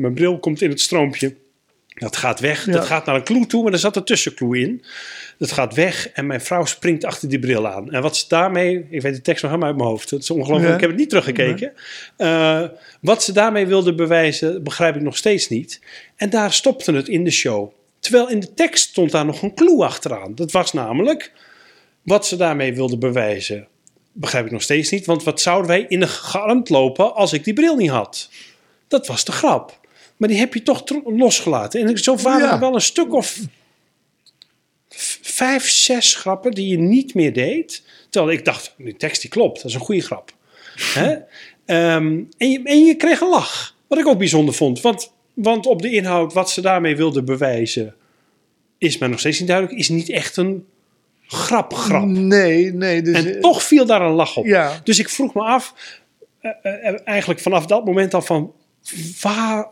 [0.00, 1.34] mijn bril komt in het stroompje.
[2.00, 2.66] Dat gaat weg.
[2.66, 2.72] Ja.
[2.72, 4.84] Dat gaat naar een kloe toe, maar er zat een tussenkloe in.
[5.38, 7.92] Dat gaat weg en mijn vrouw springt achter die bril aan.
[7.92, 10.10] En wat ze daarmee, ik weet de tekst nog helemaal uit mijn hoofd.
[10.10, 10.74] Het is ongelooflijk, Ja.
[10.74, 11.72] ik heb het niet teruggekeken.
[12.16, 12.62] Eh,
[13.00, 15.80] wat ze daarmee wilde bewijzen, begrijp ik nog steeds niet.
[16.16, 17.72] En daar stopte het in de show.
[17.98, 20.34] Terwijl in de tekst stond daar nog een clue achteraan.
[20.34, 21.32] Dat was namelijk
[22.02, 23.68] wat ze daarmee wilde bewijzen.
[24.12, 27.44] Begrijp ik nog steeds niet, want wat zouden wij in de garant lopen als ik
[27.44, 28.28] die bril niet had?
[28.88, 29.79] Dat was de grap.
[30.20, 31.86] Maar die heb je toch losgelaten.
[31.86, 32.52] En zo waren Ja.
[32.52, 33.38] er wel een stuk of
[35.22, 37.82] vijf, zes grappen die je niet meer deed.
[38.10, 40.32] Terwijl ik dacht, die tekst die klopt, dat is een goede grap.
[40.94, 41.16] Hè?
[41.66, 43.74] Ehm, en, je, en je kreeg een lach.
[43.86, 44.80] Wat ik ook bijzonder vond.
[44.80, 47.94] Want, want op de inhoud, wat ze daarmee wilden bewijzen,
[48.78, 49.78] is mij nog steeds niet duidelijk.
[49.78, 50.66] Is niet echt een
[51.26, 52.04] grap, grap.
[52.06, 53.02] Nee, nee.
[53.02, 54.46] Dus, En toch viel daar een lach op.
[54.46, 54.80] Ja.
[54.84, 55.74] Dus ik vroeg me af,
[56.40, 58.52] eh, eh, eigenlijk vanaf dat moment al van,
[59.20, 59.68] waar,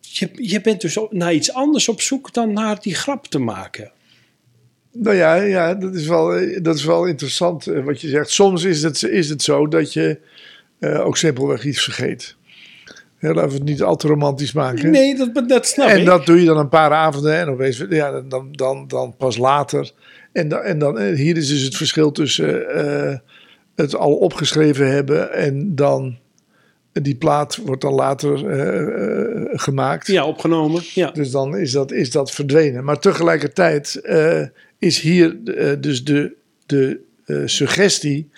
[0.00, 3.92] je, je bent dus naar iets anders op zoek dan naar die grap te maken.
[4.92, 8.30] Nou ja, ja dat, is wel, eh, dat is wel interessant eh, wat je zegt.
[8.30, 10.18] Soms is het, is het zo dat je
[10.78, 12.36] eh, ook simpelweg iets vergeet.
[13.20, 14.90] Ja, laten we het niet al te romantisch maken.
[14.90, 16.06] Nee, dat, dat snap en ik.
[16.06, 19.90] dat doe je dan een paar avonden en opeens, ja, dan, dan, dan pas later.
[20.32, 22.66] En, dan, en dan, hier is dus het verschil tussen
[23.74, 26.18] het al opgeschreven hebben en dan
[26.92, 28.78] die plaat wordt dan later eh,
[29.42, 30.06] eh, gemaakt.
[30.06, 30.82] Ja, opgenomen.
[30.94, 31.10] Ja.
[31.10, 32.84] Dus dan is dat, is dat verdwenen.
[32.84, 34.42] Maar tegelijkertijd eh,
[34.78, 35.36] is hier
[35.80, 36.32] dus de,
[36.66, 37.00] de
[37.44, 38.30] suggestie.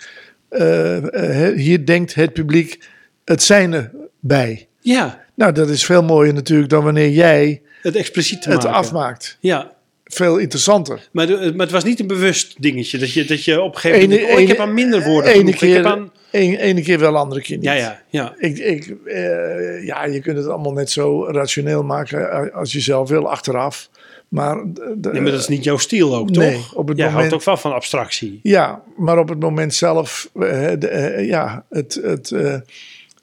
[1.55, 2.79] hier denkt het publiek
[3.25, 4.67] het zijne bij.
[4.81, 8.77] ja, Nou, dat is veel mooier natuurlijk dan wanneer jij het expliciet te het maken.
[8.77, 9.37] afmaakt.
[9.39, 11.07] Ja, Veel interessanter.
[11.11, 12.97] maar, de- maar het was niet een bewust dingetje.
[12.97, 14.33] Dat je, dat je op een gegeven Ene- moment...
[14.35, 15.53] oh, ik heb aan minder woorden Ene genoeg.
[15.53, 17.65] Ik keer, heb aan, een, ene keer wel, andere keer niet.
[17.65, 18.33] ja, ja, ja.
[18.37, 23.09] Ik, ik, eh, ja, je kunt het allemaal net zo rationeel maken als je zelf
[23.09, 23.89] wil, achteraf.
[24.27, 26.73] Maar, de- Nee, maar dat is niet jouw stijl ook, toch?
[26.75, 28.39] Op het Jij moment- houdt ook wel van abstractie.
[28.43, 30.41] Ja, maar op het moment zelf, eh,
[30.79, 32.33] de, eh, ja, het, het,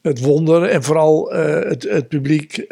[0.02, 2.66] het wonder en vooral het, het publiek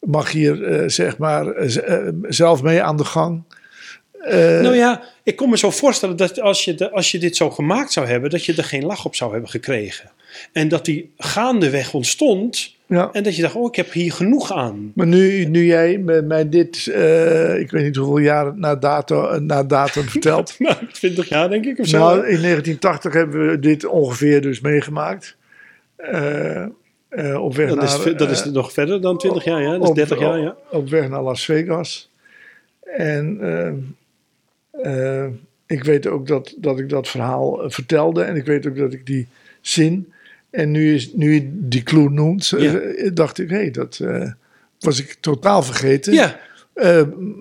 [0.00, 1.54] mag hier zeg maar
[2.22, 3.42] zelf mee aan de gang.
[4.22, 7.36] Eh, Nou ja, ik kon me zo voorstellen dat als je, de, als je dit
[7.36, 10.10] zo gemaakt zou hebben, dat je er geen lach op zou hebben gekregen.
[10.52, 12.74] En dat die gaandeweg ontstond.
[12.86, 13.08] ja.
[13.12, 14.92] En dat je dacht, oh, ik heb hier genoeg aan.
[14.94, 19.38] Maar nu, nu jij met mij dit, eh, ik weet niet hoeveel jaar na, dato,
[19.40, 20.54] na datum vertelt.
[20.58, 21.98] Nou, 20 jaar denk ik of zo.
[21.98, 25.36] nou, in 1980 hebben we dit ongeveer dus meegemaakt.
[25.96, 26.64] Eh,
[27.42, 29.72] op weg dat, naar, is, dat is nog verder dan 20 jaar, ja.
[29.72, 30.56] Dat is op- 30 jaar, ja.
[30.70, 32.10] Op weg naar Las Vegas.
[32.96, 33.38] En
[34.72, 35.26] eh,
[35.66, 38.22] ik weet ook dat, dat ik dat verhaal eh, vertelde.
[38.22, 39.26] En ik weet ook dat ik die
[39.60, 40.12] zin.
[40.50, 42.62] En nu, is, nu je die clue noemt, eh,
[43.04, 43.10] Ja.
[43.10, 44.00] dacht ik, hé, hey, dat
[44.78, 46.12] was ik totaal vergeten.
[46.12, 46.38] Ja,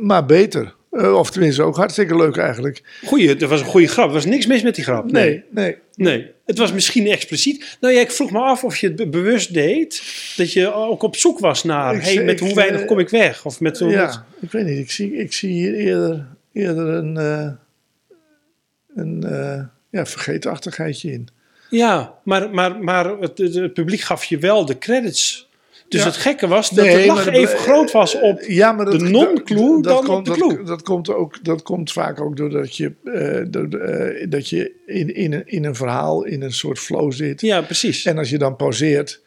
[0.01, 0.73] maar beter.
[0.91, 2.81] Of tenminste ook hartstikke leuk eigenlijk.
[3.05, 4.07] goeie, dat was een goede grap.
[4.07, 5.11] Er was niks mis met die grap.
[5.11, 5.75] Nee, nee.
[5.95, 7.77] Nee, het was misschien expliciet.
[7.81, 10.03] Nou ja, ik vroeg me af of je het be- bewust deed.
[10.37, 13.09] Dat je ook op zoek was naar, Ik hey, met ik, hoe weinig kom ik
[13.09, 13.45] weg?
[13.45, 13.77] Of met.
[13.79, 14.77] Ja, ik weet niet.
[14.79, 17.51] Ik zie, ik zie hier eerder, eerder een, eh,
[18.95, 21.27] een eh, ja, vergeetachtigheidje in.
[21.69, 23.33] Ja, maar, maar, maar het,
[23.73, 25.49] publiek gaf je wel de credits.
[25.87, 26.05] Dus Ja.
[26.07, 28.41] het gekke was dat Nee, de lach even groot was op...
[28.41, 30.63] Ja, maar dat, de non-clue dan op komt, de clue.
[30.63, 35.15] Dat, komt ook, dat komt vaak ook doordat je, eh, door- eh, dat je in,
[35.15, 37.41] in, een, in een verhaal in een soort flow zit.
[37.41, 38.05] Ja, precies.
[38.05, 39.21] En als je dan pauzeert,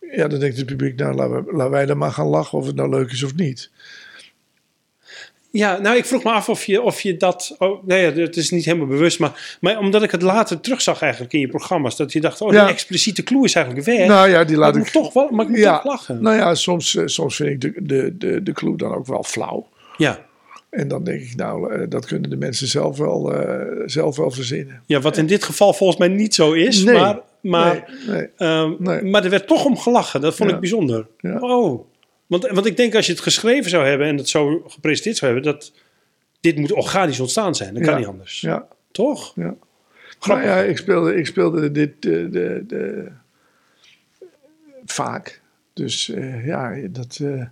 [0.00, 2.66] ja, dan denkt het publiek, nou, laten, we, laten wij er maar gaan lachen of
[2.66, 3.70] het nou leuk is of niet.
[5.52, 7.54] Ja, nou, ik vroeg me af of je, of je dat...
[7.58, 11.32] Oh, nee, het is niet helemaal bewust, maar, maar omdat ik het later terugzag eigenlijk
[11.32, 12.64] in je programma's, dat je dacht, oh, Ja.
[12.64, 14.06] die expliciete clue is eigenlijk weg.
[14.08, 16.22] Nou ja, die laat ik toch wel, maar ik moet ja, toch lachen.
[16.22, 19.22] nou ja, soms, eh, soms vind ik de, de, de, de clue dan ook wel
[19.22, 19.66] flauw.
[19.96, 20.18] Ja.
[20.70, 24.30] En dan denk ik, nou, eh, dat kunnen de mensen zelf wel, eh, zelf wel
[24.30, 24.82] verzinnen.
[24.86, 26.94] ja, wat in dit geval volgens mij niet zo is, Nee.
[26.94, 27.18] maar...
[27.40, 28.28] maar nee, nee.
[28.36, 29.10] Ehm.
[29.10, 30.20] Maar er werd toch om gelachen.
[30.20, 30.54] Dat vond Ja.
[30.54, 31.06] ik bijzonder.
[31.18, 31.38] Ja.
[31.40, 31.84] Oh.
[32.30, 35.32] Want, want ik denk als je het geschreven zou hebben en het zo gepresenteerd zou
[35.32, 35.72] hebben, dat
[36.40, 37.74] dit moet organisch ontstaan zijn.
[37.74, 37.98] Dat kan Ja.
[37.98, 38.40] niet anders.
[38.40, 39.32] Ja, Toch?
[39.36, 39.54] ja.
[40.18, 40.44] Grappig.
[40.46, 43.06] Nou ja, ik speelde, ik speelde dit de, de, de,
[44.84, 45.40] vaak.
[45.74, 47.18] Dus eh, ja, dat...
[47.22, 47.44] eh,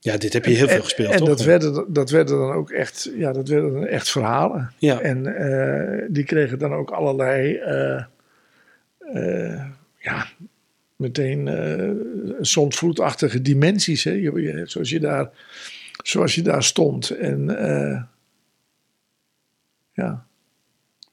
[0.00, 1.28] Ja, dit heb je heel veel gespeeld, En toch?
[1.28, 4.72] dat werden, dat werden dan ook echt, ja, dat werden dan echt verhalen.
[4.78, 5.00] Ja.
[5.00, 8.04] En eh, die kregen dan ook allerlei, eh,
[8.98, 9.64] eh,
[9.98, 10.26] ja,
[10.98, 11.90] meteen eh
[12.40, 14.04] zondvloedachtige dimensies.
[14.04, 14.10] Hè?
[14.10, 15.30] Je, je- zoals, je daar,
[16.02, 17.10] zoals je daar stond.
[17.10, 18.02] En eh,
[19.92, 20.26] ja,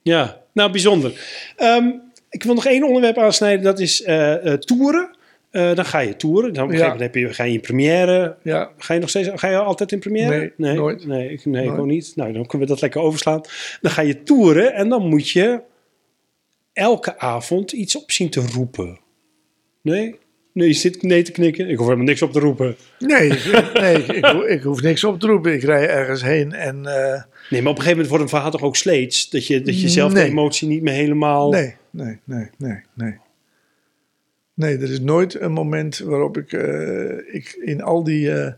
[0.02, 1.14] Ja, nou bijzonder.
[1.56, 1.90] Ehm,
[2.30, 5.16] Ik wil nog één onderwerp aansnijden, dat is eh, toeren.
[5.52, 6.54] Dan ga je toeren.
[6.54, 6.98] Dan Ja.
[6.98, 8.36] heb je, ga je in première.
[8.44, 10.54] Ja, Ga je nog steeds, ga je altijd in première?
[10.58, 11.06] Nee, nooit.
[11.06, 11.80] Nee, ik, nee ik Nooit.
[11.80, 12.14] ook niet.
[12.16, 13.42] Nou, dan kunnen we dat lekker overslaan.
[13.82, 15.62] Dan ga je toeren en dan moet je
[16.74, 19.00] elke avond iets op zien te roepen.
[19.86, 20.16] Nee?
[20.52, 21.70] Nee, je zit nee te knikken.
[21.70, 22.76] Ik hoef helemaal niks op te roepen.
[23.00, 25.54] nee, ik- nee ik, ik, ho- ik hoef niks op te roepen.
[25.54, 28.52] Ik rij ergens heen en eh, Nee, maar op een gegeven moment wordt een verhaal
[28.52, 29.30] toch ook sleets?
[29.30, 31.50] Dat je, dat je zelf de emotie niet meer helemaal...
[31.52, 33.18] nee, nee, nee, nee, nee.
[34.54, 38.54] Nee, er is nooit een moment waarop ik, eh, ik in al die, eh,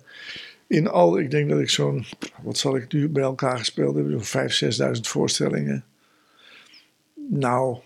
[0.68, 2.06] in al, ik denk dat ik zo'n,
[2.44, 5.84] wat zal ik nu bij elkaar gespeeld hebben, zo'n 5.000, 6.000 voorstellingen.
[7.30, 7.78] Nou,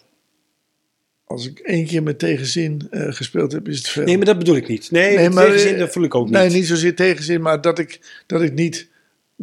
[1.31, 4.03] als ik één keer met tegenzin eh, gespeeld heb, is het veel.
[4.03, 4.91] Nee, maar dat bedoel ik niet.
[4.91, 6.33] Nee, Nee, nee maar, tegenzin, eh, dat voel ik ook niet.
[6.33, 8.87] Nee, niet zozeer tegenzin, maar dat ik, dat ik niet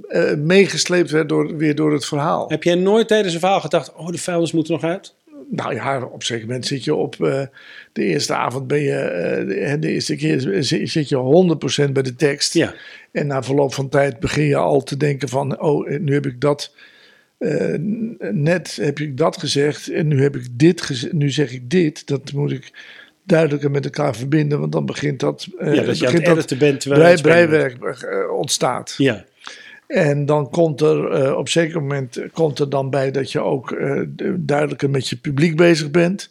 [0.09, 2.49] eh, meegesleept werd door, weer door het verhaal.
[2.49, 3.93] Heb jij nooit tijdens een verhaal gedacht...
[3.95, 5.15] oh, de vuilnis moet er nog uit?
[5.51, 7.17] Nou ja, op een zeker moment zit je op
[7.93, 12.55] de eerste avond ben je, de, de eerste keer zit je 100% bij de tekst.
[12.55, 12.75] Ja.
[13.13, 16.41] En na verloop van tijd begin je al te denken van, oh, nu heb ik
[16.41, 16.73] dat,
[17.39, 17.75] eh,
[18.33, 22.07] net heb ik dat gezegd en nu heb ik dit gezegd, nu zeg ik dit.
[22.07, 22.73] Dat moet ik
[23.25, 26.49] duidelijker met elkaar verbinden, want dan begint dat, eh, ja, dat je aan het begint
[26.49, 28.95] dat bent terwijl brei, het breiwerk eh, ontstaat.
[28.97, 29.25] Ja.
[29.87, 33.79] En dan komt er op een zeker moment komt er dan bij dat je ook
[34.37, 36.31] duidelijker met je publiek bezig bent.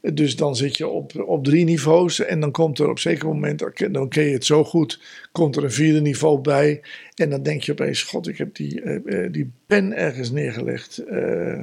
[0.00, 3.26] Dus dan zit je op, op drie niveaus en dan komt er op een zeker
[3.26, 3.58] moment,
[3.90, 5.00] dan ken je het zo goed,
[5.32, 6.80] komt er een vierde niveau bij.
[7.14, 10.98] En dan denk je opeens, god, ik heb die, eh, eh, die pen ergens neergelegd.
[10.98, 11.60] Eh,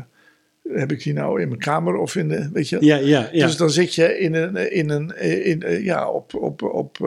[0.70, 2.78] heb ik die nou in mijn kamer of in de, weet je?
[2.80, 3.46] Ja, ja, ja.
[3.46, 7.02] Dus dan zit je in een, in een, in, ja, op, op, op,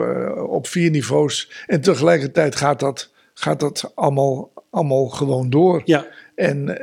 [0.49, 1.63] op vier niveaus.
[1.67, 5.81] En tegelijkertijd gaat dat, gaat dat allemaal, allemaal gewoon door.
[5.85, 6.07] ja.
[6.35, 6.81] En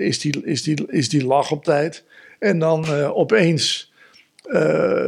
[0.00, 2.04] is, die, is, die, is die lach op tijd.
[2.42, 3.92] En dan eh, opeens
[4.42, 5.04] eh,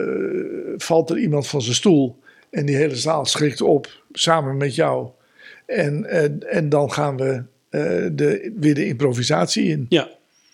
[0.77, 2.19] valt er iemand van zijn stoel.
[2.51, 5.09] En die hele zaal schrikt op, samen met jou.
[5.67, 7.81] En, en, en dan gaan we eh,
[8.13, 9.87] de, weer de improvisatie in.
[9.89, 10.09] Ja.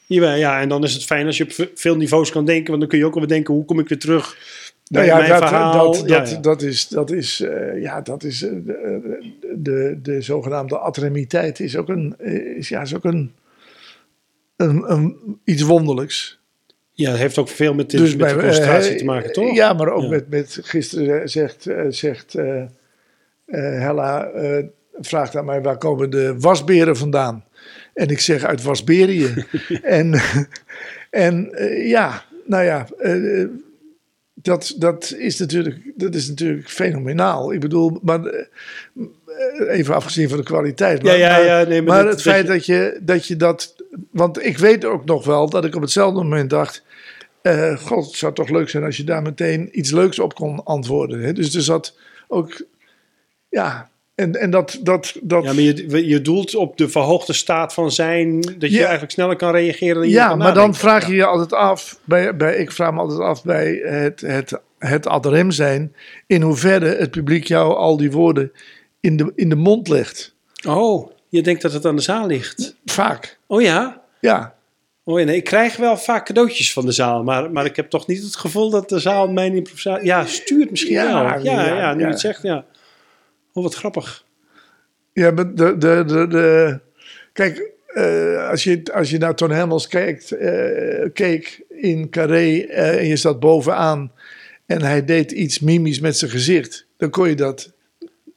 [0.07, 2.69] Jawel, ja, en dan is het fijn als je op ve- veel niveaus kan denken.
[2.69, 4.37] Want dan kun je ook alweer denken, hoe kom ik weer terug
[4.89, 5.93] Nou ja, dat, verhaal?
[5.93, 6.37] dat, Ja, dat, ja.
[6.41, 7.45] dat is, dat is,
[7.77, 12.21] ja, dat is de, de, de zogenaamde adremiteit is ook een,
[12.57, 13.33] is, ja, is ook een,
[14.57, 16.40] een, een, iets wonderlijks.
[17.01, 19.33] Ja, dat heeft ook veel met de, Dus met bij- de concentratie eh, te maken,
[19.33, 19.55] toch?
[19.55, 20.09] Ja, maar ook Ja.
[20.09, 22.69] met, met gisteren zegt, eh, zegt eh, eh,
[23.81, 24.65] Hella, eh,
[25.01, 27.45] vraagt aan mij waar komen de wasberen vandaan?
[27.95, 29.45] En ik zeg uit Wasberië.
[29.83, 30.21] en
[31.11, 33.45] en eh, ja, nou ja, eh,
[34.35, 37.53] dat, dat, is natuurlijk, dat is natuurlijk fenomenaal.
[37.53, 38.45] Ik bedoel, maar eh,
[39.69, 41.03] even afgezien van de kwaliteit.
[41.03, 43.75] Maar, Ja, ja, maar- ja, nee, maar maar het feit dat je, dat je dat.
[44.11, 46.83] Want ik weet ook nog wel dat ik op hetzelfde moment dacht.
[47.43, 50.65] Eh, God, het zou toch leuk zijn als je daar meteen iets leuks op kon
[50.65, 51.21] antwoorden.
[51.21, 51.33] Hè?
[51.33, 52.63] Dus er zat ook.
[53.49, 54.79] Ja, en, en dat.
[54.83, 58.71] dat, dat Ja, maar je, je doelt op de verhoogde staat van zijn, dat je
[58.71, 58.81] Ja.
[58.83, 61.99] eigenlijk sneller kan reageren dan je ja, maar dan vraag je je altijd af.
[62.05, 65.95] Bij, bij, ik vraag me altijd af bij het, het, het ad rem zijn.
[66.27, 68.53] In hoeverre het publiek jou al die woorden
[69.01, 70.35] in de, in de mond legt.
[70.67, 72.77] Oh, je denkt dat het aan de zaal ligt.
[72.85, 73.39] Vaak.
[73.47, 74.03] Oh ja?
[74.21, 74.55] Ja.
[75.05, 78.07] Oh nee, ik krijg wel vaak cadeautjes van de zaal, maar, maar ik heb toch
[78.07, 80.07] niet het gevoel dat de zaal mijn improvisatie...
[80.07, 81.45] Ja, stuurt misschien Ja, wel.
[81.45, 82.65] Ja, ja, ja, nu het zegt, ja.
[83.53, 84.25] Oh, wat grappig.
[85.13, 86.81] Ja, de, de, de, de,
[87.33, 92.99] kijk, eh, als, je, als je naar Ton Hamels kijkt, eh, keek in Carré eh,
[92.99, 94.13] en je zat bovenaan
[94.67, 97.73] en hij deed iets mimisch met zijn gezicht, dan kon je dat.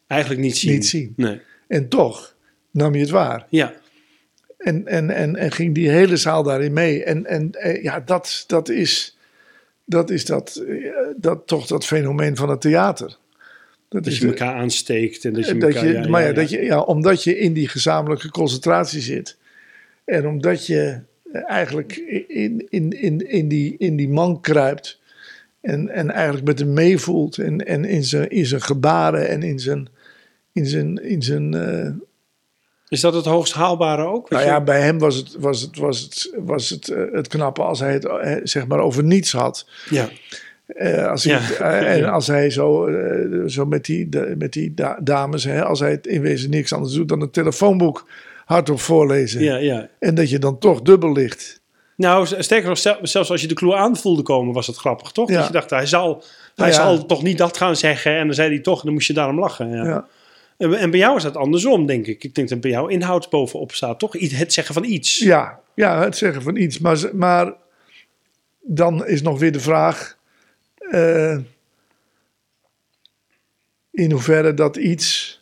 [0.08, 0.72] Eigenlijk niet zien.
[0.72, 1.14] Niet zien.
[1.16, 1.42] Nee.
[1.68, 2.36] En toch
[2.72, 3.46] nam je het waar.
[3.50, 3.74] Ja,
[4.64, 7.04] En, en, en, en ging die hele zaal daarin mee.
[7.04, 9.18] En, en eh, ja, dat, dat is,
[9.86, 13.18] dat, is dat, eh, dat toch dat fenomeen van het theater.
[13.90, 15.88] Dat, je elkaar aansteekt en dat je Eh, dat elkaar...
[15.88, 19.38] je, ja, maar ja, ja, Dat je, ja, omdat je in die gezamenlijke concentratie zit.
[20.06, 21.00] En omdat je
[21.32, 21.96] eigenlijk
[22.28, 25.00] in, in, in, in, die, in die man kruipt.
[25.62, 27.38] En, en eigenlijk met hem meevoelt.
[27.38, 29.88] En, en in, zijn, in zijn gebaren en in zijn.
[30.52, 31.54] In zijn, in zijn
[32.94, 34.30] Is dat het hoogst haalbare ook?
[34.30, 34.48] Nou je?
[34.50, 37.80] ja, bij hem was het, was het, was het, was het, eh, het knappe als
[37.80, 39.68] hij het eh, zeg maar over niets had.
[39.90, 40.10] ja.
[40.68, 41.80] Eh, als, hij, Ja.
[41.82, 42.90] en als hij zo,
[43.48, 46.74] zo met die, de- met die da- dames, hè, als hij het in wezen niks
[46.74, 48.08] anders doet dan een telefoonboek
[48.46, 49.42] hardop voorlezen.
[49.44, 49.88] ja, ja.
[50.00, 51.62] En dat je dan toch dubbel ligt.
[51.96, 55.30] Nou, sterker nog, zelfs als je de clue aanvoelde komen, was het grappig, toch?
[55.30, 55.38] Ja.
[55.38, 56.24] Dat je dacht, hij zal,
[56.56, 56.74] hij ja.
[56.74, 58.18] zal toch niet dat gaan zeggen.
[58.18, 59.70] En dan zei hij toch, dan moest je daarom lachen.
[59.70, 60.06] Ja.
[60.58, 62.24] En, bij jou is dat andersom, denk ik.
[62.24, 64.14] Ik denk dat bij jou inhoud bovenop staat, toch?
[64.14, 65.20] Het zeggen van iets.
[65.20, 66.80] Ja, ja, het zeggen van iets.
[66.80, 67.54] Maar, maar
[68.62, 70.18] dan is nog weer de vraag
[70.78, 71.38] eh,
[73.92, 75.42] in hoeverre dat iets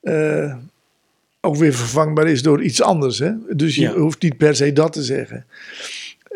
[0.00, 0.56] eh,
[1.40, 3.18] ook weer vervangbaar is door iets anders.
[3.18, 3.32] Hè?
[3.56, 3.92] Dus je Ja.
[3.94, 5.46] hoeft niet per se dat te zeggen.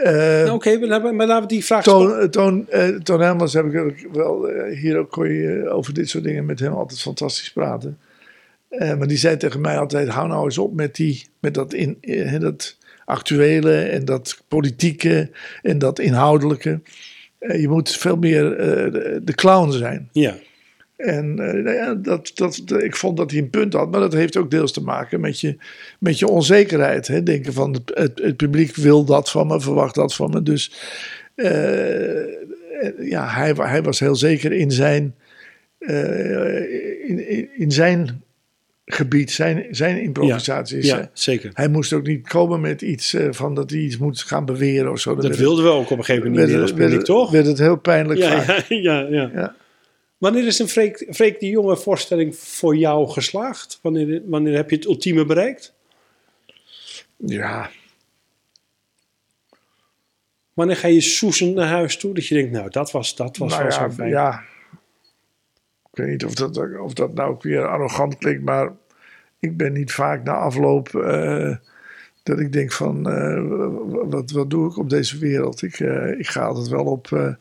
[0.05, 0.13] Eh,
[0.45, 3.53] Nou, Oké, maar laten we- maar laten we die vraag Toon, Toon, eh, Toon Helmers
[3.53, 6.73] heb ik wel, eh, hier ook kon je eh, over dit soort dingen met hem
[6.73, 7.99] altijd fantastisch praten.
[8.69, 11.73] Eh, maar die zei tegen mij altijd, hou nou eens op met, die, met dat,
[11.73, 15.31] in, eh, dat actuele en dat politieke
[15.63, 16.81] en dat inhoudelijke.
[17.39, 20.09] Eh, je moet veel meer eh, de, de clown zijn.
[20.13, 20.35] Ja,
[21.01, 24.13] En eh, nou ja, dat, dat, ik vond dat hij een punt had, maar dat
[24.13, 25.57] heeft ook deels te maken met je,
[25.99, 27.07] met je onzekerheid.
[27.07, 27.23] Hè?
[27.23, 30.43] Denken van het, het, het publiek wil dat van me, verwacht dat van me.
[30.43, 30.73] Dus
[31.35, 32.25] eh,
[32.99, 35.15] ja, hij, hij was heel zeker in zijn,
[35.79, 38.23] eh, in, in, in zijn
[38.85, 40.87] gebied, zijn, zijn improvisaties.
[40.87, 41.51] ja zeker.
[41.55, 44.91] Hij moest ook niet komen met iets eh, van dat hij iets moet gaan beweren
[44.91, 45.15] of zo.
[45.17, 47.31] Dat wilden we ook op een gegeven moment niet werd, als het- publiek, toch?
[47.31, 49.55] werd het heel pijnlijk Ja, ja, ja, ja.
[50.21, 53.79] Wanneer is een Freek, Freek de Jonge voorstelling voor jou geslaagd?
[53.83, 55.75] Wanneer, wanneer heb je het ultieme bereikt?
[57.17, 57.71] ja.
[60.53, 62.15] Wanneer ga je soezend naar huis toe?
[62.15, 64.11] Dat je denkt, nou, dat was, dat was nou wel ja, zo fijn.
[64.11, 64.43] ja.
[65.91, 68.73] Ik weet niet of dat, of dat nou ook weer arrogant klinkt, maar
[69.39, 71.57] ik ben niet vaak na afloop eh,
[72.23, 73.43] dat ik denk van, eh,
[74.11, 75.63] wat, wat doe ik op deze wereld?
[75.63, 77.37] Ik, eh, ik ga altijd wel op,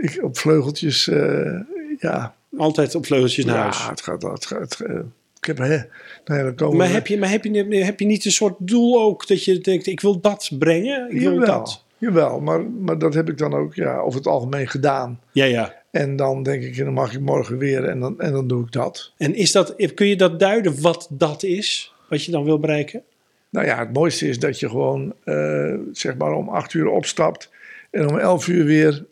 [0.00, 1.60] ik, op vleugeltjes, eh,
[1.98, 2.34] ja.
[2.56, 3.86] Altijd op vleugeltjes naar ja, huis.
[3.88, 4.94] het gaat, het gaat, eh,
[5.40, 5.76] ik heb, hè,
[6.24, 8.30] nou ja, dan komen Maar we- heb je, maar heb, je, heb je niet een
[8.30, 11.10] soort doel ook dat je denkt, ik wil dat brengen?
[11.10, 11.84] Ik wil Jawel, dat.
[11.98, 15.20] jawel maar, maar dat heb ik dan ook ja, over het algemeen gedaan.
[15.32, 15.78] Ja, ja.
[15.90, 18.72] En dan denk ik, dan mag ik morgen weer en dan, en dan doe ik
[18.72, 19.12] dat.
[19.16, 21.94] En is dat, kun je dat duiden wat dat is?
[22.08, 23.02] Wat je dan wil bereiken?
[23.50, 27.50] Nou ja, het mooiste is dat je gewoon eh, zeg maar om acht uur opstapt
[27.90, 29.04] en om elf uur weer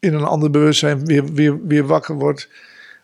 [0.00, 2.48] in een ander bewustzijn weer, weer, weer wakker wordt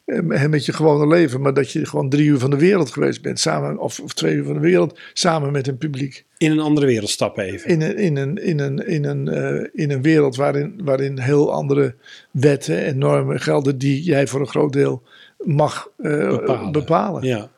[0.05, 1.41] eh, met je gewone leven.
[1.41, 4.35] Maar dat je gewoon drie uur van de wereld geweest bent samen, of, of twee
[4.35, 6.25] uur van de wereld samen met een publiek.
[6.39, 7.71] In een andere wereld stappen even.
[7.71, 11.53] In een, in een, in een, in een, eh, in een wereld waarin, waarin heel
[11.53, 11.95] andere
[12.31, 15.03] wetten en normen gelden die jij voor een groot deel
[15.39, 16.73] mag eh, Bepalen.
[16.73, 17.23] bepalen.
[17.23, 17.51] Ja,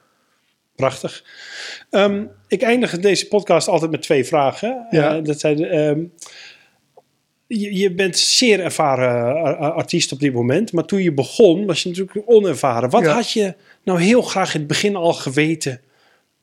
[0.76, 1.24] prachtig.
[1.90, 4.86] Ehm, ik eindig deze podcast altijd met twee vragen.
[4.90, 5.20] Ja.
[5.20, 6.04] Dat zijn, ehm,
[7.46, 11.82] je, je bent zeer ervaren eh, artiest op dit moment, maar toen je begon was
[11.82, 12.90] je natuurlijk onervaren.
[12.90, 13.12] Wat Ja.
[13.14, 13.54] had je
[13.84, 15.80] nou heel graag in het begin al geweten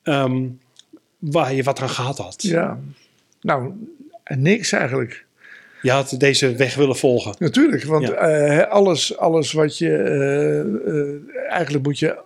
[0.02, 0.46] ehm,
[1.18, 2.42] waar je wat aan gehad had?
[2.42, 2.78] Ja,
[3.40, 3.72] nou,
[4.36, 5.24] niks eigenlijk.
[5.82, 7.34] Je had deze weg willen volgen.
[7.38, 8.12] Natuurlijk, want Ja.
[8.14, 9.96] eh, alles, alles wat je.
[9.96, 12.16] eh, eh, eigenlijk moet je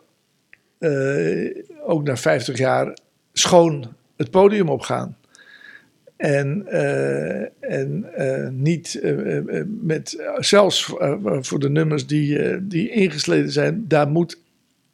[0.78, 2.96] eh, ook na 50 jaar
[3.32, 5.16] schoon het podium opgaan.
[6.18, 10.30] En, eh, en eh, niet eh, met.
[10.36, 10.92] Zelfs
[11.40, 14.40] voor de nummers die, die ingesleten zijn, daar moet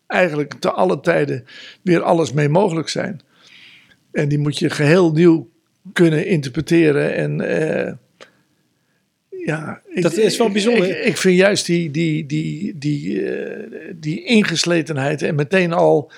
[0.06, 1.44] eigenlijk te alle tijden
[1.82, 3.20] weer alles mee mogelijk zijn.
[4.12, 5.50] En die moet je geheel nieuw
[5.92, 7.14] kunnen interpreteren.
[7.14, 7.36] En.
[9.28, 10.88] ja, ik- Dat is wel bijzonder.
[11.00, 13.28] Ik, ik vind juist die, die, die, die,
[13.96, 16.12] die ingesletenheid en meteen al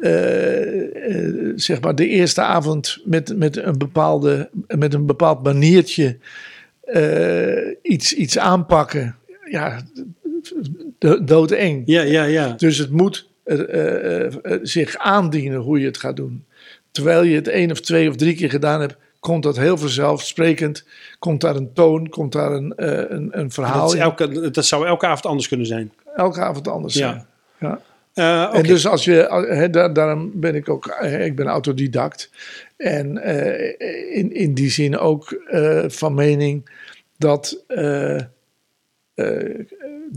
[0.00, 6.18] eh, zeg maar de eerste avond met, met, een, bepaalde, met een bepaald maniertje
[6.80, 9.16] eh, iets, iets aanpakken.
[9.50, 9.80] Ja,
[10.98, 11.82] do- doodeng.
[11.86, 12.52] Ja, ja, ja.
[12.52, 13.28] Dus het moet
[14.62, 16.44] zich aandienen hoe je het gaat doen.
[16.90, 20.84] Terwijl je het één of twee of drie keer gedaan hebt, komt dat heel vanzelfsprekend.
[21.18, 22.72] Komt daar een toon, komt daar een,
[23.14, 23.88] een, een verhaal.
[23.88, 25.92] Dat, elke, dat zou elke avond anders kunnen zijn.
[26.16, 26.94] Elke avond anders.
[26.94, 27.10] Ja.
[27.10, 27.26] zijn.
[27.58, 27.80] Ja.
[28.20, 28.54] Eh.
[28.54, 32.30] En dus als je, hè, daar, daarom ben ik ook, eh, ik ben autodidact.
[32.76, 36.70] En eh, in, in die zin ook eh, van mening
[37.18, 38.24] dat, eh, eh,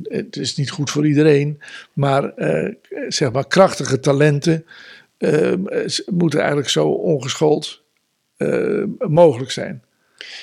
[0.04, 1.62] het is niet goed voor iedereen,
[1.94, 2.74] maar eh,
[3.08, 4.66] zeg maar krachtige talenten
[5.18, 5.54] eh,
[6.12, 7.84] moeten eigenlijk zo ongeschoold
[8.38, 9.84] eh, mogelijk zijn.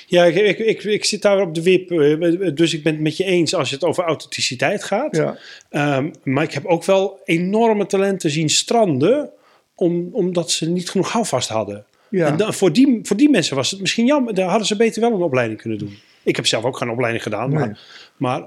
[0.07, 1.91] Ja, ik, ik, ik, ik zit daar op de wip.
[1.91, 5.15] eh, Dus ik ben het met je eens als het over authenticiteit gaat.
[5.15, 5.37] Ja.
[5.69, 9.29] Ehm, maar ik heb ook wel enorme talenten zien stranden.
[9.75, 11.85] Om, omdat ze niet genoeg houvast hadden.
[12.09, 12.27] Ja.
[12.27, 14.33] En dan, voor, die, voor die mensen was het misschien jammer.
[14.33, 15.97] Daar hadden ze beter wel een opleiding kunnen doen.
[16.23, 17.49] Ik heb zelf ook geen opleiding gedaan.
[17.49, 17.59] Nee.
[17.59, 17.77] Maar,
[18.17, 18.41] maar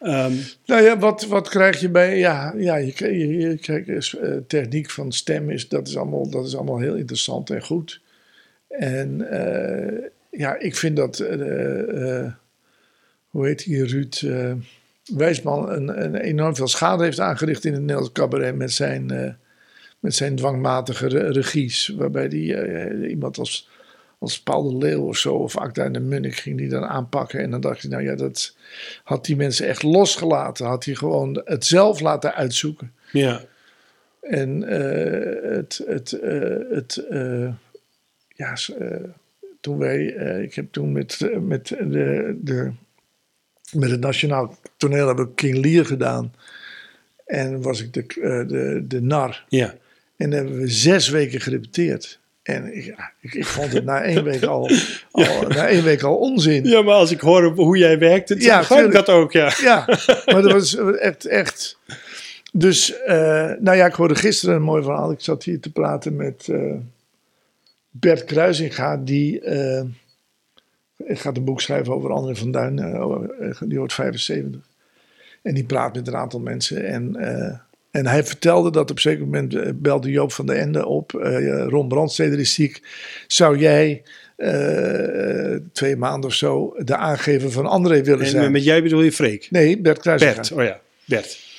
[0.00, 0.32] ehm,
[0.66, 2.18] Nou ja, wat, wat krijg je bij.
[2.18, 6.46] Ja, ja je, je, je krijgt eh, techniek van stem, is, dat, is allemaal, dat
[6.46, 8.00] is allemaal heel interessant en goed.
[8.68, 10.04] En eh,
[10.36, 11.18] ja, ik vind dat.
[11.18, 12.32] eh, eh,
[13.28, 14.52] hoe heet die Ruud eh,
[15.16, 19.36] Wijsman een, een enorm veel schade heeft aangericht in het Nederlands cabaret met zijn,
[20.00, 21.88] met zijn dwangmatige re- regies.
[21.88, 22.56] Waarbij die,
[23.08, 23.68] iemand als,
[24.18, 27.40] als Paul de Leeuw of zo, of Acta en de Munnik ging die dan aanpakken.
[27.40, 28.56] En dan dacht je, nou ja, dat
[29.04, 30.66] had die mensen echt losgelaten.
[30.66, 32.92] Had hij gewoon het zelf laten uitzoeken.
[33.12, 33.40] Ja.
[34.20, 36.10] En het, het,
[36.70, 37.06] het
[38.28, 38.56] ja,
[39.62, 42.70] toen wij, eh, ik heb toen met, eh, met, de, de,
[43.72, 46.34] met het Nationaal Toneel heb ik King Lear gedaan.
[47.26, 49.44] En was ik de, eh, de, de nar.
[49.48, 49.74] Ja.
[50.16, 52.20] En dan hebben we zes weken gerepeteerd.
[52.42, 54.70] En ik, ik, ik vond het na één week al,
[55.10, 56.64] al, na één week al onzin.
[56.64, 59.52] ja, maar als ik hoor hoe jij werkt, dan Ja, begrijp ik dat ook, ja.
[59.60, 59.84] Ja,
[60.26, 61.78] maar dat was echt, echt.
[62.52, 62.94] Dus,
[63.58, 65.12] nou ja, ik hoorde gisteren een mooi verhaal.
[65.12, 66.48] Ik zat hier te praten met
[67.94, 69.82] Bert Kruisinga, die eh,
[71.06, 72.78] gaat een boek schrijven over André van Duin.
[72.78, 74.60] eh, die wordt 75.
[75.42, 76.84] En die praat met een aantal mensen.
[76.86, 77.58] En, eh,
[77.90, 81.14] en hij vertelde dat op een zeker moment eh, belde Joop van der Ende op.
[81.14, 82.82] eh, Ron Brandsteder is ziek.
[83.26, 84.02] Zou jij
[84.36, 88.44] eh, twee maanden of zo de aangever van André willen zijn?
[88.44, 89.48] En met jij bedoel je Freek?
[89.50, 90.34] Nee, Bert Kruisinga.
[90.34, 91.50] Bert, oh ja, Bert.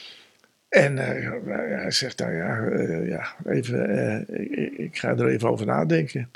[0.73, 5.49] En eh, nou hij zegt, nou ja, eh, ja even, eh, ik, ga er even
[5.49, 6.29] over nadenken.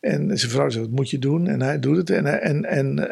[0.00, 1.46] En zijn vrouw zegt, wat moet je doen?
[1.46, 2.10] En hij doet het.
[2.10, 3.08] En, en, en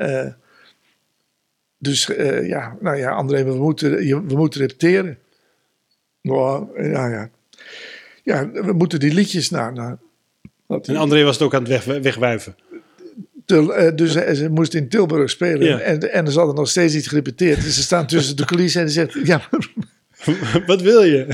[1.78, 2.06] dus
[2.42, 3.90] ja, nou ja, André, we moeten,
[4.26, 5.18] we moeten repeteren.
[6.20, 7.30] Nou, ja, ja.
[8.22, 9.72] Ja, we moeten die liedjes naar.
[9.72, 9.96] naar
[10.66, 12.56] dat- En André was het ook aan het weg, wegwuiven.
[13.94, 15.66] Dus ze, moest in Tilburg spelen.
[15.66, 15.78] Ja.
[15.80, 17.62] En, en er zat er nog steeds niet gerepeteerd.
[17.62, 19.48] Dus ze staan tussen de coulissen en ze zegt, ja,
[20.66, 21.26] Wat wil je?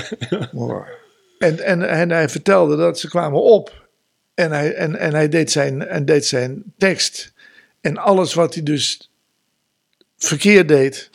[1.38, 3.86] En, en, en hij vertelde dat ze kwamen op.
[4.34, 7.32] En hij, en, en hij deed, zijn, en deed zijn tekst.
[7.80, 9.10] En alles wat hij dus
[10.18, 11.10] verkeerd deed,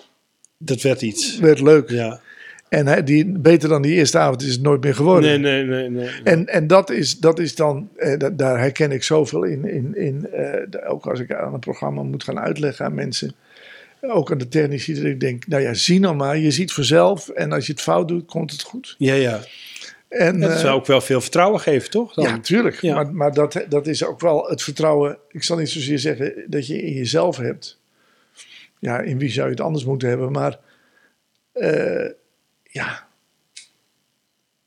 [0.57, 1.39] Dat werd iets.
[1.39, 1.89] werd leuk.
[1.89, 2.19] Ja.
[2.69, 5.41] En hij, die, beter dan die eerste avond is het nooit meer geworden.
[5.41, 5.89] Nee, nee, nee.
[5.89, 6.09] nee.
[6.23, 9.65] En, en dat, is, dat is dan, eh, da- daar herken ik zoveel in.
[9.65, 13.31] in, in eh, ook als ik aan een programma moet gaan uitleggen aan mensen.
[14.01, 17.29] Ook aan de technici, dat ik denk, nou ja, zie nou maar, je ziet vanzelf.
[17.29, 18.95] En als je het fout doet, komt het goed.
[18.97, 19.41] Ja, ja.
[20.07, 22.13] En, Dat eh, zou ook wel veel vertrouwen geven, toch?
[22.13, 22.23] Dan?
[22.23, 22.81] Ja, tuurlijk.
[22.81, 22.95] Ja.
[22.95, 25.17] Maar, maar dat, dat is ook wel het vertrouwen.
[25.29, 27.79] Ik zal niet zozeer zeggen dat je in jezelf hebt.
[28.79, 30.31] Ja, in wie zou je het anders moeten hebben?
[30.31, 30.59] Maar
[31.51, 32.09] eh,
[32.63, 33.07] ja,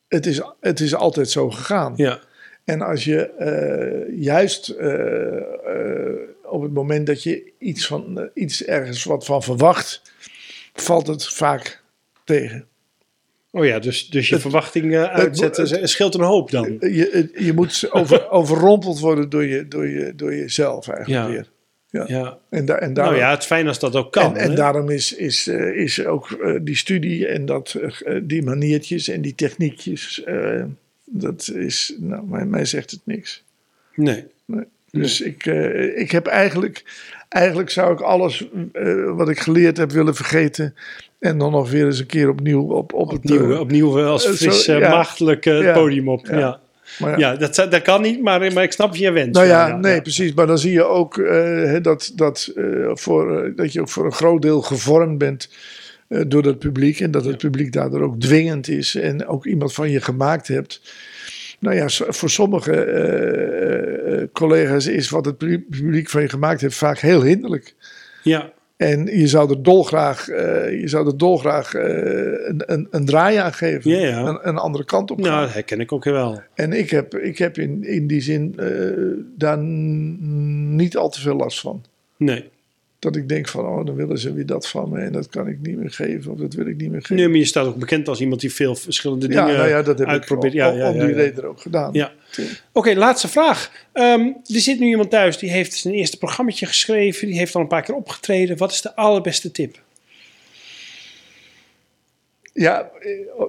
[0.08, 1.92] het is, het is altijd zo gegaan.
[1.96, 2.20] Ja.
[2.64, 4.74] En als je eh, juist
[6.50, 10.02] op het moment dat je iets, van, eh, iets ergens wat van verwacht,
[10.74, 11.82] valt het vaak
[12.24, 12.64] tegen.
[13.52, 16.76] Oh ja, dus, dus je Het- verwachting eh, uitzetten scheelt een hoop dan.
[16.80, 21.30] Je, je moet over, overrompeld worden door, je, door, je, door jezelf eigenlijk Ja.
[21.32, 21.50] weer.
[22.08, 22.38] Ja.
[22.50, 24.36] En, da, en daarom, Nou ja, het fijn als dat ook kan.
[24.36, 28.42] en, en daarom is, is, eh, is ook eh, die studie en dat, eh, die
[28.42, 30.64] maniertjes en die techniekjes, eh,
[31.04, 33.44] dat is, nou, mij, mij zegt het niks.
[33.94, 34.24] Nee.
[34.90, 36.84] Dus ik, eh, ik heb eigenlijk,
[37.28, 40.74] eigenlijk zou ik alles eh, wat ik geleerd heb willen vergeten.
[41.20, 43.18] En dan nog weer eens een keer opnieuw op, op het...
[43.18, 44.78] Opnieuw, eh, opnieuw als eh, zo, fris, ja.
[44.78, 45.72] maagdelijk eh, Ja.
[45.72, 46.26] podium op.
[46.26, 46.60] Ja,
[46.98, 47.36] maar ja.
[47.36, 49.36] dat, dat kan niet, maar, maar ik snap je wens.
[49.36, 50.34] Nou ja, nee, precies.
[50.34, 51.16] Maar dan zie je ook
[51.82, 52.52] dat, dat,
[52.92, 55.48] voor, dat je ook voor een groot deel gevormd bent
[56.08, 57.00] door het publiek.
[57.00, 58.94] En dat het publiek daardoor ook dwingend is.
[58.94, 60.80] En ook iemand van je gemaakt hebt.
[61.60, 63.99] Nou ja, voor sommige eh,
[64.32, 67.74] collega's is wat het pu- publiek van je gemaakt heeft vaak heel hinderlijk.
[68.22, 71.84] Ja, En je zou er dolgraag, eh je zou er dolgraag eh,
[72.48, 73.90] een, een, een draai aan geven.
[73.90, 74.26] Ja, ja.
[74.26, 75.30] Een, een andere kant op gaan.
[75.32, 76.40] nou, dat herken ik ook wel.
[76.54, 78.68] En ik heb, ik heb in, in die zin eh,
[79.36, 81.84] daar niet al te veel last van.
[82.16, 82.48] Nee.
[83.00, 85.48] Dat ik denk van, oh, dan willen ze weer dat van me en dat kan
[85.48, 87.16] ik niet meer geven of dat wil ik niet meer geven.
[87.16, 89.82] nee, maar je staat ook bekend als iemand die veel verschillende ja, dingen nou ja,
[89.82, 90.52] dat heb uitprobeert.
[90.52, 91.92] ik Ja, om, ja, om ja, die reden ook gedaan.
[91.92, 92.12] Ja.
[92.72, 93.70] Oké, laatste vraag.
[93.92, 97.26] Ehm, er zit nu iemand thuis die heeft zijn eerste programmaatje geschreven.
[97.26, 98.56] Die heeft al een paar keer opgetreden.
[98.56, 99.78] Wat is de allerbeste tip?
[102.52, 102.90] Ja,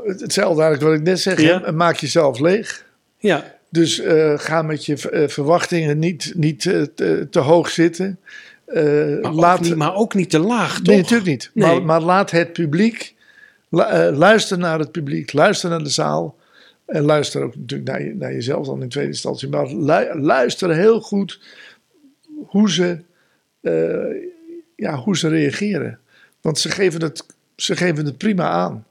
[0.06, 1.72] hetzelfde eigenlijk wat ik net zeg.
[1.72, 2.86] Maak jezelf leeg.
[3.18, 8.20] Ja, Dus eh, ga met je eh, verwachtingen niet, niet eh, te, te hoog zitten.
[8.74, 10.86] Eh, maar, laat, ook niet, maar ook niet te laag, toch?
[10.86, 11.52] Nee, natuurlijk niet.
[11.54, 11.68] Nee.
[11.68, 13.16] Maar, maar laat het publiek,
[13.70, 16.40] eh, luister naar het publiek, luister naar de zaal.
[16.86, 19.50] En luister ook natuurlijk naar, je, naar jezelf dan in tweede instantie.
[19.50, 21.40] Maar lu- luister heel goed
[22.46, 23.00] hoe ze,
[23.62, 24.30] eh,
[24.76, 26.00] ja, hoe ze reageren.
[26.42, 27.26] Want ze geven het,
[27.56, 28.86] ze geven het prima aan.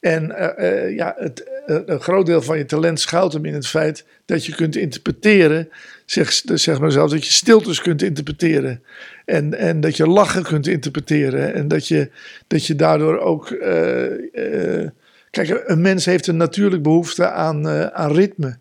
[0.00, 3.54] En eh, eh, ja, het, eh, een groot deel van je talent schuilt hem in
[3.54, 5.68] het feit dat je kunt interpreteren.
[6.04, 8.82] Zeg, zeg maar zelfs dat je stiltes kunt interpreteren.
[9.24, 11.54] En, en dat je lachen kunt interpreteren.
[11.54, 12.10] En dat je,
[12.46, 13.50] dat je daardoor ook.
[13.50, 14.90] eh, eh,
[15.30, 18.58] kijk, een mens heeft een natuurlijk behoefte aan, eh, aan ritme.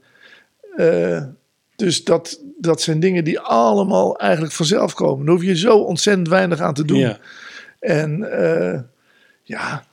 [1.75, 5.25] Dus dat, dat zijn dingen die allemaal eigenlijk vanzelf komen.
[5.25, 6.97] Daar hoef je zo ontzettend weinig aan te doen.
[6.97, 7.17] Ja.
[7.79, 8.27] En
[9.43, 9.83] ja,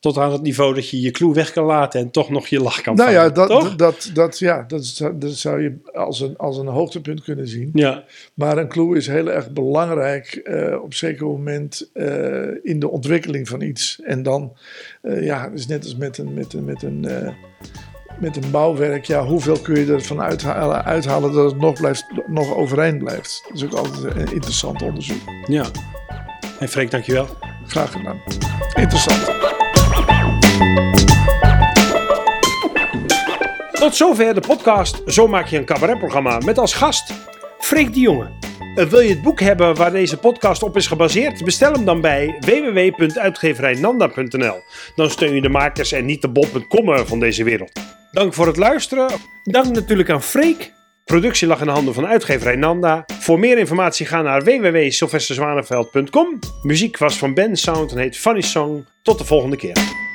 [0.00, 2.60] Tot aan het niveau dat je je clue weg kan laten en toch nog je
[2.60, 3.76] lach kan nou ja, dat, toch?
[3.76, 7.70] dat, dat, ja, dat, zou, dat zou je als een, als een hoogtepunt kunnen zien.
[7.72, 8.04] Ja,
[8.34, 12.90] Maar een clue is heel erg belangrijk eh, op een zeker moment eh, in de
[12.90, 14.00] ontwikkeling van iets.
[14.02, 14.56] En dan,
[15.02, 17.06] eh, ja, het is net als met een, met een, met een,
[18.20, 19.04] met een bouwwerk.
[19.04, 23.44] Ja, hoeveel kun je ervan uithalen, uithalen dat het nog, blijft, nog overeind blijft?
[23.48, 25.22] Dat is ook altijd een interessant onderzoek.
[25.46, 25.64] ja.
[26.58, 27.26] Hey Freek, dankjewel.
[27.66, 28.20] Graag gedaan.
[28.74, 29.59] Interessant.
[33.80, 37.12] Tot zover de podcast Zo maak je een cabaretprogramma met als gast
[37.58, 38.30] Freek de Jonge.
[38.74, 41.44] Wil je het boek hebben waar deze podcast op is gebaseerd?
[41.44, 44.62] Bestel hem dan bij www.uitgeverijnanda.nl.
[44.94, 47.72] Dan steun je de makers en niet de bol.com van deze wereld.
[48.12, 49.08] Dank voor het luisteren.
[49.42, 50.72] Dank natuurlijk aan Freek.
[51.04, 53.04] Productie lag in de handen van uitgeverij Nanda.
[53.20, 56.38] Voor meer informatie ga naar www.sylvesterzwaneveld.com.
[56.62, 58.86] Muziek was van Ben Sound en heet Funny Song.
[59.02, 60.08] Tot de volgende keer.